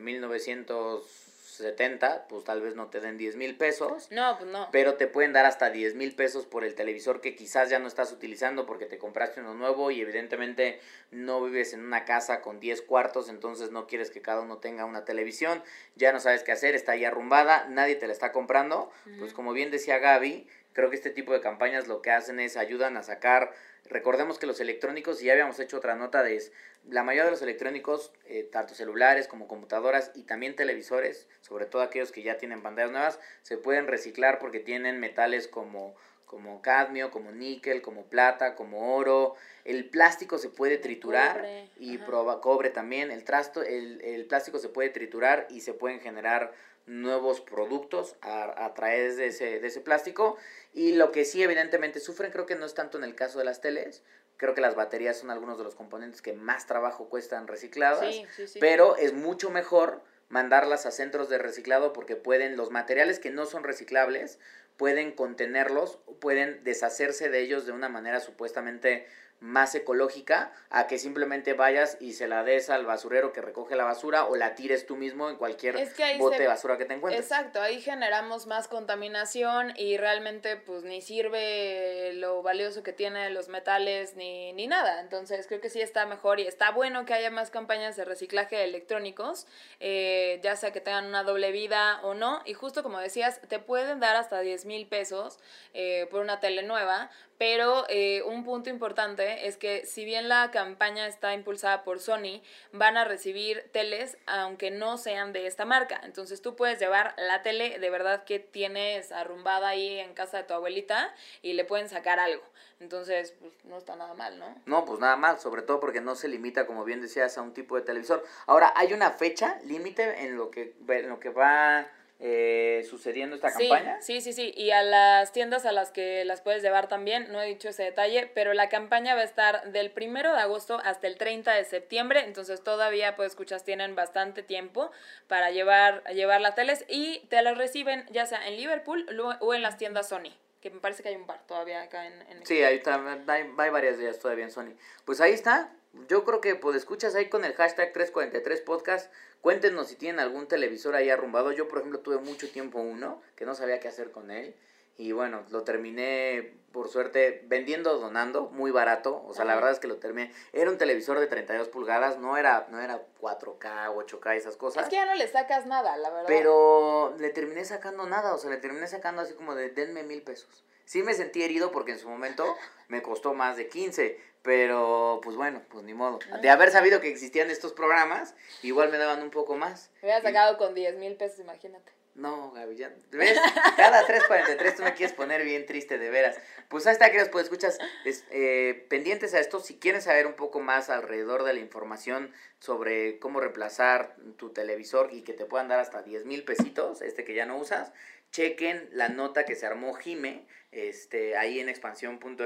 1970, 1.62 2.28
pues 2.28 2.44
tal 2.44 2.62
vez 2.62 2.76
no 2.76 2.88
te 2.88 3.00
den 3.00 3.18
10 3.18 3.36
mil 3.36 3.56
pesos. 3.58 4.10
No, 4.12 4.38
pues 4.38 4.50
no. 4.50 4.70
Pero 4.72 4.96
te 4.96 5.08
pueden 5.08 5.34
dar 5.34 5.46
hasta 5.46 5.70
10 5.70 5.96
mil 5.96 6.16
pesos 6.16 6.46
por 6.46 6.64
el 6.64 6.76
televisor 6.76 7.22
que 7.22 7.36
quizás 7.36 7.70
ya 7.70 7.80
no 7.80 7.88
estás 7.88 8.12
utilizando 8.12 8.66
porque 8.66 8.86
te 8.86 8.98
compraste 8.98 9.42
uno 9.42 9.54
nuevo 9.54 9.92
y 9.92 10.02
evidentemente 10.02 10.80
no 11.12 11.44
vives 11.44 11.74
en 11.74 11.86
una 11.86 12.06
casa 12.06 12.42
con 12.42 12.60
10 12.60 12.82
cuartos, 12.82 13.30
entonces 13.30 13.72
no 13.72 13.88
quieres 13.88 14.12
que 14.12 14.22
cada 14.22 14.42
uno 14.42 14.58
tenga 14.58 14.86
una 14.86 15.06
televisión, 15.06 15.64
ya 15.96 16.12
no 16.12 16.20
sabes 16.20 16.44
qué 16.44 16.52
hacer, 16.52 16.76
está 16.76 16.94
ahí 16.94 17.06
arrumbada, 17.06 17.68
nadie 17.70 17.96
te 17.96 18.08
la 18.08 18.14
está 18.14 18.32
comprando. 18.32 18.92
Pues 19.20 19.34
como 19.34 19.54
bien 19.54 19.72
decía 19.72 20.00
Gaby, 20.00 20.48
creo 20.74 20.90
que 20.90 20.96
este 20.96 21.10
tipo 21.10 21.34
de 21.34 21.42
campañas 21.42 21.88
lo 21.88 22.02
que 22.02 22.12
hacen 22.12 22.40
es 22.40 22.58
ayudan 22.58 22.98
a 22.98 23.04
sacar, 23.04 23.54
recordemos 23.86 24.40
que 24.40 24.48
los 24.48 24.60
electrónicos, 24.60 25.22
y 25.22 25.26
ya 25.26 25.34
habíamos 25.34 25.60
hecho 25.60 25.78
otra 25.78 25.96
nota 25.96 26.24
de 26.24 26.36
es, 26.36 26.52
la 26.90 27.04
mayoría 27.04 27.26
de 27.26 27.32
los 27.32 27.42
electrónicos, 27.42 28.12
eh, 28.26 28.50
tanto 28.52 28.74
celulares 28.74 29.28
como 29.28 29.48
computadoras 29.48 30.12
y 30.16 30.24
también 30.24 30.56
televisores, 30.56 31.28
sobre 31.42 31.66
todo 31.66 31.82
aquellos 31.82 32.12
que 32.12 32.24
ya 32.24 32.38
tienen 32.38 32.62
pantallas 32.62 32.92
nuevas, 32.92 33.20
se 33.42 33.58
pueden 33.58 33.88
reciclar 33.88 34.40
porque 34.40 34.60
tienen 34.60 35.00
metales 35.00 35.48
como 35.48 35.96
como 36.32 36.62
cadmio, 36.62 37.12
como 37.12 37.34
níquel, 37.34 37.82
como 37.82 38.06
plata, 38.06 38.56
como 38.56 38.96
oro. 38.96 39.36
El 39.66 39.90
plástico 39.90 40.38
se 40.38 40.48
puede 40.48 40.78
triturar 40.78 41.40
cobre, 41.40 41.70
y 41.78 41.98
proba- 41.98 42.40
cobre 42.40 42.70
también. 42.70 43.12
El, 43.12 43.26
trasto, 43.26 43.62
el, 43.62 44.00
el 44.02 44.26
plástico 44.28 44.58
se 44.58 44.70
puede 44.70 44.90
triturar 44.92 45.46
y 45.50 45.60
se 45.60 45.74
pueden 45.74 46.00
generar 46.00 46.54
nuevos 46.86 47.42
productos 47.42 48.16
a, 48.22 48.66
a 48.66 48.74
través 48.74 49.18
de 49.18 49.28
ese, 49.28 49.60
de 49.60 49.68
ese 49.68 49.82
plástico. 49.82 50.38
Y 50.74 50.94
lo 50.94 51.12
que 51.12 51.26
sí 51.26 51.42
evidentemente 51.44 52.00
sufren, 52.00 52.32
creo 52.32 52.46
que 52.46 52.56
no 52.56 52.66
es 52.66 52.74
tanto 52.74 52.98
en 52.98 53.04
el 53.04 53.16
caso 53.16 53.40
de 53.40 53.46
las 53.46 53.62
teles, 53.62 54.04
creo 54.38 54.56
que 54.56 54.62
las 54.62 54.76
baterías 54.76 55.18
son 55.18 55.30
algunos 55.30 55.58
de 55.58 55.64
los 55.64 55.76
componentes 55.76 56.22
que 56.22 56.34
más 56.34 56.66
trabajo 56.66 57.10
cuestan 57.10 57.48
recicladas, 57.48 58.14
Sí, 58.14 58.26
sí, 58.36 58.48
sí. 58.48 58.60
pero 58.60 58.96
es 58.98 59.14
mucho 59.14 59.52
mejor 59.52 60.02
mandarlas 60.30 60.86
a 60.86 60.92
centros 60.92 61.30
de 61.30 61.38
reciclado 61.38 61.94
porque 61.94 62.16
pueden, 62.16 62.56
los 62.58 62.72
materiales 62.72 63.20
que 63.20 63.30
no 63.30 63.46
son 63.46 63.64
reciclables, 63.64 64.40
pueden 64.78 65.12
contenerlos, 65.12 66.00
pueden 66.20 66.64
deshacerse 66.64 67.30
de 67.30 67.42
ellos 67.42 67.66
de 67.66 67.74
una 67.74 67.90
manera 67.90 68.20
supuestamente 68.20 69.06
más 69.42 69.76
ecológica 69.76 70.52
a 70.70 70.88
que 70.88 70.98
simplemente 71.00 71.54
vayas 71.54 71.98
y 72.00 72.14
se 72.14 72.28
la 72.28 72.44
des 72.44 72.70
al 72.70 72.86
basurero 72.86 73.34
que 73.34 73.42
recoge 73.42 73.76
la 73.76 73.84
basura 73.84 74.26
o 74.26 74.36
la 74.36 74.56
tires 74.56 74.86
tú 74.86 74.96
mismo 74.96 75.30
en 75.30 75.36
cualquier 75.36 75.76
Es 75.78 75.94
que 75.96 76.18
bote 76.20 76.38
se- 76.38 76.44
de 76.44 76.48
basura 76.48 76.78
que 76.78 76.86
te 76.86 76.94
encuentres. 76.94 77.26
Exacto, 77.26 77.60
ahí 77.60 77.82
generamos 77.82 78.46
más 78.48 78.68
contaminación 78.68 79.74
y 79.78 79.98
realmente 79.98 80.58
pues 80.58 80.84
ni 80.84 81.02
sirve 81.02 82.12
lo 82.14 82.42
valioso 82.44 82.84
que 82.84 82.94
tiene 82.94 83.30
los 83.32 83.50
metales 83.50 84.16
ni, 84.16 84.54
ni 84.54 84.68
nada. 84.68 85.02
Entonces 85.02 85.48
creo 85.48 85.60
que 85.60 85.70
sí 85.70 85.82
está 85.82 86.06
mejor 86.06 86.40
y 86.40 86.48
está 86.48 86.72
bueno 86.72 87.06
que 87.06 87.14
haya 87.16 87.32
más 87.32 87.50
campañas 87.50 87.96
de 87.96 88.06
reciclaje 88.06 88.56
de 88.56 88.66
electrónicos, 88.66 89.48
eh, 89.80 90.40
ya 90.44 90.56
sea 90.56 90.72
que 90.72 90.82
tengan 90.82 91.06
una 91.08 91.24
doble 91.24 91.52
vida 91.52 92.00
o 92.04 92.14
no. 92.14 92.42
Y 92.46 92.54
justo 92.54 92.84
como 92.84 93.00
decías, 93.00 93.42
te 93.50 93.60
pueden 93.60 94.00
dar 94.00 94.16
hasta 94.16 94.40
10 94.42 94.66
mil 94.66 94.88
pesos 94.88 95.40
eh, 95.74 96.08
por 96.12 96.22
una 96.22 96.40
tele 96.40 96.64
nueva, 96.64 97.10
pero 97.42 97.86
eh, 97.90 98.22
un 98.22 98.44
punto 98.44 98.70
importante 98.70 99.48
es 99.48 99.58
que 99.58 99.84
si 99.88 100.06
bien 100.06 100.30
la 100.30 100.52
campaña 100.52 101.08
está 101.08 101.34
impulsada 101.34 101.84
por 101.84 102.00
Sony, 102.00 102.44
van 102.72 102.98
a 102.98 103.04
recibir 103.04 103.68
teles 103.72 104.16
aunque 104.28 104.70
no 104.70 105.00
sean 105.00 105.34
de 105.34 105.48
esta 105.48 105.66
marca. 105.66 106.00
Entonces 106.04 106.44
tú 106.44 106.56
puedes 106.56 106.78
llevar 106.78 107.16
la 107.18 107.42
tele 107.42 107.80
de 107.80 107.90
verdad 107.90 108.26
que 108.26 108.38
tienes 108.38 109.12
arrumbada 109.12 109.70
ahí 109.70 109.98
en 109.98 110.14
casa 110.14 110.38
de 110.38 110.44
tu 110.44 110.54
abuelita 110.54 111.16
y 111.42 111.54
le 111.54 111.66
pueden 111.66 111.90
sacar 111.90 112.20
algo. 112.20 112.44
Entonces, 112.80 113.34
pues 113.40 113.54
no 113.64 113.80
está 113.80 113.96
nada 113.96 114.14
mal, 114.14 114.38
¿no? 114.38 114.56
No, 114.68 114.86
pues 114.86 115.00
nada 115.00 115.16
mal, 115.16 115.40
sobre 115.40 115.64
todo 115.64 115.80
porque 115.80 116.00
no 116.00 116.14
se 116.14 116.28
limita, 116.28 116.68
como 116.68 116.84
bien 116.84 117.02
decías, 117.02 117.40
a 117.40 117.42
un 117.42 117.56
tipo 117.56 117.76
de 117.76 117.82
televisor. 117.82 118.24
Ahora, 118.46 118.72
¿hay 118.76 118.94
una 118.94 119.10
fecha 119.10 119.60
límite 119.64 120.26
en 120.26 120.38
lo 120.38 120.52
que 120.52 120.76
en 120.88 121.10
lo 121.10 121.20
que 121.20 121.30
va 121.30 121.88
eh, 122.24 122.86
sucediendo 122.88 123.36
esta 123.36 123.50
Sí, 123.50 123.68
campaña? 123.68 123.98
sí, 124.02 124.22
sí, 124.22 124.32
sí. 124.32 124.54
Y 124.56 124.70
a 124.72 124.84
las 124.84 125.32
tiendas 125.32 125.66
a 125.66 125.72
las 125.72 125.92
que 125.92 126.24
las 126.24 126.42
puedes 126.42 126.62
llevar 126.62 126.88
también, 126.88 127.32
no 127.32 127.42
he 127.42 127.48
dicho 127.48 127.70
ese 127.70 127.84
detalle, 127.84 128.28
pero 128.34 128.54
la 128.54 128.70
campaña 128.70 129.16
va 129.16 129.22
a 129.22 129.26
estar 129.26 129.72
del 129.72 129.90
primero 129.90 130.32
de 130.34 130.40
agosto 130.40 130.80
hasta 130.84 131.08
el 131.08 131.18
30 131.18 131.52
de 131.54 131.66
septiembre, 131.66 132.22
entonces 132.26 132.64
todavía, 132.64 133.16
pues 133.16 133.32
escuchas, 133.32 133.64
tienen 133.66 133.96
bastante 133.96 134.44
tiempo 134.44 134.92
para 135.28 135.50
llevar, 135.52 136.04
llevar 136.14 136.42
las 136.42 136.54
teles 136.56 136.86
y 136.88 137.20
te 137.30 137.42
las 137.42 137.58
reciben 137.58 138.06
ya 138.12 138.26
sea 138.28 138.48
en 138.48 138.56
Liverpool 138.56 139.06
o 139.40 139.54
en 139.56 139.62
las 139.64 139.78
tiendas 139.78 140.08
Sony, 140.10 140.32
que 140.62 140.70
me 140.70 140.80
parece 140.80 141.02
que 141.04 141.10
hay 141.10 141.16
un 141.16 141.26
par 141.26 141.46
todavía 141.48 141.82
acá 141.82 142.06
en... 142.08 142.14
en 142.30 142.46
Sí, 142.46 142.62
hay, 142.64 142.80
tam- 142.82 143.24
hay, 143.28 143.52
hay 143.58 143.70
varias 143.72 143.98
de 143.98 144.04
ellas 144.06 144.20
todavía 144.20 144.46
en 144.46 144.52
Sony. 144.52 144.74
Pues 145.06 145.20
ahí 145.20 145.34
está. 145.34 145.74
Yo 146.08 146.24
creo 146.24 146.40
que 146.40 146.56
pues 146.56 146.78
escuchas 146.78 147.16
ahí 147.16 147.28
con 147.30 147.44
el 147.44 147.54
hashtag 147.54 147.92
343podcast. 147.94 149.10
Cuéntenos 149.42 149.88
si 149.88 149.96
tienen 149.96 150.20
algún 150.20 150.48
televisor 150.48 150.96
ahí 150.96 151.10
arrumbado. 151.10 151.52
Yo, 151.52 151.68
por 151.68 151.80
ejemplo, 151.80 152.00
tuve 152.00 152.18
mucho 152.20 152.50
tiempo 152.50 152.80
uno 152.80 153.22
que 153.36 153.46
no 153.46 153.56
sabía 153.56 153.80
qué 153.80 153.88
hacer 153.88 154.12
con 154.12 154.30
él. 154.32 154.56
Y 155.02 155.14
bueno, 155.14 155.44
lo 155.50 155.64
terminé, 155.64 156.54
por 156.72 156.88
suerte, 156.88 157.42
vendiendo 157.46 157.92
o 157.92 157.98
donando, 157.98 158.50
muy 158.52 158.70
barato. 158.70 159.24
O 159.26 159.34
sea, 159.34 159.46
la 159.46 159.56
verdad 159.56 159.72
es 159.72 159.80
que 159.80 159.88
lo 159.88 159.98
terminé. 159.98 160.32
Era 160.54 160.70
un 160.70 160.78
televisor 160.78 161.20
de 161.20 161.26
32 161.26 161.70
pulgadas, 161.70 162.20
no 162.20 162.38
era, 162.38 162.68
no 162.70 162.80
era 162.80 163.02
4K, 163.20 163.96
8K, 163.96 164.36
esas 164.36 164.58
cosas. 164.58 164.84
Es 164.84 164.90
que 164.90 164.98
ya 164.98 165.08
no 165.08 165.16
le 165.16 165.28
sacas 165.28 165.66
nada, 165.66 165.98
la 165.98 166.12
verdad. 166.12 166.28
Pero 166.28 167.16
le 167.18 167.32
terminé 167.32 167.66
sacando 167.66 168.06
nada, 168.06 168.36
o 168.36 168.38
sea, 168.38 168.52
le 168.52 168.58
terminé 168.58 168.86
sacando 168.86 169.24
así 169.24 169.34
como 169.34 169.56
de 169.56 169.70
denme 169.70 170.04
mil 170.04 170.22
pesos. 170.22 170.64
Sí 170.86 171.02
me 171.02 171.16
sentí 171.16 171.42
herido 171.42 171.72
porque 171.72 171.94
en 171.94 172.00
su 172.00 172.08
momento 172.08 172.46
me 172.88 173.02
costó 173.02 173.34
más 173.34 173.58
de 173.58 173.68
15, 173.68 174.20
pero 174.44 175.20
pues 175.24 175.36
bueno, 175.36 175.64
pues 175.68 175.84
ni 175.84 175.96
modo. 175.96 176.20
De 176.44 176.50
haber 176.52 176.70
sabido 176.70 177.02
que 177.02 177.10
existían 177.10 177.50
estos 177.50 177.74
programas, 177.74 178.36
igual 178.62 178.92
me 178.92 179.00
daban 179.00 179.24
un 179.24 179.32
poco 179.32 179.56
más. 179.56 179.90
Me 180.04 180.10
hubiera 180.10 180.22
sacado 180.22 180.60
con 180.60 180.76
10 180.76 180.98
mil 180.98 181.16
pesos, 181.16 181.40
imagínate. 181.40 181.92
No, 182.14 182.52
Gaby, 182.52 182.76
ya, 182.76 182.94
¿ves? 183.12 183.40
Cada 183.78 184.06
3.43 184.06 184.76
tú 184.76 184.84
me 184.84 184.94
quieres 184.94 185.16
poner 185.16 185.44
bien 185.44 185.66
triste, 185.66 185.98
de 185.98 186.10
veras. 186.10 186.38
Pues 186.68 186.86
ahí 186.86 186.94
está, 186.94 187.08
queridos, 187.08 187.30
pues 187.30 187.46
escuchas, 187.46 187.80
es, 188.06 188.26
eh, 188.32 188.86
pendientes 188.90 189.34
a 189.34 189.40
esto, 189.40 189.60
si 189.60 189.80
quieren 189.80 190.02
saber 190.02 190.28
un 190.28 190.34
poco 190.34 190.60
más 190.60 190.90
alrededor 190.90 191.44
de 191.44 191.54
la 191.54 191.60
información 191.60 192.34
sobre 192.60 193.18
cómo 193.20 193.40
reemplazar 193.40 194.16
tu 194.38 194.52
televisor 194.52 195.10
y 195.14 195.22
que 195.22 195.34
te 195.34 195.46
puedan 195.46 195.70
dar 195.70 195.80
hasta 195.80 196.02
10 196.04 196.26
mil 196.26 196.44
pesitos, 196.44 197.02
este 197.02 197.24
que 197.24 197.34
ya 197.34 197.46
no 197.46 197.58
usas, 197.58 197.94
chequen 198.32 198.90
la 198.92 199.10
nota 199.10 199.46
que 199.46 199.56
se 199.56 199.66
armó 199.66 199.94
Jime, 199.94 200.46
este, 200.72 201.38
ahí 201.38 201.60
en 201.60 201.70
expansión.mx, 201.70 202.38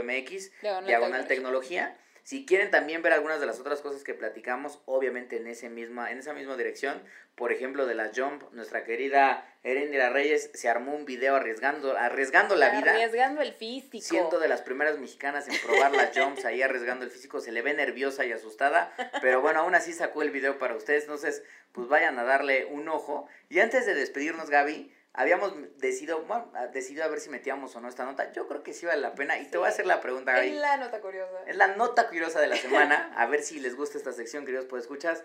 Diagonal 0.62 0.86
diagonal 0.86 1.28
tecnología. 1.28 1.98
Si 2.26 2.44
quieren 2.44 2.72
también 2.72 3.04
ver 3.04 3.14
algunas 3.14 3.40
de 3.40 3.46
las 3.46 3.60
otras 3.60 3.82
cosas 3.82 4.04
que 4.04 4.16
platicamos, 4.16 4.82
obviamente 4.86 5.38
en, 5.38 5.46
ese 5.46 5.70
misma, 5.70 6.12
en 6.12 6.18
esa 6.18 6.34
misma 6.34 6.58
dirección, 6.58 7.00
por 7.36 7.52
ejemplo 7.52 7.86
de 7.86 7.94
la 7.94 8.10
Jump, 8.16 8.52
nuestra 8.52 8.84
querida 8.84 9.48
Erendira 9.62 10.10
Reyes 10.10 10.50
se 10.56 10.68
armó 10.68 10.96
un 10.96 11.06
video 11.06 11.36
arriesgando, 11.36 11.96
arriesgando 11.96 12.56
la 12.56 12.72
vida. 12.72 12.94
Arriesgando 12.94 13.44
el 13.44 13.54
físico. 13.54 14.04
Siendo 14.04 14.40
de 14.40 14.48
las 14.48 14.64
primeras 14.64 14.98
mexicanas 14.98 15.48
en 15.48 15.56
probar 15.64 15.92
las 15.92 16.18
jumps, 16.18 16.46
ahí 16.46 16.64
arriesgando 16.64 17.06
el 17.06 17.12
físico, 17.12 17.42
se 17.42 17.52
le 17.52 17.62
ve 17.62 17.76
nerviosa 17.76 18.26
y 18.26 18.32
asustada, 18.32 18.92
pero 19.22 19.42
bueno, 19.42 19.60
aún 19.60 19.76
así 19.76 19.94
sacó 19.94 20.24
el 20.24 20.32
video 20.32 20.58
para 20.58 20.76
ustedes, 20.76 21.04
entonces 21.04 21.44
pues 21.74 21.88
vayan 21.88 22.18
a 22.18 22.24
darle 22.24 22.66
un 22.66 22.90
ojo. 22.90 23.28
Y 23.50 23.60
antes 23.60 23.86
de 23.86 23.94
despedirnos, 23.94 24.50
Gaby, 24.50 24.92
habíamos 25.16 25.54
decidido, 25.78 26.22
bueno, 26.24 26.52
decidido 26.74 27.04
a 27.04 27.08
ver 27.08 27.20
si 27.20 27.30
metíamos 27.30 27.76
o 27.76 27.82
no 27.82 27.88
esta 27.88 28.06
nota, 28.06 28.32
yo 28.34 28.48
creo 28.48 28.64
que 28.64 28.74
sí 28.74 28.86
vale 28.86 29.02
la 29.02 29.16
pena, 29.16 29.40
y 29.40 29.46
te 29.46 29.58
voy 29.58 29.68
a 29.68 29.70
hacer 29.70 29.86
la 29.86 30.02
pregunta, 30.02 30.34
Gaby. 30.34 30.50
Es 30.50 30.56
la 30.56 30.78
nota 30.78 31.02
curiosa. 31.02 31.44
Es 31.48 31.56
la 31.56 31.68
nota 31.76 32.08
curiosa 32.08 32.40
de 32.40 32.48
la 32.48 32.58
semana. 32.58 33.14
A 33.18 33.26
ver 33.26 33.42
si 33.42 33.60
les 33.60 33.76
gusta 33.76 33.98
esta 33.98 34.12
sección, 34.12 34.46
queridos 34.46 34.66
pues 34.66 34.84
escuchas. 34.84 35.24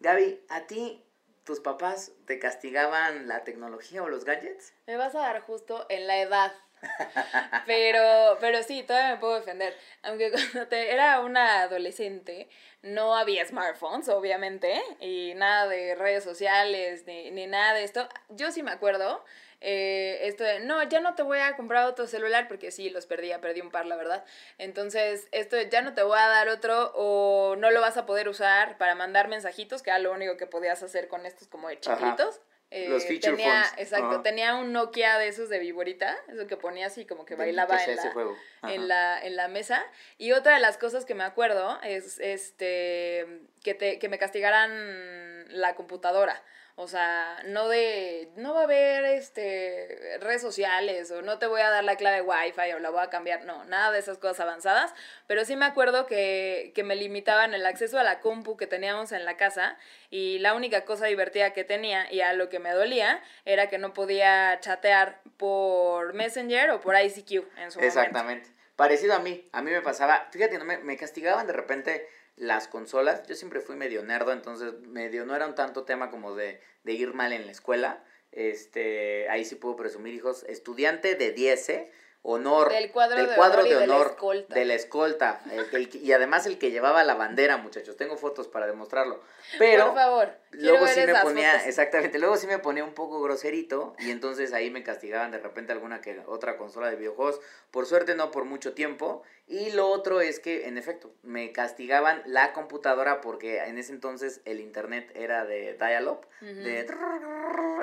Gaby, 0.00 0.44
¿a 0.48 0.66
ti 0.66 1.04
tus 1.44 1.60
papás 1.60 2.12
te 2.26 2.38
castigaban 2.38 3.28
la 3.28 3.44
tecnología 3.44 4.02
o 4.02 4.08
los 4.08 4.24
gadgets? 4.24 4.72
Me 4.86 4.96
vas 4.96 5.14
a 5.14 5.20
dar 5.20 5.40
justo 5.40 5.86
en 5.88 6.06
la 6.06 6.20
edad. 6.20 6.52
Pero, 7.66 8.38
pero 8.40 8.62
sí, 8.62 8.82
todavía 8.82 9.14
me 9.14 9.20
puedo 9.20 9.34
defender. 9.34 9.76
Aunque 10.02 10.30
cuando 10.32 10.66
te, 10.68 10.92
era 10.92 11.20
una 11.20 11.62
adolescente, 11.62 12.48
no 12.82 13.14
había 13.14 13.46
smartphones, 13.46 14.08
obviamente, 14.08 14.80
y 15.00 15.34
nada 15.34 15.68
de 15.68 15.94
redes 15.94 16.24
sociales, 16.24 17.04
ni, 17.06 17.30
ni 17.30 17.46
nada 17.46 17.74
de 17.74 17.84
esto. 17.84 18.08
Yo 18.30 18.50
sí 18.50 18.62
me 18.62 18.70
acuerdo, 18.70 19.22
eh, 19.60 20.20
esto 20.22 20.42
de, 20.42 20.60
no, 20.60 20.82
ya 20.84 21.00
no 21.00 21.14
te 21.14 21.22
voy 21.22 21.38
a 21.38 21.54
comprar 21.56 21.86
otro 21.86 22.06
celular, 22.06 22.48
porque 22.48 22.70
sí, 22.70 22.88
los 22.90 23.06
perdía, 23.06 23.40
perdí 23.40 23.60
un 23.60 23.70
par, 23.70 23.86
la 23.86 23.96
verdad. 23.96 24.24
Entonces, 24.58 25.28
esto 25.32 25.56
de, 25.56 25.68
ya 25.68 25.82
no 25.82 25.94
te 25.94 26.02
voy 26.02 26.18
a 26.18 26.28
dar 26.28 26.48
otro, 26.48 26.92
o 26.94 27.56
no 27.56 27.70
lo 27.70 27.80
vas 27.80 27.96
a 27.98 28.06
poder 28.06 28.28
usar 28.28 28.78
para 28.78 28.94
mandar 28.94 29.28
mensajitos, 29.28 29.82
que 29.82 29.90
era 29.90 29.98
lo 29.98 30.12
único 30.12 30.36
que 30.36 30.46
podías 30.46 30.82
hacer 30.82 31.08
con 31.08 31.26
estos 31.26 31.48
como 31.48 31.68
de 31.68 31.78
chiquitos. 31.78 32.40
Eh, 32.70 32.88
Los 32.88 33.04
feature 33.04 33.36
tenía, 33.36 33.64
phones. 33.64 33.78
exacto, 33.78 34.22
tenía 34.22 34.54
un 34.54 34.72
Nokia 34.72 35.18
de 35.18 35.26
esos 35.28 35.48
de 35.48 35.58
viborita, 35.58 36.16
eso 36.28 36.46
que 36.46 36.56
ponía 36.56 36.86
así 36.86 37.04
como 37.04 37.24
que 37.24 37.34
bailaba 37.34 37.82
en 37.84 37.96
la, 37.96 38.12
juego. 38.12 38.36
En 38.62 38.86
la, 38.86 39.20
en 39.20 39.34
la 39.36 39.48
mesa. 39.48 39.84
Y 40.18 40.32
otra 40.32 40.54
de 40.54 40.60
las 40.60 40.78
cosas 40.78 41.04
que 41.04 41.14
me 41.14 41.24
acuerdo 41.24 41.80
es 41.82 42.20
este 42.20 43.26
que 43.64 43.74
te, 43.74 43.98
que 43.98 44.08
me 44.08 44.18
castigaran 44.18 45.46
la 45.48 45.74
computadora. 45.74 46.42
O 46.82 46.88
sea, 46.88 47.36
no 47.44 47.68
de, 47.68 48.30
no 48.36 48.54
va 48.54 48.60
a 48.60 48.64
haber 48.64 49.04
este 49.04 50.16
redes 50.18 50.40
sociales 50.40 51.10
o 51.10 51.20
no 51.20 51.38
te 51.38 51.46
voy 51.46 51.60
a 51.60 51.68
dar 51.68 51.84
la 51.84 51.96
clave 51.96 52.22
Wi-Fi 52.22 52.72
o 52.72 52.78
la 52.78 52.88
voy 52.88 53.02
a 53.02 53.10
cambiar. 53.10 53.44
No, 53.44 53.66
nada 53.66 53.92
de 53.92 53.98
esas 53.98 54.16
cosas 54.16 54.40
avanzadas. 54.40 54.94
Pero 55.26 55.44
sí 55.44 55.56
me 55.56 55.66
acuerdo 55.66 56.06
que, 56.06 56.72
que 56.74 56.82
me 56.82 56.96
limitaban 56.96 57.52
el 57.52 57.66
acceso 57.66 57.98
a 57.98 58.02
la 58.02 58.20
compu 58.20 58.56
que 58.56 58.66
teníamos 58.66 59.12
en 59.12 59.26
la 59.26 59.36
casa 59.36 59.76
y 60.08 60.38
la 60.38 60.54
única 60.54 60.86
cosa 60.86 61.04
divertida 61.04 61.52
que 61.52 61.64
tenía 61.64 62.10
y 62.10 62.22
a 62.22 62.32
lo 62.32 62.48
que 62.48 62.60
me 62.60 62.70
dolía 62.70 63.22
era 63.44 63.68
que 63.68 63.76
no 63.76 63.92
podía 63.92 64.58
chatear 64.60 65.20
por 65.36 66.14
Messenger 66.14 66.70
o 66.70 66.80
por 66.80 66.98
ICQ 66.98 67.30
en 67.58 67.70
su 67.70 67.78
momento. 67.78 67.80
Exactamente. 67.82 68.48
Parecido 68.76 69.12
a 69.12 69.18
mí. 69.18 69.46
A 69.52 69.60
mí 69.60 69.70
me 69.70 69.82
pasaba, 69.82 70.28
fíjate, 70.30 70.58
me, 70.60 70.78
me 70.78 70.96
castigaban 70.96 71.46
de 71.46 71.52
repente 71.52 72.08
las 72.40 72.68
consolas. 72.68 73.22
Yo 73.28 73.34
siempre 73.36 73.60
fui 73.60 73.76
medio 73.76 74.02
nerdo, 74.02 74.32
entonces 74.32 74.72
medio 74.88 75.24
no 75.24 75.36
era 75.36 75.46
un 75.46 75.54
tanto 75.54 75.84
tema 75.84 76.10
como 76.10 76.34
de, 76.34 76.60
de 76.82 76.92
ir 76.92 77.14
mal 77.14 77.32
en 77.32 77.46
la 77.46 77.52
escuela. 77.52 78.02
Este, 78.32 79.28
ahí 79.28 79.44
sí 79.44 79.56
puedo 79.56 79.76
presumir, 79.76 80.14
hijos, 80.14 80.44
estudiante 80.48 81.14
de 81.14 81.32
10, 81.32 81.68
¿eh? 81.68 81.92
honor. 82.22 82.70
Del 82.70 82.90
cuadro 82.90 83.26
de 83.26 83.34
cuadro 83.34 83.60
honor 83.60 83.68
de 83.68 83.76
honor, 83.84 84.06
escolta. 84.08 84.54
de 84.54 84.64
la 84.64 84.74
escolta, 84.74 85.40
el 85.72 85.90
y 85.94 86.12
además 86.12 86.46
el 86.46 86.58
que 86.58 86.70
llevaba 86.70 87.04
la 87.04 87.14
bandera, 87.14 87.56
muchachos. 87.56 87.96
Tengo 87.96 88.16
fotos 88.16 88.48
para 88.48 88.66
demostrarlo. 88.66 89.22
Pero 89.58 89.86
Por 89.86 89.94
favor, 89.94 90.32
quiero 90.50 90.68
Luego 90.78 90.86
sí 90.86 91.00
me 91.00 91.14
ponía, 91.20 91.52
fotos. 91.52 91.66
exactamente, 91.68 92.18
luego 92.18 92.36
sí 92.36 92.46
me 92.46 92.58
ponía 92.58 92.84
un 92.84 92.94
poco 92.94 93.20
groserito 93.20 93.94
y 93.98 94.10
entonces 94.10 94.52
ahí 94.52 94.70
me 94.70 94.82
castigaban 94.82 95.30
de 95.30 95.38
repente 95.38 95.72
alguna 95.72 96.00
que 96.00 96.20
otra 96.26 96.56
consola 96.56 96.90
de 96.90 96.96
videojuegos. 96.96 97.40
Por 97.70 97.86
suerte 97.86 98.14
no 98.14 98.30
por 98.30 98.44
mucho 98.44 98.72
tiempo. 98.74 99.22
Y 99.46 99.72
lo 99.72 99.88
otro 99.88 100.20
es 100.20 100.38
que, 100.38 100.68
en 100.68 100.78
efecto, 100.78 101.12
me 101.22 101.50
castigaban 101.50 102.22
la 102.24 102.52
computadora 102.52 103.20
porque 103.20 103.58
en 103.58 103.78
ese 103.78 103.92
entonces 103.92 104.40
el 104.44 104.60
internet 104.60 105.10
era 105.16 105.44
de 105.44 105.74
dial-up. 105.74 106.24
de 106.40 106.86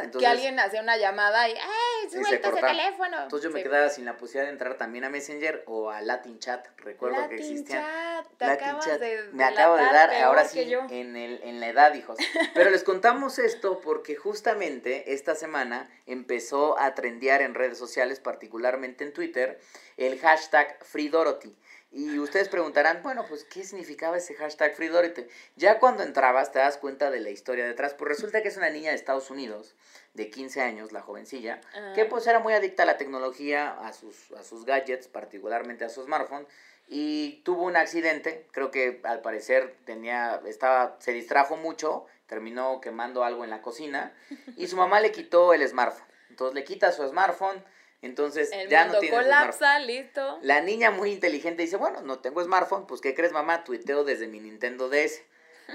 entonces, 0.01 0.20
que 0.20 0.28
alguien 0.28 0.59
hacía 0.59 0.82
una 0.82 0.95
llamada 0.97 1.49
y 1.49 1.53
¡ay, 1.53 2.09
suelta 2.09 2.49
ese 2.49 2.61
teléfono! 2.61 3.24
entonces 3.24 3.43
yo 3.43 3.51
me 3.51 3.59
Sí. 3.59 3.63
quedaba 3.63 3.89
sin 3.89 4.05
la 4.05 4.15
posibilidad 4.15 4.45
de 4.45 4.51
entrar 4.51 4.78
también 4.78 5.03
a 5.03 5.09
Messenger 5.09 5.63
o 5.65 5.89
a 5.89 6.01
Latin 6.01 6.39
Chat. 6.39 6.68
Recuerdo 6.78 7.28
que 7.28 7.36
existían. 7.36 7.84
Chat, 7.84 8.28
te 8.38 8.45
Latin 8.45 8.65
acabas 8.68 8.86
Chat. 8.86 8.99
de 8.99 9.30
Me 9.34 9.43
acabo 9.43 9.76
de 9.76 9.84
dar, 9.84 10.13
ahora 10.24 10.45
sí, 10.45 10.59
en, 10.61 11.15
el, 11.15 11.41
en 11.43 11.57
la 11.60 11.70
edad, 11.70 11.93
hijos. 11.93 12.18
Pero 12.53 12.70
les 12.70 12.84
contamos 12.84 13.39
esto 13.39 13.82
porque 13.82 14.16
justamente 14.16 15.14
esta 15.14 15.36
semana 15.36 15.89
empezó 16.05 16.80
a 16.80 16.93
trendear 16.95 17.41
en 17.41 17.53
redes 17.55 17.78
sociales, 17.78 18.20
particularmente 18.20 19.03
en 19.03 19.14
Twitter, 19.14 19.60
el 19.97 20.20
hashtag 20.20 20.78
FreeDorothy. 20.84 21.55
Y 21.89 22.20
ustedes 22.20 22.49
preguntarán, 22.49 23.01
bueno, 23.01 23.26
pues, 23.30 23.45
¿qué 23.45 23.64
significaba 23.64 24.18
ese 24.18 24.36
hashtag 24.36 24.76
FreeDorothy? 24.76 25.26
Ya 25.55 25.80
cuando 25.80 26.03
entrabas 26.03 26.51
te 26.51 26.60
das 26.60 26.78
cuenta 26.78 27.10
de 27.12 27.22
la 27.22 27.30
historia 27.30 27.66
detrás. 27.66 27.93
Pues 27.93 28.10
resulta 28.10 28.41
que 28.41 28.49
es 28.49 28.58
una 28.58 28.70
niña 28.70 28.89
de 28.89 28.97
Estados 28.97 29.32
Unidos, 29.32 29.74
de 30.14 30.30
15 30.30 30.62
años, 30.62 30.91
la 30.91 31.01
jovencilla, 31.01 31.62
Ah. 31.74 31.93
que 31.95 32.03
pues 32.05 32.28
era 32.28 32.39
muy 32.39 32.53
adicta 32.53 32.84
a 32.84 32.86
la 32.86 32.97
tecnología, 32.97 33.70
a 33.80 33.93
sus, 33.93 34.32
a 34.34 34.43
sus 34.43 34.66
gadgets, 34.66 35.08
particularmente 35.08 35.86
a 35.86 35.89
su 35.89 36.03
smartphone, 36.03 36.45
y 36.88 37.42
tuvo 37.44 37.64
un 37.64 37.76
accidente, 37.76 38.48
creo 38.52 38.72
que 38.72 39.02
al 39.04 39.22
parecer 39.22 39.76
tenía, 39.86 40.42
estaba, 40.46 40.96
se 41.00 41.12
distrajo 41.12 41.58
mucho, 41.58 42.06
terminó 42.28 42.80
quemando 42.82 43.24
algo 43.24 43.44
en 43.44 43.50
la 43.50 43.62
cocina, 43.62 44.14
y 44.56 44.68
su 44.68 44.78
mamá 44.78 45.00
le 45.00 45.12
quitó 45.12 45.54
el 45.54 45.68
smartphone. 45.68 46.08
Entonces 46.30 46.56
le 46.56 46.64
quita 46.64 46.92
su 46.92 47.08
smartphone, 47.08 47.64
entonces 48.02 48.52
El 48.52 48.70
ya 48.70 48.84
mundo 48.84 48.96
no 48.96 49.00
tiene 49.02 49.18
colapsa, 49.18 49.80
listo. 49.80 50.40
La 50.42 50.62
niña 50.62 50.92
muy 50.92 51.12
inteligente 51.12 51.64
dice, 51.64 51.78
bueno, 51.78 52.02
no 52.02 52.20
tengo 52.20 52.44
smartphone, 52.44 52.88
pues 52.88 53.02
¿qué 53.02 53.16
crees 53.16 53.32
mamá? 53.32 53.64
Tuiteo 53.64 54.04
desde 54.04 54.28
mi 54.28 54.40
Nintendo 54.40 54.90
DS. 54.90 55.22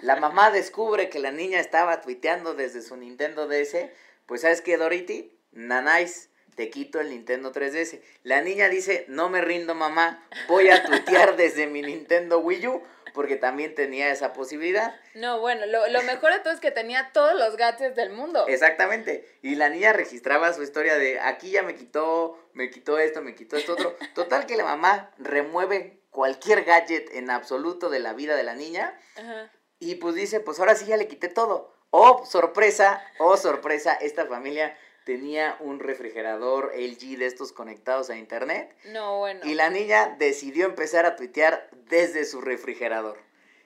La 0.00 0.16
mamá 0.16 0.50
descubre 0.50 1.10
que 1.10 1.18
la 1.18 1.32
niña 1.32 1.60
estaba 1.60 2.00
tuiteando 2.00 2.54
desde 2.54 2.80
su 2.80 2.96
Nintendo 2.96 3.46
DS. 3.46 3.90
Pues 4.24 4.40
¿sabes 4.40 4.62
qué, 4.62 4.78
Dorothy? 4.78 5.36
Nanais, 5.50 6.30
te 6.54 6.70
quito 6.70 7.00
el 7.00 7.10
Nintendo 7.10 7.52
3DS. 7.52 8.00
La 8.22 8.40
niña 8.42 8.68
dice, 8.68 9.04
no 9.08 9.28
me 9.28 9.40
rindo 9.40 9.74
mamá, 9.74 10.26
voy 10.48 10.68
a 10.68 10.84
tuitear 10.84 11.36
desde 11.36 11.66
mi 11.66 11.82
Nintendo 11.82 12.38
Wii 12.38 12.66
U, 12.68 12.82
porque 13.14 13.36
también 13.36 13.74
tenía 13.74 14.10
esa 14.10 14.32
posibilidad. 14.32 14.94
No, 15.14 15.40
bueno, 15.40 15.66
lo, 15.66 15.86
lo 15.88 16.02
mejor 16.02 16.32
de 16.32 16.40
todo 16.40 16.52
es 16.52 16.60
que 16.60 16.70
tenía 16.70 17.10
todos 17.12 17.34
los 17.34 17.56
gadgets 17.56 17.94
del 17.96 18.10
mundo. 18.10 18.46
Exactamente. 18.48 19.28
Y 19.42 19.54
la 19.54 19.68
niña 19.68 19.92
registraba 19.92 20.52
su 20.52 20.62
historia 20.62 20.96
de 20.96 21.20
aquí 21.20 21.50
ya 21.50 21.62
me 21.62 21.74
quitó, 21.74 22.38
me 22.54 22.70
quitó 22.70 22.98
esto, 22.98 23.20
me 23.22 23.34
quitó 23.34 23.56
esto 23.56 23.74
otro. 23.74 23.96
Total 24.14 24.46
que 24.46 24.56
la 24.56 24.64
mamá 24.64 25.10
remueve 25.18 26.00
cualquier 26.10 26.64
gadget 26.64 27.14
en 27.14 27.30
absoluto 27.30 27.90
de 27.90 27.98
la 27.98 28.12
vida 28.12 28.36
de 28.36 28.42
la 28.42 28.54
niña 28.54 28.98
Ajá. 29.16 29.50
y 29.78 29.96
pues 29.96 30.14
dice, 30.14 30.40
pues 30.40 30.60
ahora 30.60 30.74
sí 30.74 30.86
ya 30.86 30.96
le 30.96 31.08
quité 31.08 31.28
todo. 31.28 31.74
Oh, 31.90 32.24
sorpresa, 32.24 33.04
oh, 33.18 33.36
sorpresa, 33.36 33.92
esta 33.94 34.26
familia 34.26 34.76
tenía 35.04 35.56
un 35.60 35.80
refrigerador 35.80 36.72
LG 36.76 37.18
de 37.18 37.26
estos 37.26 37.52
conectados 37.52 38.10
a 38.10 38.16
internet 38.16 38.74
No, 38.92 39.18
bueno. 39.18 39.40
y 39.44 39.54
la 39.54 39.70
niña 39.70 40.16
decidió 40.18 40.66
empezar 40.66 41.06
a 41.06 41.16
tuitear 41.16 41.68
desde 41.88 42.24
su 42.24 42.40
refrigerador. 42.40 43.18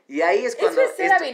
Y 0.08 0.22
ahí 0.22 0.44
es 0.44 0.54
cuando... 0.54 0.80
Eso 0.80 0.90
es 0.90 0.96
ser 0.96 1.06
esto-. 1.06 1.24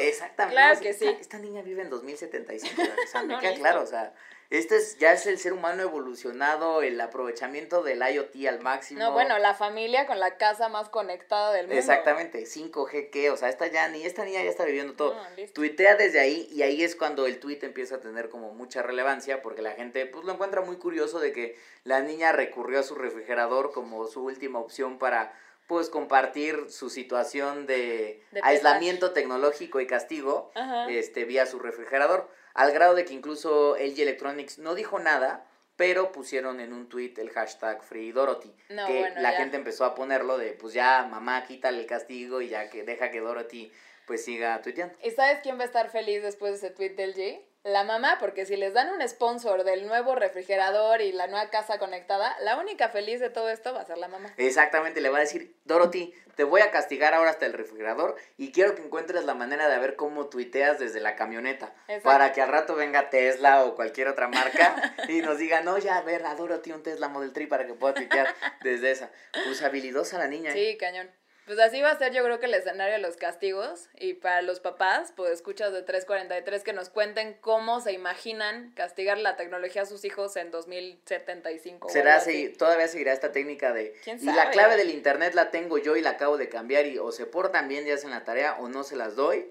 Exactamente. 0.00 0.54
Claro 0.54 0.74
no, 0.76 0.80
que 0.80 0.90
esta, 0.90 1.04
sí. 1.04 1.16
Esta 1.20 1.38
niña 1.38 1.62
vive 1.62 1.82
en 1.82 1.90
2075, 1.90 2.82
o 3.04 3.10
sea, 3.10 3.22
me 3.22 3.34
No, 3.34 3.40
queda 3.40 3.54
claro, 3.54 3.82
o 3.82 3.86
sea, 3.86 4.14
este 4.50 4.78
es, 4.78 4.98
ya 4.98 5.12
es 5.12 5.26
el 5.26 5.38
ser 5.38 5.52
humano 5.52 5.84
evolucionado, 5.84 6.82
el 6.82 7.00
aprovechamiento 7.00 7.84
del 7.84 8.02
IoT 8.02 8.34
al 8.48 8.60
máximo. 8.60 8.98
No, 8.98 9.12
bueno, 9.12 9.38
la 9.38 9.54
familia 9.54 10.08
con 10.08 10.18
la 10.18 10.38
casa 10.38 10.68
más 10.68 10.88
conectada 10.88 11.52
del 11.52 11.68
mundo. 11.68 11.78
Exactamente, 11.78 12.44
5G, 12.44 13.10
¿qué? 13.10 13.30
O 13.30 13.36
sea, 13.36 13.48
esta, 13.48 13.68
ya, 13.68 13.88
ni, 13.88 14.02
esta 14.02 14.24
niña 14.24 14.42
ya 14.42 14.50
está 14.50 14.64
viviendo 14.64 14.94
todo. 14.94 15.14
No. 15.14 15.46
Tuitea 15.54 15.94
desde 15.94 16.18
ahí 16.18 16.48
y 16.50 16.62
ahí 16.62 16.82
es 16.82 16.96
cuando 16.96 17.26
el 17.26 17.38
tweet 17.38 17.60
empieza 17.62 17.96
a 17.96 18.00
tener 18.00 18.28
como 18.28 18.52
mucha 18.52 18.82
relevancia 18.82 19.40
porque 19.40 19.62
la 19.62 19.70
gente 19.70 20.04
pues 20.06 20.24
lo 20.24 20.32
encuentra 20.32 20.62
muy 20.62 20.78
curioso 20.78 21.20
de 21.20 21.32
que 21.32 21.56
la 21.84 22.00
niña 22.00 22.32
recurrió 22.32 22.80
a 22.80 22.82
su 22.82 22.96
refrigerador 22.96 23.70
como 23.70 24.04
su 24.08 24.24
última 24.24 24.58
opción 24.58 24.98
para 24.98 25.32
pues 25.68 25.88
compartir 25.88 26.66
su 26.68 26.90
situación 26.90 27.66
de, 27.66 28.24
De 28.32 28.40
aislamiento 28.42 29.12
tecnológico 29.12 29.80
y 29.80 29.86
castigo 29.86 30.50
Ajá. 30.56 30.90
este 30.90 31.24
vía 31.24 31.46
su 31.46 31.60
refrigerador 31.60 32.28
al 32.54 32.72
grado 32.72 32.94
de 32.94 33.04
que 33.04 33.14
incluso 33.14 33.76
LG 33.76 34.00
Electronics 34.00 34.58
no 34.58 34.74
dijo 34.74 34.98
nada 34.98 35.46
pero 35.80 36.12
pusieron 36.12 36.60
en 36.60 36.74
un 36.74 36.90
tweet 36.90 37.14
el 37.16 37.30
hashtag 37.30 37.82
FreeDorothy, 37.82 38.52
No, 38.68 38.86
que 38.86 38.98
bueno, 38.98 39.18
la 39.22 39.32
ya. 39.32 39.38
gente 39.38 39.56
empezó 39.56 39.86
a 39.86 39.94
ponerlo 39.94 40.36
de, 40.36 40.52
pues 40.52 40.74
ya, 40.74 41.06
mamá, 41.10 41.42
quítale 41.46 41.80
el 41.80 41.86
castigo 41.86 42.42
y 42.42 42.50
ya 42.50 42.68
que 42.68 42.82
deja 42.84 43.10
que 43.10 43.20
Dorothy 43.20 43.72
pues 44.06 44.22
siga 44.22 44.60
tuiteando. 44.60 44.94
¿Y 45.02 45.10
sabes 45.12 45.38
quién 45.42 45.56
va 45.58 45.62
a 45.62 45.64
estar 45.64 45.88
feliz 45.88 46.22
después 46.22 46.52
de 46.60 46.66
ese 46.66 46.76
tweet 46.76 46.96
del 46.96 47.14
G? 47.14 47.40
La 47.62 47.84
mamá, 47.84 48.18
porque 48.20 48.44
si 48.44 48.56
les 48.56 48.74
dan 48.74 48.90
un 48.92 49.06
sponsor 49.08 49.64
del 49.64 49.86
nuevo 49.86 50.14
refrigerador 50.14 51.00
y 51.00 51.12
la 51.12 51.28
nueva 51.28 51.48
casa 51.48 51.78
conectada, 51.78 52.36
la 52.40 52.58
única 52.58 52.90
feliz 52.90 53.18
de 53.18 53.30
todo 53.30 53.48
esto 53.48 53.72
va 53.72 53.80
a 53.80 53.86
ser 53.86 53.96
la 53.96 54.08
mamá. 54.08 54.34
Exactamente, 54.36 55.00
le 55.00 55.08
va 55.08 55.16
a 55.16 55.20
decir, 55.20 55.54
Dorothy, 55.64 56.12
te 56.40 56.44
voy 56.44 56.62
a 56.62 56.70
castigar 56.70 57.12
ahora 57.12 57.28
hasta 57.28 57.44
el 57.44 57.52
refrigerador 57.52 58.16
y 58.38 58.50
quiero 58.50 58.74
que 58.74 58.80
encuentres 58.80 59.26
la 59.26 59.34
manera 59.34 59.68
de 59.68 59.78
ver 59.78 59.94
cómo 59.94 60.30
tuiteas 60.30 60.78
desde 60.78 60.98
la 60.98 61.14
camioneta. 61.14 61.74
Exacto. 61.82 62.04
Para 62.04 62.32
que 62.32 62.40
al 62.40 62.48
rato 62.48 62.74
venga 62.76 63.10
Tesla 63.10 63.62
o 63.62 63.74
cualquier 63.74 64.08
otra 64.08 64.26
marca 64.26 64.94
y 65.10 65.20
nos 65.20 65.36
diga, 65.36 65.60
no, 65.60 65.76
ya, 65.76 65.98
a 65.98 66.02
ver, 66.02 66.24
a 66.24 66.34
Dorothy 66.34 66.72
un 66.72 66.82
Tesla 66.82 67.08
Model 67.08 67.34
3 67.34 67.46
para 67.46 67.66
que 67.66 67.74
pueda 67.74 67.92
tuitear 67.92 68.34
desde 68.62 68.90
esa. 68.90 69.10
Pues 69.44 69.60
habilidosa 69.60 70.16
la 70.16 70.28
niña. 70.28 70.52
¿eh? 70.52 70.54
Sí, 70.54 70.78
cañón. 70.78 71.10
Pues 71.50 71.58
así 71.58 71.80
va 71.80 71.90
a 71.90 71.98
ser 71.98 72.12
yo 72.12 72.22
creo 72.22 72.38
que 72.38 72.46
el 72.46 72.54
escenario 72.54 72.94
de 72.94 73.00
los 73.00 73.16
castigos 73.16 73.88
y 73.98 74.14
para 74.14 74.40
los 74.40 74.60
papás, 74.60 75.12
pues 75.16 75.32
escuchas 75.32 75.72
de 75.72 75.82
343 75.82 76.62
que 76.62 76.72
nos 76.72 76.90
cuenten 76.90 77.36
cómo 77.40 77.80
se 77.80 77.90
imaginan 77.92 78.70
castigar 78.76 79.18
la 79.18 79.34
tecnología 79.34 79.82
a 79.82 79.86
sus 79.86 80.04
hijos 80.04 80.36
en 80.36 80.52
2075. 80.52 81.88
o 81.88 81.90
Será 81.90 82.14
así. 82.14 82.50
todavía 82.50 82.86
seguirá 82.86 83.12
esta 83.12 83.32
técnica 83.32 83.72
de 83.72 83.96
¿Quién 84.04 84.20
y 84.22 84.26
la 84.26 84.34
sabe? 84.44 84.50
clave 84.52 84.76
del 84.76 84.90
internet 84.90 85.34
la 85.34 85.50
tengo 85.50 85.78
yo 85.78 85.96
y 85.96 86.02
la 86.02 86.10
acabo 86.10 86.38
de 86.38 86.48
cambiar 86.48 86.86
y 86.86 86.98
o 86.98 87.10
se 87.10 87.26
portan 87.26 87.66
bien 87.66 87.84
y 87.84 87.90
hacen 87.90 88.10
la 88.10 88.22
tarea 88.22 88.54
o 88.60 88.68
no 88.68 88.84
se 88.84 88.94
las 88.94 89.16
doy, 89.16 89.50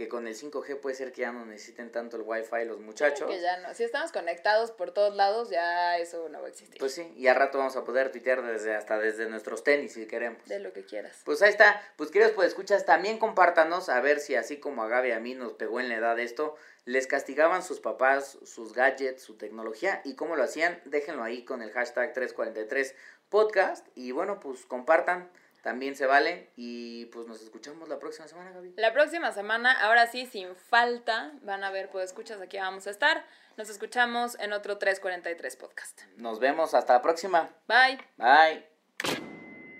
que 0.00 0.08
con 0.08 0.26
el 0.26 0.34
5G 0.34 0.80
puede 0.80 0.96
ser 0.96 1.12
que 1.12 1.20
ya 1.20 1.30
no 1.30 1.44
necesiten 1.44 1.92
tanto 1.92 2.16
el 2.16 2.22
wifi 2.22 2.64
los 2.64 2.80
muchachos. 2.80 3.28
Que 3.28 3.38
ya 3.38 3.58
no. 3.58 3.74
Si 3.74 3.84
estamos 3.84 4.10
conectados 4.12 4.70
por 4.70 4.92
todos 4.92 5.14
lados, 5.14 5.50
ya 5.50 5.98
eso 5.98 6.26
no 6.30 6.40
va 6.40 6.46
a 6.46 6.48
existir. 6.48 6.78
Pues 6.78 6.94
sí, 6.94 7.12
y 7.18 7.26
al 7.26 7.36
rato 7.36 7.58
vamos 7.58 7.76
a 7.76 7.84
poder 7.84 8.10
tuitear 8.10 8.40
desde 8.42 8.74
hasta 8.74 8.98
desde 8.98 9.28
nuestros 9.28 9.62
tenis 9.62 9.92
si 9.92 10.06
queremos. 10.06 10.42
de 10.46 10.58
lo 10.58 10.72
que 10.72 10.86
quieras. 10.86 11.20
Pues 11.26 11.42
ahí 11.42 11.50
está, 11.50 11.82
pues 11.96 12.10
queridos 12.10 12.32
pues 12.32 12.48
escuchas, 12.48 12.86
también 12.86 13.18
compártanos 13.18 13.90
a 13.90 14.00
ver 14.00 14.20
si 14.20 14.36
así 14.36 14.56
como 14.56 14.82
a 14.82 14.88
Gaby 14.88 15.10
a 15.10 15.20
mí 15.20 15.34
nos 15.34 15.52
pegó 15.52 15.80
en 15.80 15.90
la 15.90 15.96
edad 15.96 16.18
esto, 16.18 16.56
les 16.86 17.06
castigaban 17.06 17.62
sus 17.62 17.80
papás, 17.80 18.38
sus 18.42 18.72
gadgets, 18.72 19.22
su 19.22 19.36
tecnología 19.36 20.00
y 20.06 20.14
cómo 20.14 20.34
lo 20.34 20.44
hacían, 20.44 20.80
déjenlo 20.86 21.24
ahí 21.24 21.44
con 21.44 21.60
el 21.60 21.72
hashtag 21.72 22.14
343 22.14 22.94
podcast 23.28 23.86
y 23.94 24.12
bueno, 24.12 24.40
pues 24.40 24.64
compartan 24.64 25.30
también 25.62 25.96
se 25.96 26.06
vale. 26.06 26.50
Y 26.56 27.06
pues 27.06 27.26
nos 27.26 27.42
escuchamos 27.42 27.88
la 27.88 27.98
próxima 27.98 28.28
semana, 28.28 28.50
Gaby. 28.52 28.74
La 28.76 28.92
próxima 28.92 29.32
semana, 29.32 29.72
ahora 29.80 30.06
sí, 30.06 30.26
sin 30.26 30.54
falta, 30.56 31.32
van 31.42 31.64
a 31.64 31.70
ver, 31.70 31.90
pues 31.90 32.06
escuchas, 32.06 32.40
aquí 32.40 32.58
vamos 32.58 32.86
a 32.86 32.90
estar. 32.90 33.24
Nos 33.56 33.68
escuchamos 33.68 34.38
en 34.40 34.52
otro 34.52 34.78
343 34.78 35.56
podcast. 35.56 36.02
Nos 36.16 36.38
vemos, 36.38 36.74
hasta 36.74 36.94
la 36.94 37.02
próxima. 37.02 37.50
Bye. 37.66 37.98
Bye. 38.16 38.66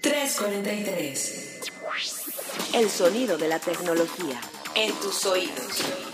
343. 0.02 1.60
El 2.74 2.88
sonido 2.88 3.36
de 3.38 3.48
la 3.48 3.58
tecnología. 3.58 4.40
En 4.74 4.92
tus 5.00 5.26
oídos. 5.26 6.09